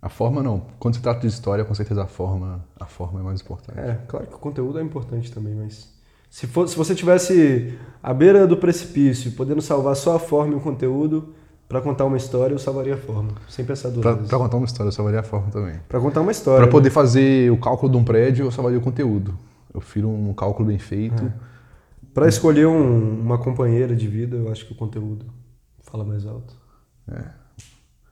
A 0.00 0.08
forma 0.08 0.42
não. 0.42 0.66
Quando 0.78 0.94
se 0.94 1.02
trata 1.02 1.20
de 1.20 1.26
história, 1.28 1.64
com 1.64 1.74
certeza 1.74 2.02
a 2.02 2.06
forma, 2.06 2.64
a 2.78 2.86
forma 2.86 3.20
é 3.20 3.22
mais 3.22 3.40
importante. 3.40 3.78
É, 3.78 3.94
claro 4.08 4.26
que 4.26 4.34
o 4.34 4.38
conteúdo 4.38 4.78
é 4.78 4.82
importante 4.82 5.30
também, 5.32 5.54
mas 5.54 5.92
se, 6.30 6.46
for, 6.46 6.68
se 6.68 6.76
você 6.76 6.94
tivesse 6.94 7.74
à 8.02 8.12
beira 8.14 8.46
do 8.46 8.56
precipício, 8.56 9.32
podendo 9.32 9.60
salvar 9.62 9.96
só 9.96 10.16
a 10.16 10.18
forma 10.18 10.52
e 10.52 10.56
o 10.56 10.60
conteúdo, 10.60 11.34
para 11.68 11.80
contar 11.82 12.04
uma 12.06 12.16
história, 12.16 12.54
eu 12.54 12.58
salvaria 12.58 12.94
a 12.94 12.96
forma, 12.98 13.32
sem 13.48 13.64
pensar 13.64 13.90
duas 13.90 14.04
vezes. 14.14 14.28
pra 14.28 14.38
contar 14.38 14.56
uma 14.56 14.64
história, 14.66 14.88
eu 14.88 14.92
salvaria 14.92 15.20
a 15.20 15.22
forma 15.22 15.50
também. 15.50 15.78
Pra 15.88 16.00
contar 16.00 16.20
uma 16.22 16.30
história. 16.32 16.62
Pra 16.62 16.70
poder 16.72 16.90
fazer 16.90 17.50
o 17.52 17.58
cálculo 17.58 17.92
de 17.92 17.98
um 17.98 18.04
prédio, 18.04 18.46
eu 18.46 18.50
salvaria 18.50 18.78
o 18.78 18.82
conteúdo. 18.82 19.36
Eu 19.74 19.80
prefiro 19.80 20.08
um 20.08 20.32
cálculo 20.32 20.66
bem 20.68 20.78
feito. 20.78 21.22
É. 21.24 21.32
Pra 22.14 22.26
escolher 22.26 22.66
um- 22.66 23.20
uma 23.20 23.36
companheira 23.38 23.94
de 23.94 24.08
vida, 24.08 24.36
eu 24.36 24.50
acho 24.50 24.66
que 24.66 24.72
o 24.72 24.76
conteúdo 24.76 25.26
fala 25.80 26.04
mais 26.04 26.26
alto. 26.26 26.56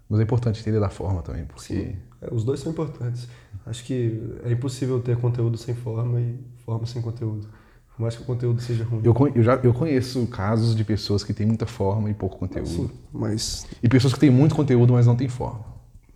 Mas 0.08 0.20
é 0.20 0.22
importante 0.22 0.60
entender 0.60 0.78
da 0.80 0.88
forma 0.90 1.22
também, 1.22 1.44
porque 1.46 1.96
É, 2.22 2.32
os 2.32 2.44
dois 2.44 2.60
são 2.60 2.70
importantes. 2.72 3.28
Acho 3.66 3.84
que 3.84 4.22
é 4.44 4.52
impossível 4.52 5.00
ter 5.00 5.16
conteúdo 5.16 5.56
sem 5.58 5.74
forma 5.74 6.20
e 6.20 6.38
forma 6.64 6.86
sem 6.86 7.02
conteúdo. 7.02 7.48
Por 7.96 8.02
mais 8.02 8.14
que 8.14 8.22
o 8.22 8.26
conteúdo 8.26 8.60
seja 8.60 8.84
ruim. 8.84 9.00
eu, 9.02 9.14
eu 9.34 9.42
já, 9.42 9.54
eu 9.56 9.72
conheço 9.72 10.26
casos 10.26 10.76
de 10.76 10.84
pessoas 10.84 11.24
que 11.24 11.32
têm 11.32 11.46
muita 11.46 11.64
forma 11.66 12.10
e 12.10 12.14
pouco 12.14 12.36
conteúdo. 12.38 12.68
Sim, 12.68 12.90
mas, 13.10 13.66
E 13.82 13.88
pessoas 13.88 14.12
que 14.12 14.20
têm 14.20 14.30
muito 14.30 14.54
conteúdo, 14.54 14.92
mas 14.92 15.06
não 15.06 15.16
têm 15.16 15.28
forma. 15.28 15.64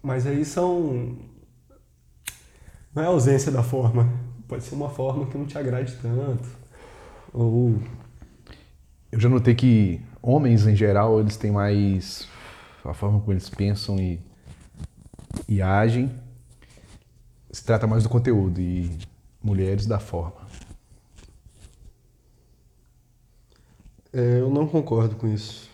mas 0.03 0.27
aí 0.27 0.45
são. 0.45 1.17
Não 2.95 3.03
é 3.03 3.07
a 3.07 3.09
ausência 3.09 3.51
da 3.51 3.63
forma. 3.63 4.13
Pode 4.47 4.63
ser 4.65 4.75
uma 4.75 4.91
forma 4.91 5.25
que 5.27 5.39
não 5.39 5.47
te 5.47 5.57
agrade 5.57 5.97
tanto. 6.03 6.47
Ou. 7.33 7.79
Eu 9.11 9.19
já 9.19 9.29
notei 9.29 9.55
que 9.55 10.01
homens, 10.21 10.67
em 10.67 10.77
geral, 10.77 11.19
eles 11.19 11.37
têm 11.37 11.51
mais 11.51 12.29
a 12.85 12.93
forma 12.93 13.21
como 13.21 13.33
eles 13.33 13.49
pensam 13.49 13.99
e, 13.99 14.21
e 15.49 15.63
agem. 15.63 16.11
Se 17.51 17.65
trata 17.65 17.87
mais 17.87 18.03
do 18.03 18.09
conteúdo 18.11 18.61
e 18.61 18.91
mulheres 19.43 19.87
da 19.87 19.99
forma. 19.99 20.50
É, 24.13 24.41
eu 24.41 24.51
não 24.51 24.67
concordo 24.67 25.17
com 25.17 25.27
isso. 25.29 25.69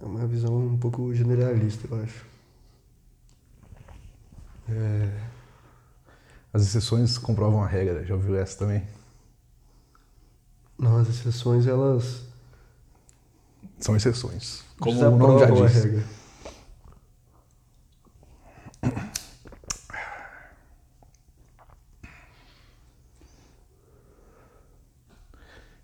É 0.00 0.04
uma 0.04 0.26
visão 0.26 0.54
um 0.56 0.78
pouco 0.78 1.14
generalista, 1.14 1.86
eu 1.90 2.02
acho. 2.02 2.26
É, 4.68 5.08
As 6.52 6.62
exceções 6.62 7.18
comprovam 7.18 7.62
a 7.62 7.66
regra. 7.66 8.04
Já 8.04 8.14
ouviu 8.14 8.36
essa 8.36 8.58
também? 8.58 8.86
não, 10.78 10.96
as 10.98 11.08
exceções, 11.08 11.66
elas 11.66 12.22
São 13.78 13.96
exceções. 13.96 14.64
Como 14.78 15.00
o 15.00 15.18
nome 15.18 15.40
já 15.40 15.50
diz. 15.50 16.21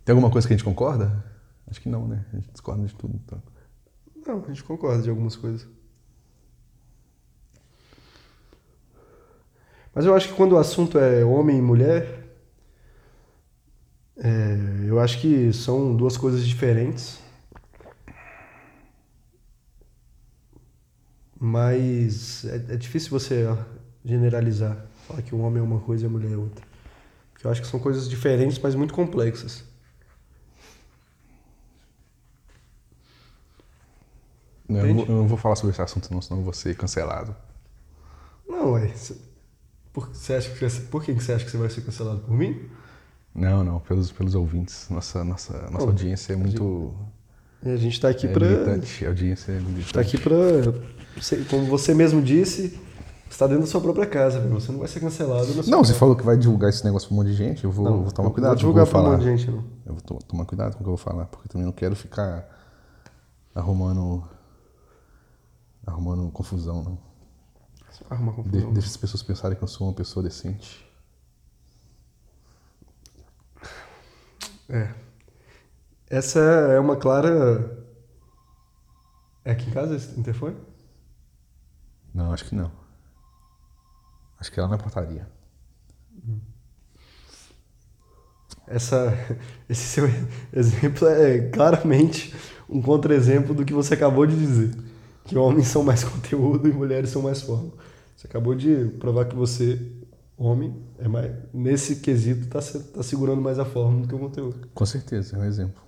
Tem 0.09 0.14
alguma 0.14 0.30
coisa 0.30 0.48
que 0.48 0.54
a 0.54 0.56
gente 0.56 0.64
concorda? 0.64 1.22
Acho 1.70 1.82
que 1.82 1.88
não, 1.90 2.09
né? 2.09 2.24
A 2.32 2.36
gente 2.36 2.50
discorda 2.50 2.82
de 2.86 2.94
tudo. 2.94 3.20
Então. 3.26 3.42
Não, 4.26 4.42
a 4.42 4.48
gente 4.48 4.64
concorda 4.64 5.02
de 5.02 5.11
algumas 5.11 5.36
coisas. 5.36 5.68
Mas 9.94 10.06
eu 10.06 10.14
acho 10.14 10.28
que 10.28 10.34
quando 10.34 10.52
o 10.52 10.56
assunto 10.56 10.98
é 10.98 11.22
homem 11.26 11.59
e 11.59 11.61
mulher, 11.61 12.26
é, 14.16 14.56
eu 14.86 14.98
acho 14.98 15.20
que 15.20 15.52
são 15.52 15.94
duas 15.94 16.16
coisas 16.16 16.46
diferentes. 16.46 17.20
Mas 21.38 22.46
é, 22.46 22.56
é 22.72 22.76
difícil 22.78 23.11
você 23.11 23.44
generalizar, 24.02 24.86
falar 25.06 25.20
que 25.20 25.34
um 25.34 25.42
homem 25.42 25.61
é 25.61 25.62
uma 25.62 25.80
coisa 25.80 26.04
e 26.04 26.06
a 26.06 26.11
mulher 26.11 26.32
é 26.32 26.36
outra. 26.38 26.66
Porque 27.34 27.46
eu 27.46 27.50
acho 27.50 27.61
que 27.61 27.68
são 27.68 27.78
coisas 27.78 28.09
diferentes, 28.09 28.59
mas 28.59 28.74
muito 28.74 28.94
complexas. 28.94 29.68
Não, 34.68 34.80
eu, 34.80 34.86
não, 34.88 34.94
vou- 34.94 35.06
eu 35.06 35.14
não 35.22 35.28
vou 35.28 35.38
falar 35.38 35.56
sobre 35.56 35.72
esse 35.72 35.80
assunto, 35.82 36.12
não, 36.12 36.20
senão 36.20 36.40
eu 36.40 36.44
vou 36.44 36.52
ser 36.52 36.76
cancelado. 36.76 37.34
Não, 38.48 38.76
é. 38.76 38.92
Por, 39.92 40.08
você 40.12 40.34
acha 40.34 40.50
que, 40.50 40.68
você- 40.68 40.80
por 40.82 41.02
que 41.02 41.12
você 41.12 41.32
acha 41.32 41.44
que 41.44 41.50
você 41.50 41.56
vai 41.56 41.70
ser 41.70 41.80
cancelado 41.82 42.20
por 42.20 42.34
mim? 42.36 42.68
Não, 43.34 43.62
não, 43.64 43.78
pelos, 43.80 44.10
pelos 44.12 44.34
ouvintes. 44.34 44.88
Nossa, 44.90 45.24
nossa, 45.24 45.52
nossa 45.70 45.78
Não, 45.78 45.86
audiência 45.86 46.32
é 46.32 46.36
muito. 46.36 46.94
A 47.64 47.76
gente 47.76 48.00
tá 48.00 48.08
aqui 48.08 48.26
é 48.26 48.30
militante. 48.34 49.04
A 49.04 49.08
audiência 49.08 49.52
é 49.52 49.60
militante. 49.60 49.92
Tá 49.94 50.00
aqui 50.00 50.16
você- 51.20 51.44
Como 51.50 51.66
você 51.66 51.94
mesmo 51.94 52.22
disse, 52.22 52.78
você 53.28 53.38
tá 53.38 53.46
dentro 53.46 53.62
da 53.62 53.66
sua 53.66 53.80
própria 53.80 54.06
casa, 54.06 54.38
velho. 54.40 54.54
Você 54.54 54.70
não 54.72 54.78
vai 54.78 54.88
ser 54.88 55.00
cancelado 55.00 55.46
Não, 55.46 55.54
você 55.54 55.72
casa. 55.88 55.94
falou 55.94 56.14
que 56.16 56.22
vai 56.22 56.36
divulgar 56.36 56.70
esse 56.70 56.84
negócio 56.84 57.08
pra 57.08 57.14
um 57.14 57.18
monte 57.18 57.28
de 57.28 57.34
gente. 57.34 57.64
Eu 57.64 57.70
vou, 57.72 57.84
Não, 57.84 58.02
vou 58.02 58.12
tomar 58.12 58.30
cuidado 58.30 58.60
Vou 58.60 58.72
com 58.74 58.80
o 58.80 58.84
que 58.84 58.84
divulgar 58.84 58.84
vou 58.84 58.92
pra 58.92 59.00
um 59.00 59.12
monte 59.12 59.20
de 59.24 59.36
gente, 59.44 59.50
não. 59.50 59.64
Eu 59.86 59.92
vou 59.94 60.00
to- 60.00 60.24
tomar 60.26 60.44
cuidado 60.44 60.72
com 60.74 60.80
o 60.80 60.82
que 60.84 60.88
eu 60.90 60.96
vou 60.96 60.96
falar, 60.96 61.26
porque 61.26 61.46
eu 61.48 61.52
também 61.52 61.64
não 61.66 61.72
quero 61.72 61.94
ficar 61.96 62.48
arrumando. 63.54 64.24
Arrumando 65.89 66.30
confusão, 66.30 66.82
não. 66.82 66.99
Arruma 68.11 68.32
De, 68.32 68.36
confusão. 68.36 68.72
deixa 68.72 68.89
as 68.89 68.97
pessoas 68.97 69.22
pensarem 69.22 69.57
que 69.57 69.64
eu 69.64 69.68
sou 69.68 69.89
uma 69.89 69.95
pessoa 69.95 70.22
decente. 70.22 70.86
É. 74.68 74.95
Essa 76.09 76.39
é 76.41 76.78
uma 76.78 76.97
clara. 76.97 77.84
É 79.45 79.53
aqui 79.53 79.68
em 79.68 79.72
casa 79.72 79.97
esse 79.97 80.18
interfone? 80.18 80.57
Não, 82.14 82.32
acho 82.32 82.45
que 82.45 82.55
não. 82.55 82.70
Acho 84.39 84.53
que 84.53 84.61
ela 84.61 84.68
na 84.68 84.78
portaria. 84.78 85.28
Essa, 88.66 89.12
esse 89.68 89.82
seu 89.82 90.05
exemplo 90.53 91.09
é 91.09 91.49
claramente 91.51 92.34
um 92.68 92.82
contra-exemplo 92.82 93.55
do 93.55 93.64
que 93.64 93.72
você 93.72 93.95
acabou 93.95 94.26
de 94.26 94.36
dizer. 94.36 94.70
Que 95.29 95.37
homens 95.37 95.68
são 95.68 95.83
mais 95.83 96.03
conteúdo 96.05 96.68
e 96.68 96.72
mulheres 96.72 97.11
são 97.11 97.20
mais 97.20 97.43
forma. 97.43 97.70
Você 98.16 98.26
acabou 98.26 98.55
de 98.55 98.87
provar 98.99 99.26
que 99.26 99.37
você, 99.37 99.81
homem, 100.37 100.74
é 100.99 101.07
mais, 101.07 101.31
nesse 101.53 101.97
quesito 101.97 102.47
está 102.47 102.61
tá 102.61 103.03
segurando 103.03 103.41
mais 103.41 103.59
a 103.59 103.64
forma 103.64 104.01
do 104.01 104.09
que 104.09 104.14
o 104.14 104.18
conteúdo. 104.18 104.68
Com 104.74 104.87
certeza, 104.87 105.37
é 105.37 105.39
um 105.39 105.45
exemplo. 105.45 105.81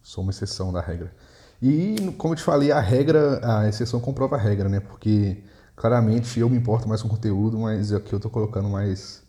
Sou 0.00 0.22
uma 0.22 0.30
exceção 0.30 0.72
da 0.72 0.80
regra. 0.80 1.12
E, 1.60 1.96
como 2.16 2.34
eu 2.34 2.36
te 2.38 2.42
falei, 2.44 2.70
a 2.70 2.80
regra, 2.80 3.40
a 3.42 3.68
exceção 3.68 4.00
comprova 4.00 4.36
a 4.36 4.38
regra, 4.38 4.68
né? 4.68 4.78
Porque 4.78 5.42
claramente 5.74 6.38
eu 6.38 6.48
me 6.48 6.56
importo 6.56 6.88
mais 6.88 7.02
com 7.02 7.08
conteúdo, 7.08 7.58
mas 7.58 7.92
aqui 7.92 8.12
eu 8.12 8.20
tô 8.20 8.30
colocando 8.30 8.68
mais. 8.68 9.22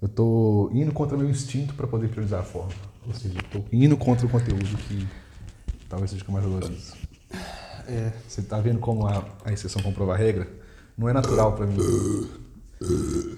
Eu 0.00 0.08
tô 0.08 0.70
indo 0.72 0.92
contra 0.92 1.16
meu 1.16 1.28
instinto 1.28 1.74
para 1.74 1.86
poder 1.86 2.08
priorizar 2.08 2.40
a 2.40 2.42
forma. 2.42 2.72
Ou 3.06 3.12
seja, 3.12 3.38
eu 3.38 3.60
tô 3.60 3.68
indo 3.70 3.96
contra 3.96 4.26
o 4.26 4.28
conteúdo 4.28 4.76
que 4.78 5.06
talvez 5.88 6.10
seja 6.10 6.22
o 6.22 6.24
que 6.24 6.30
eu 6.30 6.34
mais 6.34 6.44
valorizo. 6.46 6.94
É. 7.88 8.12
Você 8.28 8.42
tá 8.42 8.60
vendo 8.60 8.78
como 8.78 9.06
a, 9.06 9.24
a 9.44 9.52
exceção 9.52 9.82
comprova 9.82 10.14
a 10.14 10.16
regra? 10.16 10.48
Não 10.96 11.08
é 11.08 11.12
natural 11.12 11.52
para 11.52 11.66
mim 11.66 11.76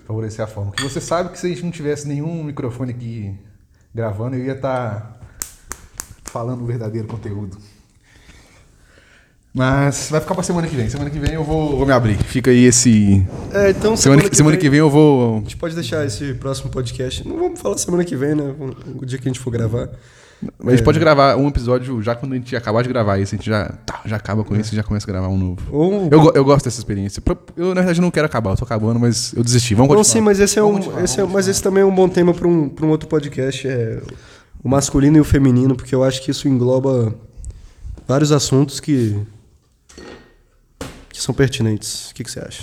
favorecer 0.07 0.45
a 0.45 0.49
forma. 0.49 0.71
Porque 0.71 0.89
você 0.89 1.01
sabe 1.01 1.31
que 1.31 1.39
se 1.39 1.47
a 1.47 1.49
gente 1.49 1.63
não 1.63 1.71
tivesse 1.71 2.07
nenhum 2.07 2.43
microfone 2.43 2.93
aqui 2.93 3.35
gravando, 3.95 4.37
eu 4.37 4.45
ia 4.45 4.53
estar 4.53 5.21
falando 6.25 6.63
o 6.63 6.67
verdadeiro 6.67 7.09
conteúdo. 7.09 7.57
Mas 9.53 10.09
vai 10.11 10.21
ficar 10.21 10.35
pra 10.35 10.45
semana 10.45 10.69
que 10.69 10.77
vem. 10.77 10.89
Semana 10.89 11.11
que 11.11 11.19
vem 11.19 11.35
eu 11.35 11.43
vou, 11.43 11.77
vou 11.77 11.87
me 11.87 11.93
abrir. 11.93 12.17
Fica 12.17 12.51
aí 12.51 12.65
esse. 12.65 13.27
É, 13.53 13.71
então 13.71 13.97
Semana, 13.97 14.23
que, 14.23 14.37
semana 14.37 14.57
que 14.57 14.69
vem 14.69 14.79
eu 14.79 14.91
vou. 14.91 15.39
A 15.39 15.41
gente 15.41 15.57
pode 15.57 15.75
deixar 15.75 16.07
esse 16.07 16.35
próximo 16.35 16.71
podcast. 16.71 17.27
Não 17.27 17.37
vamos 17.37 17.61
falar 17.61 17.77
semana 17.79 18.05
que 18.05 18.15
vem, 18.15 18.35
né? 18.35 18.55
O 18.95 19.05
dia 19.05 19.19
que 19.19 19.29
a 19.29 19.33
gente 19.33 19.41
for 19.41 19.51
gravar. 19.51 19.91
A 20.65 20.71
gente 20.71 20.85
pode 20.85 20.99
gravar 21.01 21.37
um 21.37 21.49
episódio 21.49 22.01
já 22.01 22.15
quando 22.15 22.33
a 22.33 22.37
gente 22.37 22.55
acabar 22.55 22.83
de 22.83 22.89
gravar 22.89 23.19
esse. 23.19 23.35
A 23.35 23.39
gente 23.39 23.47
já, 23.49 23.69
tá, 23.85 24.01
já 24.05 24.17
acaba 24.17 24.45
com 24.45 24.55
esse 24.55 24.73
e 24.73 24.77
já 24.77 24.83
começa 24.85 25.05
a 25.05 25.13
gravar 25.13 25.29
um 25.29 25.37
novo. 25.37 25.61
Ou 25.73 26.09
Eu, 26.13 26.33
eu 26.35 26.45
gosto 26.45 26.65
dessa 26.65 26.79
experiência. 26.79 27.23
Eu, 27.57 27.69
na 27.69 27.81
verdade, 27.81 28.01
não 28.01 28.11
quero 28.11 28.27
acabar, 28.27 28.51
eu 28.53 28.57
tô 28.57 28.65
acabando, 28.65 29.01
mas 29.01 29.33
eu 29.33 29.43
desisti. 29.43 29.75
Vamos 29.75 29.91
Não, 29.91 29.97
continuar. 29.97 30.13
sim, 30.13 30.21
mas 30.21 30.39
esse 30.39 30.59
é 30.59 30.63
Vamos 30.63 30.77
um, 30.77 30.79
continuar, 30.81 31.05
esse 31.05 31.21
é, 31.21 31.25
mas 31.25 31.49
esse 31.49 31.63
também 31.63 31.83
é 31.83 31.87
um 31.87 31.95
bom 31.95 32.09
tema 32.09 32.33
para 32.33 32.47
um, 32.47 32.69
pra 32.69 32.87
um 32.87 32.91
outro 32.91 33.09
podcast, 33.09 33.67
é 33.67 34.01
o 34.63 34.69
masculino 34.69 35.17
e 35.17 35.21
o 35.21 35.25
feminino, 35.25 35.75
porque 35.75 35.95
eu 35.95 36.05
acho 36.05 36.23
que 36.23 36.31
isso 36.31 36.47
engloba 36.49 37.13
vários 38.07 38.31
assuntos 38.33 38.79
que 38.81 39.17
que 41.13 41.21
são 41.21 41.35
pertinentes. 41.35 42.11
O 42.11 42.15
que, 42.15 42.23
que 42.23 42.31
você 42.31 42.39
acha? 42.39 42.63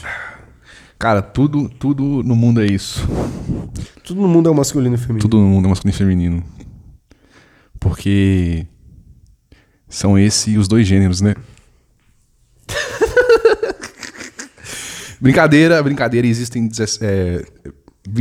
Cara, 0.98 1.22
tudo, 1.22 1.68
tudo 1.68 2.24
no 2.24 2.36
mundo 2.38 2.62
é 2.62 2.66
isso. 2.66 3.06
Tudo 4.04 4.22
no 4.22 4.30
mundo 4.30 4.48
é 4.48 4.52
o 4.52 4.56
masculino 4.56 4.96
e 4.96 4.98
feminino. 4.98 5.20
Tudo 5.20 5.38
no 5.38 5.44
mundo 5.48 5.66
é 5.66 5.70
masculino 5.70 5.94
e 5.94 5.98
feminino. 5.98 6.44
Porque 7.86 8.66
são 9.88 10.18
esses 10.18 10.58
os 10.58 10.68
dois 10.68 10.88
gêneros, 10.88 11.22
né? 11.22 11.36
Brincadeira, 15.22 15.82
brincadeira, 15.84 16.28
existem 16.28 16.68
17, 16.68 17.06
é, 17.06 17.46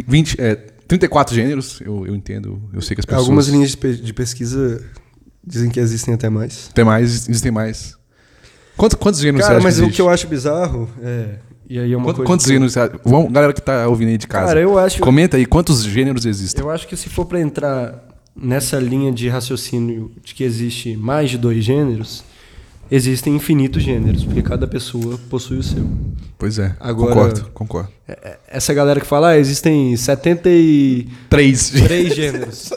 20, 0.06 0.40
é, 0.40 0.54
34 0.86 1.34
gêneros, 1.34 1.80
eu, 1.80 2.06
eu 2.06 2.14
entendo, 2.14 2.62
eu 2.72 2.80
sei 2.80 2.94
que 2.94 3.00
as 3.00 3.04
pessoas... 3.06 3.22
Algumas 3.24 3.48
linhas 3.48 3.70
de, 3.70 3.76
pe- 3.78 3.96
de 3.96 4.12
pesquisa 4.12 4.84
dizem 5.44 5.70
que 5.70 5.80
existem 5.80 6.14
até 6.14 6.28
mais. 6.28 6.68
Tem 6.74 6.84
mais, 6.84 7.28
existem 7.28 7.50
mais. 7.50 7.96
Quantos, 8.76 8.96
quantos 8.98 9.20
gêneros 9.20 9.46
Cara, 9.46 9.54
você 9.54 9.58
acha 9.58 9.64
mas 9.64 9.74
que 9.76 9.80
o 9.80 9.84
existe? 9.84 9.96
que 9.96 10.02
eu 10.02 10.08
acho 10.08 10.26
bizarro 10.28 10.88
é. 11.02 11.36
E 11.68 11.78
aí 11.78 11.92
é 11.92 11.96
uma 11.96 12.04
Quantos, 12.04 12.16
coisa. 12.18 12.26
quantos 12.28 12.46
que- 12.46 12.52
gêneros? 12.52 12.74
Vamos, 13.04 13.32
galera 13.32 13.52
que 13.52 13.62
tá 13.62 13.88
ouvindo 13.88 14.10
aí 14.10 14.18
de 14.18 14.26
casa. 14.26 14.48
Cara, 14.48 14.60
eu 14.60 14.78
acho. 14.78 15.00
Comenta 15.00 15.36
aí 15.38 15.46
quantos 15.46 15.82
gêneros 15.82 16.26
existem. 16.26 16.62
Eu 16.62 16.70
acho 16.70 16.86
que 16.86 16.96
se 16.96 17.08
for 17.08 17.24
pra 17.24 17.40
entrar 17.40 18.06
nessa 18.36 18.78
linha 18.78 19.12
de 19.12 19.28
raciocínio 19.28 20.10
de 20.22 20.34
que 20.34 20.42
existe 20.44 20.96
mais 20.96 21.30
de 21.30 21.38
dois 21.38 21.64
gêneros, 21.64 22.24
existem 22.90 23.34
infinitos 23.36 23.82
gêneros, 23.82 24.24
porque 24.24 24.42
cada 24.42 24.66
pessoa 24.66 25.18
possui 25.30 25.58
o 25.58 25.62
seu. 25.62 25.88
Pois 26.38 26.58
é, 26.58 26.74
Agora- 26.80 27.14
concordo, 27.14 27.50
concordo. 27.54 27.88
É- 28.08 28.12
é- 28.12 28.38
Essa 28.48 28.74
galera 28.74 29.00
que 29.00 29.06
fala, 29.06 29.28
ah, 29.30 29.38
existem 29.38 29.96
73 29.96 31.70
Três. 31.70 32.14
gêneros. 32.14 32.70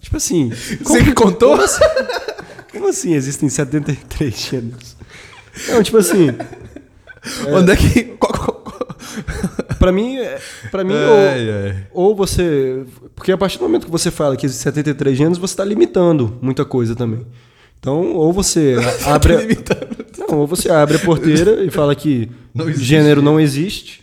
tipo 0.00 0.16
assim. 0.16 0.50
Você 0.82 1.04
que 1.04 1.12
contou? 1.12 1.50
Como 1.56 1.62
assim, 1.64 1.84
como 2.72 2.88
assim 2.88 3.14
existem 3.14 3.48
73 3.48 4.34
gêneros? 4.50 4.96
Não, 5.68 5.82
tipo 5.82 5.98
assim. 5.98 6.28
Onde 7.48 7.70
é 7.72 7.76
que... 7.76 8.04
qual- 8.18 8.32
qual- 8.32 8.61
Pra 9.78 9.90
mim, 9.90 10.16
é- 10.18 10.40
pra 10.70 10.84
mim 10.84 10.94
Ai, 10.94 11.86
ou, 11.92 12.10
ou 12.10 12.16
você. 12.16 12.84
Porque 13.16 13.32
a 13.32 13.36
partir 13.38 13.58
do 13.58 13.64
momento 13.64 13.86
que 13.86 13.90
você 13.90 14.10
fala 14.10 14.36
que 14.36 14.46
existem 14.46 14.64
73 14.64 15.16
gêneros, 15.18 15.38
você 15.38 15.52
está 15.54 15.64
limitando 15.64 16.38
muita 16.40 16.64
coisa 16.64 16.94
também. 16.94 17.26
Então, 17.80 18.12
ou 18.14 18.32
você 18.32 18.76
abre. 19.06 19.34
Não, 20.18 20.38
ou 20.40 20.46
você 20.46 20.70
abre 20.70 20.96
a 20.96 21.00
porteira 21.00 21.64
e 21.64 21.70
fala 21.70 21.94
que 21.96 22.30
Não 22.54 22.68
existe. 22.68 22.84
gênero 22.86 23.20
não 23.22 23.40
existe, 23.40 24.02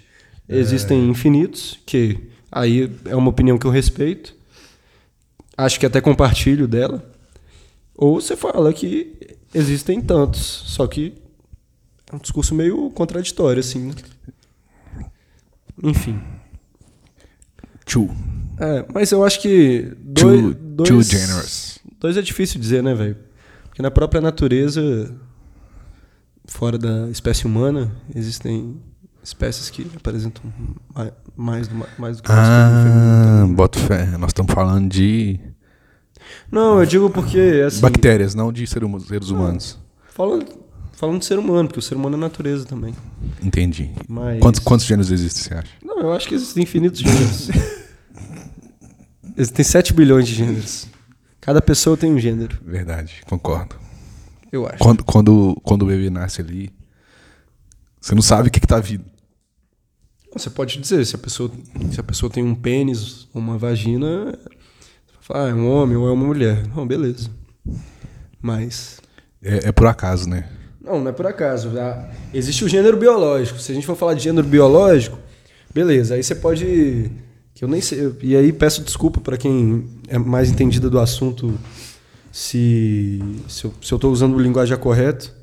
existem 0.49 1.07
infinitos, 1.09 1.79
que 1.85 2.17
aí 2.51 2.91
é 3.05 3.15
uma 3.15 3.29
opinião 3.29 3.57
que 3.57 3.65
eu 3.65 3.71
respeito. 3.71 4.35
Acho 5.57 5.79
que 5.79 5.85
até 5.85 6.01
compartilho 6.01 6.67
dela. 6.67 7.03
Ou 7.95 8.19
você 8.19 8.35
fala 8.35 8.73
que 8.73 9.15
existem 9.53 10.01
tantos, 10.01 10.63
só 10.67 10.85
que 10.87 11.13
é 12.11 12.15
um 12.15 12.19
discurso 12.19 12.53
meio 12.55 12.89
contraditório, 12.91 13.59
assim. 13.59 13.87
né? 13.87 13.93
Enfim. 15.83 16.19
Two. 17.85 18.09
É, 18.59 18.85
mas 18.93 19.11
eu 19.11 19.23
acho 19.23 19.41
que 19.41 19.91
Two, 20.13 20.53
dois, 20.53 20.87
two 20.89 20.95
dois, 20.97 21.07
generous. 21.09 21.79
dois 21.99 22.17
é 22.17 22.21
difícil 22.21 22.59
dizer, 22.59 22.83
né, 22.83 22.93
velho? 22.93 23.17
Porque 23.65 23.81
na 23.81 23.89
própria 23.89 24.19
natureza, 24.21 25.15
fora 26.45 26.77
da 26.77 27.09
espécie 27.09 27.45
humana, 27.45 27.91
existem 28.13 28.79
espécies 29.23 29.69
que 29.69 29.89
apresentam 29.95 30.43
ma- 30.93 31.11
mais 31.35 31.67
do, 31.67 31.85
mais 31.97 32.17
do 32.17 32.23
que. 32.23 32.31
Ah, 32.31 33.45
bota 33.49 33.79
fé. 33.79 34.05
Nós 34.17 34.29
estamos 34.29 34.53
falando 34.53 34.89
de 34.89 35.39
Não, 36.51 36.79
eu 36.79 36.85
digo 36.85 37.09
porque, 37.09 37.63
assim, 37.65 37.81
bactérias, 37.81 38.35
não 38.35 38.51
de 38.51 38.63
hum- 38.63 38.99
seres 38.99 39.29
humanos. 39.29 39.79
falando, 40.13 40.45
falando 40.99 41.19
de 41.19 41.25
ser 41.25 41.39
humano, 41.39 41.69
porque 41.69 41.79
o 41.79 41.81
ser 41.81 41.95
humano 41.95 42.17
é 42.17 42.19
natureza 42.19 42.65
também. 42.65 42.93
Entendi. 43.41 43.89
Mas... 44.05 44.41
Quantos, 44.41 44.59
quantos 44.59 44.85
gêneros 44.85 45.09
existem, 45.09 45.43
você 45.43 45.53
acha? 45.53 45.71
Não, 45.81 46.01
eu 46.01 46.11
acho 46.11 46.27
que 46.27 46.35
existem 46.35 46.63
infinitos 46.63 46.99
gêneros. 46.99 47.49
existem 49.37 49.63
7 49.63 49.93
bilhões 49.93 50.27
de 50.27 50.35
gêneros. 50.35 50.87
Cada 51.39 51.61
pessoa 51.61 51.95
tem 51.95 52.11
um 52.11 52.19
gênero, 52.19 52.59
Verdade, 52.65 53.21
concordo. 53.25 53.77
eu 54.51 54.67
acho. 54.67 54.79
Quando, 54.79 55.05
quando, 55.05 55.57
quando 55.63 55.83
o 55.83 55.85
bebê 55.85 56.09
nasce 56.09 56.41
ali, 56.41 56.69
você 58.01 58.13
não 58.13 58.21
sabe 58.21 58.49
o 58.49 58.51
que, 58.51 58.59
que 58.59 58.67
tá 58.67 58.81
vindo. 58.81 59.05
Você 60.33 60.49
pode 60.49 60.77
dizer, 60.77 61.05
se 61.05 61.15
a 61.15 61.19
pessoa, 61.19 61.49
se 61.93 61.99
a 61.99 62.03
pessoa 62.03 62.29
tem 62.29 62.43
um 62.43 62.53
pênis 62.53 63.25
ou 63.33 63.41
uma 63.41 63.57
vagina, 63.57 64.37
você 65.07 65.15
fala, 65.21 65.45
ah, 65.45 65.49
é 65.49 65.53
um 65.53 65.71
homem 65.71 65.95
ou 65.95 66.09
é 66.09 66.11
uma 66.11 66.25
mulher. 66.25 66.67
Não, 66.67 66.85
beleza. 66.85 67.29
Mas. 68.41 68.99
É, 69.41 69.69
é 69.69 69.71
por 69.71 69.87
acaso, 69.87 70.27
né? 70.27 70.58
Não, 70.83 70.99
não 71.01 71.09
é 71.09 71.11
por 71.11 71.25
acaso. 71.27 71.71
Ah, 71.77 72.09
Existe 72.33 72.63
o 72.63 72.69
gênero 72.69 72.97
biológico. 72.97 73.59
Se 73.59 73.71
a 73.71 73.75
gente 73.75 73.85
for 73.85 73.95
falar 73.95 74.13
de 74.13 74.23
gênero 74.23 74.47
biológico, 74.47 75.17
beleza. 75.73 76.15
Aí 76.15 76.23
você 76.23 76.33
pode. 76.35 77.11
Que 77.53 77.63
eu 77.65 77.67
nem 77.67 77.81
sei. 77.81 78.13
E 78.21 78.35
aí 78.35 78.53
peço 78.53 78.81
desculpa 78.83 79.19
para 79.19 79.37
quem 79.37 79.85
é 80.07 80.17
mais 80.17 80.49
entendida 80.49 80.89
do 80.89 80.97
assunto 80.99 81.53
se, 82.31 83.19
se, 83.47 83.65
eu, 83.65 83.73
se 83.81 83.91
eu 83.91 83.99
tô 83.99 84.09
usando 84.09 84.35
o 84.35 84.39
linguagem 84.39 84.77
correto. 84.77 85.33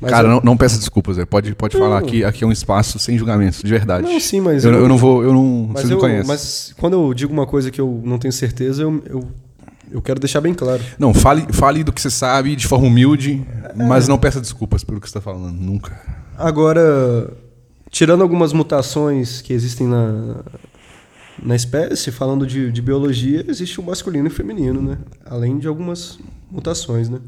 Mas 0.00 0.10
Cara, 0.10 0.26
eu- 0.26 0.32
não, 0.32 0.40
não 0.42 0.56
peça 0.56 0.76
desculpas, 0.76 1.16
Zé. 1.16 1.24
Pode, 1.24 1.54
pode 1.54 1.76
Não. 1.76 1.82
falar 1.84 1.98
aqui. 1.98 2.24
Aqui 2.24 2.42
é 2.42 2.46
um 2.46 2.50
espaço 2.52 2.98
sem 2.98 3.16
julgamentos, 3.16 3.60
de 3.62 3.70
verdade. 3.70 4.06
Não, 4.06 4.18
sim, 4.18 4.40
mas 4.40 4.64
eu, 4.64 4.72
eu- 4.72 4.88
não 4.88 4.96
vou. 4.98 5.22
Eu 5.22 5.32
não. 5.32 5.70
Mas, 5.72 5.82
Você 5.82 5.88
não 5.88 5.96
eu, 5.96 6.00
conhece. 6.00 6.28
mas 6.28 6.74
quando 6.76 6.94
eu 6.94 7.14
digo 7.14 7.32
uma 7.32 7.46
coisa 7.46 7.70
que 7.70 7.80
eu 7.80 8.00
não 8.04 8.18
tenho 8.18 8.32
certeza, 8.32 8.82
eu, 8.82 9.02
eu, 9.08 9.28
eu 9.92 10.00
quero 10.00 10.18
deixar 10.18 10.40
bem 10.40 10.54
claro. 10.54 10.82
Não, 10.98 11.12
fale, 11.12 11.46
fale 11.52 11.84
do 11.84 11.92
que 11.92 12.00
você 12.00 12.10
sabe 12.10 12.56
de 12.56 12.66
forma 12.66 12.86
humilde, 12.86 13.46
mas 13.76 14.08
não 14.08 14.18
peça 14.18 14.40
desculpas 14.40 14.82
pelo 14.82 15.00
que 15.00 15.06
você 15.08 15.18
está 15.18 15.20
falando. 15.20 15.52
Nunca. 15.52 16.00
Agora, 16.36 17.32
tirando 17.90 18.22
algumas 18.22 18.52
mutações 18.52 19.42
que 19.42 19.52
existem 19.52 19.86
na, 19.86 20.42
na 21.42 21.54
espécie, 21.54 22.10
falando 22.10 22.46
de, 22.46 22.72
de 22.72 22.80
biologia, 22.80 23.44
existe 23.46 23.78
o 23.80 23.82
masculino 23.82 24.26
e 24.26 24.30
o 24.30 24.34
feminino, 24.34 24.80
né? 24.80 24.98
Além 25.26 25.58
de 25.58 25.68
algumas 25.68 26.18
mutações, 26.50 27.08
né? 27.08 27.20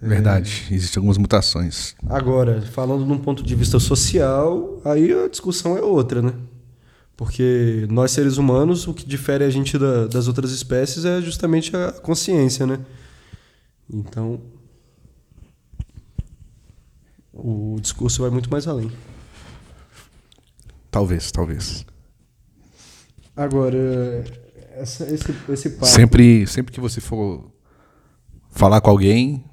Verdade. 0.00 0.66
Existem 0.70 1.00
algumas 1.00 1.18
mutações. 1.18 1.94
Agora, 2.08 2.62
falando 2.62 3.04
num 3.04 3.18
ponto 3.18 3.42
de 3.42 3.54
vista 3.54 3.78
social, 3.78 4.80
aí 4.84 5.12
a 5.12 5.28
discussão 5.28 5.76
é 5.76 5.82
outra, 5.82 6.22
né? 6.22 6.32
Porque 7.16 7.86
nós 7.90 8.10
seres 8.10 8.36
humanos, 8.36 8.86
o 8.86 8.92
que 8.92 9.06
difere 9.06 9.42
a 9.44 9.50
gente 9.50 9.78
da- 9.78 10.06
das 10.06 10.28
outras 10.28 10.50
espécies 10.50 11.04
é 11.06 11.20
justamente 11.22 11.74
a 11.74 11.90
consciência, 11.92 12.66
né? 12.66 12.78
Então, 13.90 14.38
o 17.32 17.76
discurso 17.80 18.22
vai 18.22 18.30
muito 18.30 18.50
mais 18.50 18.66
além. 18.66 18.90
Talvez, 20.90 21.30
talvez. 21.30 21.84
Agora, 23.34 24.24
essa- 24.72 25.04
esse, 25.12 25.34
esse 25.50 25.70
papo... 25.70 25.86
Sempre, 25.86 26.46
sempre 26.46 26.72
que 26.72 26.80
você 26.80 27.00
for 27.00 27.50
falar 28.50 28.80
com 28.80 28.90
alguém, 28.90 29.44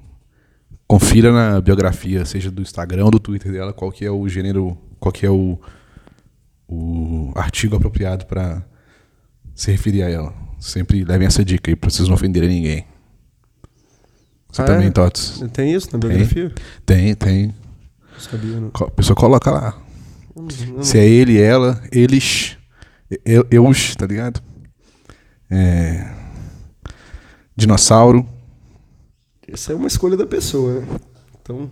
confira 0.87 1.31
na 1.31 1.59
biografia, 1.59 2.25
seja 2.25 2.49
do 2.49 2.61
Instagram 2.61 3.05
ou 3.05 3.11
do 3.11 3.19
Twitter 3.19 3.51
dela, 3.51 3.73
qual 3.73 3.91
que 3.91 4.05
é 4.05 4.11
o 4.11 4.27
gênero, 4.29 4.77
qual 4.99 5.11
que 5.11 5.25
é 5.25 5.29
o, 5.29 5.59
o 6.75 7.31
artigo 7.35 7.75
apropriado 7.75 8.25
para 8.25 8.63
se 9.55 9.71
referir 9.71 10.03
a 10.03 10.09
ela. 10.09 10.33
Sempre 10.59 11.03
levem 11.03 11.27
essa 11.27 11.43
dica 11.43 11.69
aí, 11.69 11.75
pra 11.75 11.89
vocês 11.89 12.07
não 12.07 12.15
ofenderem 12.15 12.49
ninguém. 12.49 12.85
Você 14.51 14.61
Ah, 14.61 14.65
também, 14.65 14.87
é? 14.87 14.91
Tots? 14.91 15.43
Tem 15.51 15.73
isso 15.73 15.89
na 15.91 15.97
biografia? 15.99 16.53
Tem, 16.85 17.13
tem. 17.15 17.47
Não 18.13 18.19
sabia, 18.19 18.59
não. 18.59 18.71
A 18.73 18.91
pessoa 18.91 19.15
coloca 19.15 19.51
lá. 19.51 19.81
Não, 20.35 20.47
não- 20.75 20.83
Se 20.83 20.97
é 20.97 21.05
ele, 21.07 21.39
ela, 21.39 21.81
eles, 21.91 22.57
eu, 23.25 23.45
eus, 23.51 23.95
tá 23.95 24.05
ligado? 24.05 24.41
É, 25.49 26.11
dinossauro. 27.55 28.27
Essa 29.47 29.73
é 29.73 29.75
uma 29.75 29.87
escolha 29.87 30.15
da 30.17 30.25
pessoa, 30.25 30.79
né? 30.81 30.87
Então, 31.41 31.69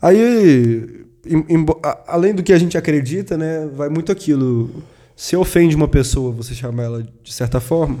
aí, 0.00 1.01
em- 1.26 1.44
embo- 1.54 1.80
a- 1.82 2.04
além 2.08 2.34
do 2.34 2.42
que 2.42 2.52
a 2.52 2.58
gente 2.58 2.76
acredita, 2.76 3.36
né, 3.36 3.66
vai 3.74 3.88
muito 3.88 4.10
aquilo. 4.12 4.82
Se 5.16 5.36
ofende 5.36 5.76
uma 5.76 5.88
pessoa, 5.88 6.32
você 6.32 6.54
chama 6.54 6.82
ela 6.82 7.02
de 7.22 7.32
certa 7.32 7.60
forma, 7.60 7.98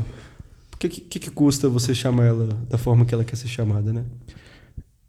o 0.74 0.76
que, 0.78 0.88
que, 0.88 1.18
que 1.20 1.30
custa 1.30 1.68
você 1.68 1.94
chamar 1.94 2.24
ela 2.26 2.48
da 2.68 2.76
forma 2.78 3.04
que 3.04 3.14
ela 3.14 3.24
quer 3.24 3.36
ser 3.36 3.48
chamada, 3.48 3.92
né? 3.92 4.04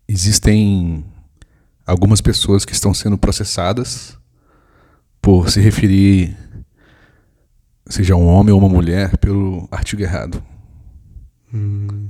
Existem 0.07 1.03
algumas 1.86 2.22
pessoas 2.22 2.66
que 2.66 2.74
estão 2.74 2.93
sendo 2.93 3.18
processadas 3.18 4.18
por 5.22 5.49
se 5.49 5.59
referir, 5.61 6.38
seja 7.88 8.16
um 8.16 8.28
homem 8.28 8.53
ou 8.53 8.59
uma 8.59 8.70
mulher, 8.70 9.18
pelo 9.18 9.68
artigo 9.72 10.01
errado. 10.03 10.43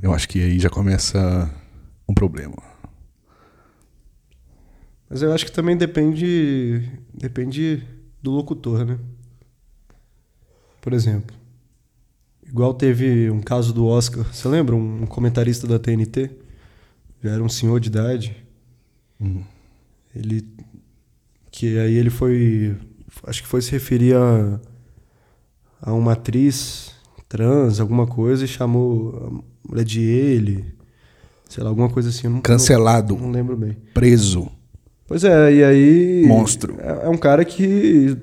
Eu 0.01 0.14
acho 0.14 0.28
que 0.28 0.41
aí 0.41 0.60
já 0.60 0.70
começa 0.70 1.49
um 2.10 2.14
problema. 2.14 2.56
Mas 5.14 5.22
eu 5.22 5.32
acho 5.32 5.45
que 5.45 5.51
também 5.51 5.78
depende, 5.78 6.89
depende 7.14 7.84
do 8.20 8.32
locutor, 8.32 8.84
né? 8.84 8.97
Por 10.82 10.91
exemplo, 10.91 11.36
igual 12.43 12.74
teve 12.74 13.30
um 13.30 13.39
caso 13.39 13.72
do 13.72 13.86
Oscar, 13.86 14.26
você 14.26 14.47
lembra? 14.47 14.76
Um 14.76 15.05
comentarista 15.05 15.68
da 15.68 15.78
TNT, 15.78 16.32
já 17.24 17.30
era 17.30 17.43
um 17.43 17.47
senhor 17.47 17.80
de 17.80 17.89
idade. 17.89 18.36
Ele 20.16 20.47
que 21.51 21.78
aí 21.78 21.93
ele 21.93 22.09
foi, 22.09 22.76
acho 23.28 23.43
que 23.43 23.47
foi 23.47 23.61
se 23.61 23.70
referir 23.70 24.16
a, 24.16 24.59
a 25.80 25.93
uma 25.93 26.14
atriz 26.14 26.91
trans, 27.30 27.80
alguma 27.80 28.07
coisa, 28.07 28.45
e 28.45 28.47
chamou 28.47 29.43
a 29.68 29.70
mulher 29.70 29.86
de 29.86 30.01
ele, 30.01 30.74
sei 31.47 31.64
lá, 31.64 31.70
alguma 31.70 31.88
coisa 31.88 32.09
assim. 32.09 32.28
Não, 32.28 32.41
Cancelado, 32.41 33.14
Não, 33.14 33.28
não 33.28 33.32
lembro 33.32 33.55
bem. 33.55 33.78
preso. 33.93 34.51
Pois 35.08 35.24
é, 35.24 35.54
e 35.54 35.64
aí. 35.64 36.26
Monstro. 36.26 36.78
É, 36.80 37.06
é 37.06 37.10
um 37.10 37.18
cara 37.18 37.43
que, 37.43 38.18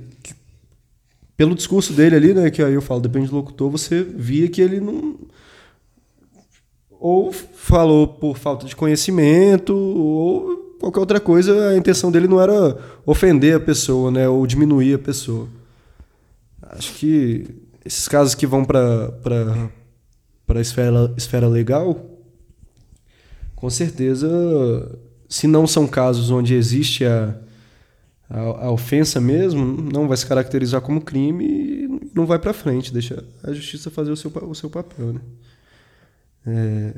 pelo 1.36 1.54
discurso 1.54 1.92
dele 1.92 2.16
ali, 2.16 2.34
né, 2.34 2.50
que 2.50 2.62
aí 2.62 2.74
eu 2.74 2.82
falo, 2.82 3.00
depende 3.00 3.28
do 3.28 3.36
locutor, 3.36 3.70
você 3.70 4.02
via 4.02 4.48
que 4.48 4.60
ele 4.60 4.80
não 4.80 5.18
ou 7.00 7.32
falou 7.32 8.06
por 8.06 8.36
falta 8.36 8.66
de 8.66 8.76
conhecimento 8.76 9.74
ou 9.74 10.76
qualquer 10.78 11.00
outra 11.00 11.18
coisa, 11.20 11.70
a 11.70 11.76
intenção 11.76 12.12
dele 12.12 12.28
não 12.28 12.40
era 12.40 12.78
ofender 13.06 13.56
a 13.56 13.60
pessoa, 13.60 14.10
né, 14.10 14.28
ou 14.28 14.46
diminuir 14.46 14.94
a 14.94 14.98
pessoa. 14.98 15.48
Acho 16.62 16.92
que 16.94 17.46
esses 17.84 18.06
casos 18.06 18.34
que 18.34 18.46
vão 18.46 18.64
para 18.64 19.12
para 20.46 20.58
a 20.58 20.60
esfera, 20.60 21.14
esfera 21.16 21.48
legal, 21.48 21.96
com 23.54 23.70
certeza, 23.70 24.28
se 25.30 25.46
não 25.46 25.64
são 25.64 25.86
casos 25.86 26.28
onde 26.28 26.54
existe 26.54 27.04
a, 27.04 27.36
a, 28.28 28.40
a 28.40 28.70
ofensa 28.72 29.20
mesmo, 29.20 29.64
não 29.64 30.08
vai 30.08 30.16
se 30.16 30.26
caracterizar 30.26 30.80
como 30.80 31.00
crime 31.00 31.44
e 31.46 32.10
não 32.12 32.26
vai 32.26 32.36
para 32.36 32.52
frente, 32.52 32.92
deixa 32.92 33.24
a 33.44 33.52
justiça 33.52 33.92
fazer 33.92 34.10
o 34.10 34.16
seu, 34.16 34.32
o 34.42 34.54
seu 34.56 34.68
papel, 34.68 35.12
né? 35.12 35.20
É, 36.44 36.94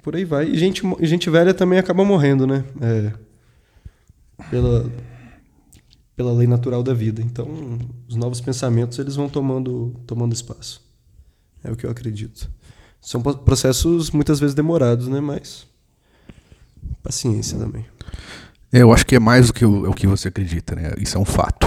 por 0.00 0.14
aí 0.14 0.24
vai. 0.24 0.48
E 0.48 0.56
gente, 0.56 0.82
gente 1.00 1.28
velha 1.28 1.52
também 1.52 1.76
acaba 1.76 2.04
morrendo, 2.04 2.46
né? 2.46 2.64
É, 2.80 3.12
pela, 4.48 4.88
pela 6.14 6.32
lei 6.32 6.46
natural 6.46 6.84
da 6.84 6.94
vida. 6.94 7.20
Então, 7.20 7.48
os 8.06 8.14
novos 8.14 8.40
pensamentos 8.40 8.96
eles 9.00 9.16
vão 9.16 9.28
tomando, 9.28 9.92
tomando 10.06 10.32
espaço. 10.32 10.80
É 11.64 11.72
o 11.72 11.74
que 11.74 11.84
eu 11.84 11.90
acredito. 11.90 12.48
São 13.00 13.20
processos 13.20 14.12
muitas 14.12 14.38
vezes 14.38 14.54
demorados, 14.54 15.08
né? 15.08 15.20
Mas 15.20 15.66
paciência 17.06 17.56
também. 17.56 17.86
É, 18.72 18.82
eu 18.82 18.92
acho 18.92 19.06
que 19.06 19.14
é 19.14 19.20
mais 19.20 19.46
do 19.46 19.52
que 19.52 19.64
o, 19.64 19.86
é 19.86 19.88
o 19.88 19.94
que 19.94 20.08
você 20.08 20.26
acredita, 20.26 20.74
né? 20.74 20.92
Isso 20.98 21.16
é 21.16 21.20
um 21.20 21.24
fato. 21.24 21.66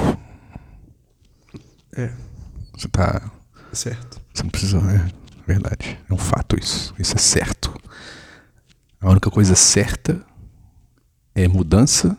É. 1.96 2.12
Você 2.78 2.90
tá. 2.90 3.32
Certo. 3.72 4.22
Você 4.34 4.44
não 4.44 4.50
precisa. 4.50 4.78
É 4.80 5.10
verdade. 5.48 5.98
É 6.10 6.14
um 6.14 6.18
fato 6.18 6.60
isso. 6.60 6.94
Isso 7.00 7.16
é 7.16 7.20
certo. 7.20 7.74
A 9.00 9.10
única 9.10 9.32
coisa 9.32 9.56
certa 9.56 10.22
é 11.34 11.48
mudança. 11.48 12.18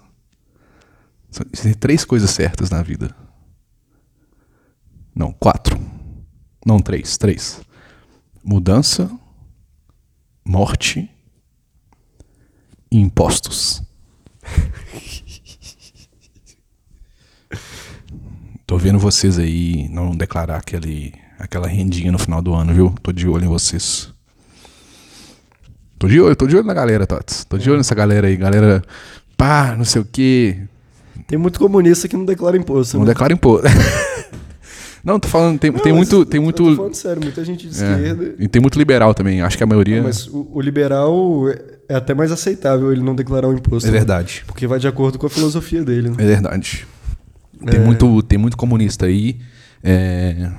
Tem 1.62 1.74
três 1.74 2.04
coisas 2.04 2.30
certas 2.30 2.70
na 2.70 2.82
vida. 2.82 3.14
Não, 5.14 5.30
quatro. 5.32 5.78
Não, 6.64 6.80
três. 6.80 7.18
Três. 7.18 7.60
Mudança, 8.42 9.10
morte 10.42 11.10
impostos. 12.90 13.82
Tô 18.66 18.76
vendo 18.76 18.98
vocês 18.98 19.38
aí 19.38 19.88
não 19.88 20.14
declarar 20.16 20.56
aquele, 20.56 21.12
aquela 21.38 21.66
rendinha 21.66 22.12
no 22.12 22.18
final 22.18 22.40
do 22.40 22.54
ano, 22.54 22.72
viu? 22.72 22.94
Tô 23.02 23.12
de 23.12 23.28
olho 23.28 23.44
em 23.44 23.48
vocês. 23.48 24.08
Tô 25.98 26.08
de 26.08 26.20
olho, 26.20 26.36
tô 26.36 26.46
de 26.46 26.56
olho 26.56 26.66
na 26.66 26.72
galera, 26.72 27.06
Tots. 27.06 27.44
Tô 27.44 27.58
de 27.58 27.68
olho 27.68 27.78
nessa 27.78 27.94
galera 27.94 28.28
aí, 28.28 28.36
galera. 28.36 28.82
Pá, 29.36 29.74
não 29.76 29.84
sei 29.84 30.02
o 30.02 30.04
quê. 30.04 30.62
Tem 31.26 31.38
muito 31.38 31.58
comunista 31.58 32.08
que 32.08 32.16
não 32.16 32.24
declara 32.24 32.56
imposto. 32.56 32.96
Não 32.96 33.04
né? 33.04 33.12
declara 33.12 33.32
imposto. 33.32 33.66
não, 35.04 35.18
tô 35.18 35.28
falando, 35.28 35.58
tem, 35.58 35.70
Não, 35.70 35.78
tem 35.80 35.92
muito. 35.92 36.24
Tem 36.26 36.40
muito 36.40 36.64
tô 36.64 36.76
falando 36.76 36.94
sério, 36.94 37.22
muita 37.22 37.44
gente 37.44 37.66
de 37.66 37.74
esquerda. 37.74 38.24
é, 38.24 38.34
e 38.38 38.48
tem 38.48 38.60
muito 38.60 38.78
liberal 38.78 39.14
também. 39.14 39.40
Acho 39.40 39.56
que 39.56 39.62
a 39.62 39.66
maioria. 39.66 39.96
Não, 39.96 40.04
mas 40.04 40.26
o, 40.26 40.48
o 40.52 40.60
liberal 40.60 41.48
é 41.88 41.94
até 41.94 42.14
mais 42.14 42.30
aceitável 42.30 42.92
ele 42.92 43.02
não 43.02 43.14
declarar 43.14 43.48
o 43.48 43.52
imposto. 43.52 43.88
É 43.88 43.92
né? 43.92 43.98
verdade. 43.98 44.44
Porque 44.46 44.66
vai 44.66 44.78
de 44.78 44.86
acordo 44.86 45.18
com 45.18 45.26
a 45.26 45.30
filosofia 45.30 45.82
dele. 45.82 46.10
Né? 46.10 46.16
É 46.18 46.26
verdade. 46.26 46.86
Tem, 47.66 47.80
É. 47.80 47.84
muito, 47.84 48.22
tem 48.22 48.38
muito 48.38 48.56
comunista 48.56 49.06
aí 49.06 49.40
é, 49.82 50.50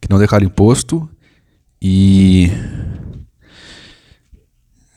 que 0.00 0.08
não 0.10 0.18
declara 0.18 0.44
imposto 0.44 1.08
e. 1.80 2.50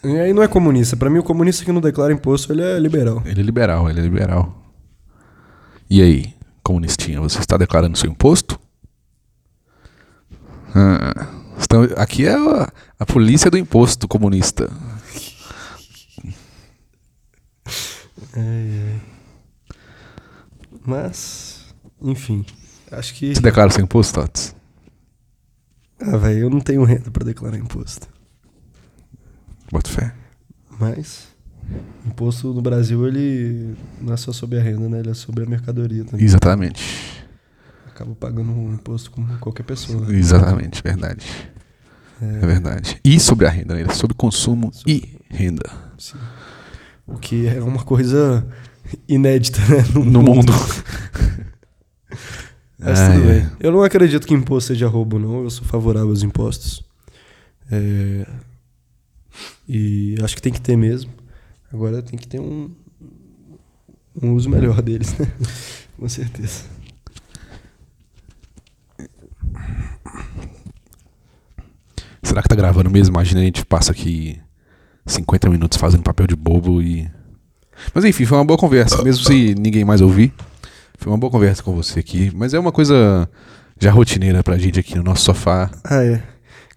E 0.04 0.18
aí 0.18 0.34
não 0.34 0.42
é 0.42 0.48
comunista. 0.48 0.98
Pra 0.98 1.10
mim, 1.10 1.20
o 1.20 1.24
comunista 1.24 1.64
que 1.64 1.72
não 1.72 1.80
declara 1.80 2.12
imposto, 2.12 2.52
ele 2.52 2.64
é 2.64 2.80
liberal. 2.80 3.22
Ele 3.26 3.40
é 3.40 3.44
liberal, 3.44 3.90
ele 3.90 4.00
é 4.00 4.04
liberal. 4.04 4.74
E 5.90 6.02
aí, 6.02 6.34
comunistinha, 6.64 7.20
você 7.22 7.40
está 7.40 7.58
declarando 7.58 7.98
seu 7.98 8.10
imposto? 8.10 8.60
Ah, 10.74 11.28
estão- 11.58 11.84
aqui 11.98 12.26
é 12.26 12.34
a, 12.34 12.72
a 13.00 13.06
polícia 13.06 13.52
do 13.52 13.58
imposto 13.58 14.08
comunista. 14.08 14.70
Mas, 20.86 21.74
enfim. 22.02 22.46
Acho 22.92 23.14
que. 23.16 23.34
Você 23.36 23.42
declara 23.42 23.70
seu 23.72 23.84
imposto, 23.84 24.20
Tots? 24.22 24.56
Ah, 26.00 26.18
velho, 26.18 26.40
eu 26.40 26.50
não 26.50 26.60
tenho 26.60 26.84
renda 26.84 27.12
pra 27.12 27.24
declarar 27.24 27.58
imposto. 27.58 28.08
Bota 29.72 29.90
fé. 29.90 30.14
Mas. 30.80 31.31
Imposto 32.06 32.54
no 32.54 32.62
Brasil, 32.62 33.08
ele 33.08 33.76
não 34.02 34.14
é 34.14 34.18
só 34.18 34.32
sobre 34.34 34.60
a 34.60 34.62
renda, 34.64 34.90
né? 34.90 35.00
Ele 35.00 35.12
é 35.12 35.14
sobre 35.14 35.44
a 35.44 35.48
mercadoria 35.48 36.04
também. 36.04 36.26
Exatamente. 36.26 36.84
Acaba 37.88 38.14
pagando 38.16 38.52
um 38.52 38.74
imposto 38.74 39.12
como 39.12 39.38
qualquer 39.38 39.64
pessoa. 39.64 40.06
né? 40.08 40.18
Exatamente, 40.18 40.82
verdade. 40.84 41.26
É 42.22 42.46
verdade. 42.46 43.00
E 43.04 43.20
sobre 43.20 43.48
a 43.48 43.50
renda, 43.50 43.74
né? 43.76 43.88
Sobre 43.94 44.16
consumo 44.16 44.72
e 44.86 45.18
renda. 45.30 45.70
Sim. 45.98 46.18
O 47.08 47.18
que 47.18 47.48
é 47.48 47.62
uma 47.62 47.84
coisa 47.84 48.46
inédita, 49.08 49.60
né? 49.68 49.84
No 49.94 50.22
mundo. 50.22 50.52
Mas 52.78 53.00
Ah, 53.00 53.12
tudo 53.14 53.30
é. 53.30 53.40
bem. 53.40 53.50
Eu 53.60 53.72
não 53.72 53.84
acredito 53.84 54.26
que 54.28 54.34
imposto 54.34 54.70
seja 54.70 54.88
roubo, 54.88 55.20
não. 55.20 55.44
Eu 55.44 55.50
sou 55.50 55.64
favorável 55.66 56.10
aos 56.10 56.24
impostos. 56.24 56.84
É, 57.72 58.26
E 59.68 60.16
acho 60.24 60.36
que 60.36 60.42
tem 60.42 60.52
que 60.52 60.60
ter 60.62 60.76
mesmo. 60.76 61.12
Agora 61.74 62.02
tem 62.02 62.20
que 62.20 62.28
ter 62.28 62.40
um, 62.40 62.70
um 64.22 64.34
uso 64.34 64.50
melhor 64.50 64.82
deles, 64.82 65.18
né? 65.18 65.28
Com 65.98 66.10
certeza. 66.10 66.66
Será 72.24 72.42
que 72.42 72.50
tá 72.50 72.56
gravando 72.56 72.90
mesmo? 72.90 73.14
Imagina 73.14 73.42
a 73.42 73.44
gente 73.44 73.66
passa 73.66 73.92
aqui 73.92 74.40
50 75.06 75.50
minutos 75.50 75.78
fazendo 75.78 76.04
papel 76.04 76.28
de 76.28 76.36
bobo 76.36 76.82
e. 76.82 77.10
Mas 77.94 78.06
enfim, 78.06 78.26
foi 78.26 78.38
uma 78.38 78.46
boa 78.46 78.58
conversa, 78.58 79.02
mesmo 79.04 79.26
se 79.26 79.56
ninguém 79.56 79.84
mais 79.84 80.02
ouvir. 80.02 80.34
Foi 80.98 81.12
uma 81.12 81.18
boa 81.18 81.32
conversa 81.32 81.64
com 81.64 81.76
você 81.76 82.00
aqui. 82.00 82.32
Mas 82.36 82.54
é 82.54 82.60
uma 82.60 82.72
coisa 82.72 83.28
já 83.80 83.92
rotineira 83.92 84.44
pra 84.44 84.58
gente 84.58 84.80
aqui 84.80 84.96
no 84.96 85.04
nosso 85.04 85.24
sofá. 85.24 85.70
Ah, 85.84 86.04
é. 86.04 86.24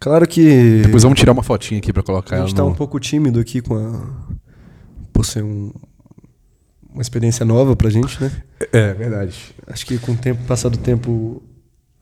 Claro 0.00 0.26
que 0.26 0.82
Depois 0.82 1.02
vamos 1.02 1.18
tirar 1.18 1.32
uma 1.32 1.42
fotinha 1.42 1.78
aqui 1.78 1.92
pra 1.92 2.02
colocar 2.02 2.36
a 2.36 2.40
gente 2.40 2.54
tá 2.54 2.62
no. 2.62 2.68
um 2.68 2.74
pouco 2.74 2.98
tímido 2.98 3.38
aqui 3.38 3.60
com 3.60 3.76
a. 3.76 4.23
Por 5.14 5.24
ser 5.24 5.42
um- 5.42 5.72
uma 6.92 7.00
experiência 7.00 7.44
nova 7.46 7.74
pra 7.74 7.88
gente, 7.88 8.20
né? 8.22 8.30
É, 8.72 8.92
verdade. 8.92 9.54
Acho 9.66 9.86
que 9.86 9.98
com 9.98 10.12
o 10.12 10.16
tempo, 10.16 10.44
passado 10.44 10.74
o 10.74 10.78
tempo, 10.78 11.42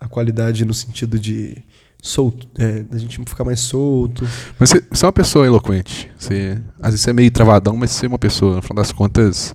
a 0.01 0.09
qualidade 0.09 0.65
no 0.65 0.75
sentido 0.75 1.19
de 1.19 1.63
solto, 2.03 2.49
é, 2.59 2.83
da 2.83 2.99
gente 2.99 3.17
ficar 3.25 3.45
mais 3.45 3.61
solto. 3.61 4.27
Mas 4.59 4.71
você, 4.71 4.83
você 4.91 5.05
é 5.05 5.07
uma 5.07 5.13
pessoa 5.13 5.47
eloquente. 5.47 6.11
Você, 6.19 6.61
às 6.81 6.87
vezes 6.91 7.03
você 7.03 7.11
é 7.11 7.13
meio 7.13 7.31
travadão, 7.31 7.77
mas 7.77 7.93
você 7.93 8.07
é 8.07 8.09
uma 8.09 8.19
pessoa. 8.19 8.57
No 8.57 8.63
final 8.63 8.83
das 8.83 8.91
contas, 8.93 9.55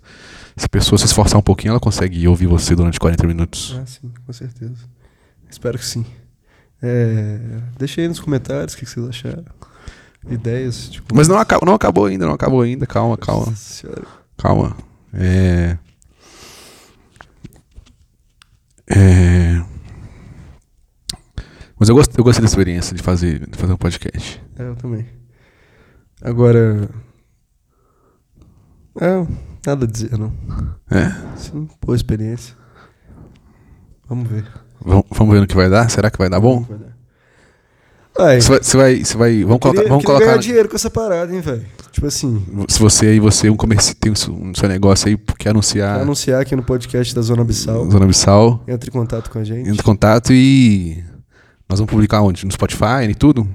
se 0.55 0.65
a 0.65 0.69
pessoa 0.69 0.97
se 0.97 1.05
esforçar 1.05 1.37
um 1.37 1.43
pouquinho, 1.43 1.71
ela 1.71 1.79
consegue 1.79 2.25
ouvir 2.27 2.47
você 2.47 2.73
durante 2.75 2.99
40 2.99 3.27
minutos. 3.27 3.75
Ah, 3.77 3.85
sim, 3.85 4.09
com 4.25 4.31
certeza. 4.33 4.75
Espero 5.49 5.77
que 5.77 5.85
sim. 5.85 6.05
É, 6.81 7.39
deixa 7.77 8.01
aí 8.01 8.07
nos 8.07 8.19
comentários 8.19 8.73
o 8.73 8.77
que 8.77 8.85
que 8.85 8.91
vocês 8.91 9.07
acharam. 9.07 9.43
Ideias, 10.29 10.89
tipo. 10.89 11.15
Mas 11.15 11.27
não, 11.27 11.37
acabou, 11.37 11.65
não 11.65 11.75
acabou 11.75 12.05
ainda, 12.05 12.25
não 12.25 12.33
acabou 12.33 12.61
ainda. 12.61 12.85
Calma, 12.85 13.17
calma. 13.17 13.53
Calma. 14.37 14.75
É. 15.13 15.77
É. 18.89 19.63
Mas 21.79 21.89
eu 21.89 21.95
gostei, 21.95 22.19
eu 22.19 22.23
gostei 22.23 22.41
da 22.41 22.49
experiência 22.49 22.95
de 22.95 23.03
fazer, 23.03 23.47
de 23.47 23.57
fazer 23.57 23.73
um 23.73 23.77
podcast. 23.77 24.41
É, 24.57 24.63
eu 24.63 24.75
também. 24.75 25.05
Agora. 26.21 26.89
É, 28.99 29.27
nada 29.65 29.85
a 29.85 29.87
dizer, 29.87 30.17
não. 30.17 30.33
É. 30.89 31.37
Sim, 31.37 31.69
boa 31.81 31.95
experiência. 31.95 32.55
Vamos 34.07 34.27
ver. 34.27 34.45
Vamos, 34.81 35.05
vamos 35.11 35.33
ver 35.33 35.41
no 35.41 35.47
que 35.47 35.55
vai 35.55 35.69
dar? 35.69 35.89
Será 35.89 36.09
que 36.09 36.17
vai 36.17 36.29
dar 36.29 36.39
bom? 36.39 36.61
Vai 36.61 36.77
dar. 36.79 36.96
Você 38.17 38.49
vai, 38.49 38.59
você 38.63 38.77
vai, 38.77 39.03
você 39.03 39.17
vai- 39.17 39.43
vamos 39.43 39.59
colocar, 39.59 39.69
queria, 39.81 39.89
vamos 39.89 40.03
queria 40.03 40.15
colocar. 40.17 40.25
ganhar 40.25 40.37
dinheiro 40.37 40.69
com 40.69 40.75
essa 40.75 40.89
parada, 40.89 41.33
hein, 41.33 41.41
velho. 41.41 41.65
Tipo 41.91 42.07
assim, 42.07 42.43
Se 42.67 42.79
você 42.79 43.07
aí, 43.07 43.19
você 43.19 43.49
um 43.49 43.55
comerci, 43.55 43.95
tem 43.95 44.13
seu, 44.15 44.33
um 44.33 44.53
seu 44.53 44.67
negócio 44.69 45.07
aí, 45.07 45.17
quer 45.17 45.35
quer 45.37 45.49
anunciar 45.49 45.99
anunciar 46.01 46.41
aqui 46.41 46.55
no 46.55 46.61
podcast 46.63 47.13
da 47.15 47.21
Zona 47.21 47.41
Abissal. 47.41 47.89
Zona 47.89 48.05
Abissal, 48.05 48.63
Entre 48.67 48.89
em 48.89 48.91
contato 48.93 49.29
com 49.31 49.39
a 49.39 49.43
gente. 49.43 49.61
entre 49.67 49.81
em 49.81 49.83
contato 49.83 50.31
e 50.33 51.03
nós 51.69 51.79
vamos 51.79 51.91
publicar 51.91 52.21
onde? 52.21 52.45
No 52.45 52.51
Spotify 52.51 53.03
e 53.09 53.15
tudo? 53.15 53.47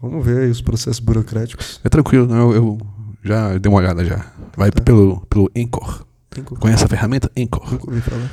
Vamos 0.00 0.24
ver 0.24 0.38
aí 0.44 0.50
os 0.50 0.60
processos 0.62 1.00
burocráticos. 1.00 1.80
É 1.84 1.88
tranquilo, 1.88 2.32
eu, 2.34 2.52
eu 2.54 2.78
já 3.24 3.58
dei 3.58 3.68
uma 3.70 3.78
olhada 3.78 4.04
já. 4.04 4.24
Vai 4.56 4.70
Tá. 4.70 4.82
pelo, 4.82 5.20
pelo 5.28 5.50
Anchor. 5.56 6.04
Tem 6.30 6.42
como- 6.44 6.60
Conhece 6.60 6.84
a 6.84 6.88
ferramenta 6.88 7.30
Anchor? 7.36 7.70
Nunca 7.72 7.86
ouvi 7.90 8.00
falar. 8.00 8.30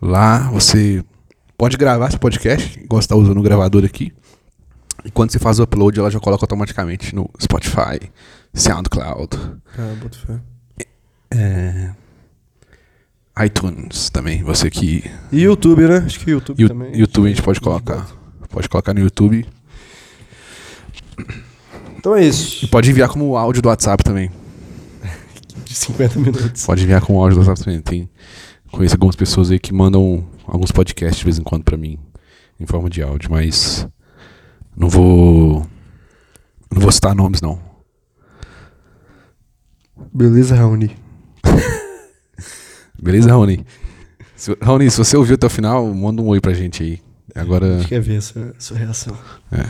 Lá 0.00 0.50
você 0.50 1.02
pode 1.58 1.76
gravar 1.76 2.10
seu 2.10 2.18
podcast, 2.18 2.78
igual 2.80 3.00
você 3.02 3.08
tá 3.08 3.16
usando 3.16 3.38
o 3.38 3.42
gravador 3.42 3.84
aqui. 3.84 4.12
E 5.04 5.10
quando 5.10 5.30
você 5.32 5.38
faz 5.38 5.58
o 5.58 5.62
upload, 5.64 5.98
ela 5.98 6.10
já 6.10 6.18
coloca 6.18 6.44
automaticamente 6.44 7.14
no 7.14 7.28
Spotify, 7.40 8.10
SoundCloud, 8.54 9.36
Ah, 9.78 9.94
boto 10.02 10.18
fé. 10.18 10.40
é, 11.30 11.90
iTunes 13.44 14.08
também. 14.10 14.42
Você 14.42 14.70
que. 14.70 15.04
E 15.30 15.42
YouTube, 15.42 15.86
né? 15.88 15.98
Acho 15.98 16.20
que 16.20 16.30
YouTube 16.30 16.60
Yu- 16.62 16.68
também. 16.68 16.96
YouTube 16.96 17.26
a 17.26 17.28
gente 17.28 17.42
pode 17.42 17.60
colocar. 17.60 18.06
Pode 18.48 18.68
colocar 18.68 18.94
no 18.94 19.00
YouTube. 19.00 19.46
Então 21.98 22.14
é 22.14 22.22
E 22.24 22.28
isso. 22.28 22.68
pode 22.68 22.90
enviar 22.90 23.08
como 23.08 23.36
áudio 23.36 23.62
do 23.62 23.68
WhatsApp 23.68 24.02
também. 24.04 24.30
De 25.64 25.74
50 25.74 26.18
minutos. 26.18 26.64
Pode 26.66 26.82
enviar 26.84 27.00
com 27.00 27.18
áudio 27.20 27.36
do 27.40 27.46
WhatsApp 27.46 27.64
também. 27.64 27.80
Tem, 27.80 28.08
conheço 28.70 28.94
algumas 28.94 29.16
pessoas 29.16 29.50
aí 29.50 29.58
que 29.58 29.72
mandam 29.72 30.24
alguns 30.46 30.70
podcasts 30.70 31.18
de 31.18 31.24
vez 31.24 31.38
em 31.38 31.42
quando 31.42 31.64
pra 31.64 31.76
mim, 31.76 31.98
em 32.60 32.66
forma 32.66 32.88
de 32.90 33.02
áudio, 33.02 33.30
mas 33.30 33.86
não 34.76 34.88
vou. 34.88 35.66
Não 36.70 36.80
vou 36.80 36.90
citar 36.92 37.14
nomes, 37.14 37.40
não. 37.40 37.60
Beleza, 40.12 40.54
Raoni? 40.54 40.96
Beleza, 43.00 43.28
Raoni? 43.30 43.64
Se, 44.36 44.56
Raoni, 44.60 44.90
se 44.90 44.98
você 44.98 45.16
ouviu 45.16 45.34
até 45.36 45.46
o 45.46 45.50
final, 45.50 45.86
manda 45.94 46.20
um 46.20 46.28
oi 46.28 46.40
pra 46.40 46.52
gente 46.52 46.82
aí. 46.82 47.00
A 47.34 47.40
Agora. 47.40 47.78
gente 47.78 47.88
quer 47.88 48.00
ver 48.00 48.16
essa 48.18 48.54
sua 48.58 48.76
reação. 48.78 49.16
É. 49.52 49.64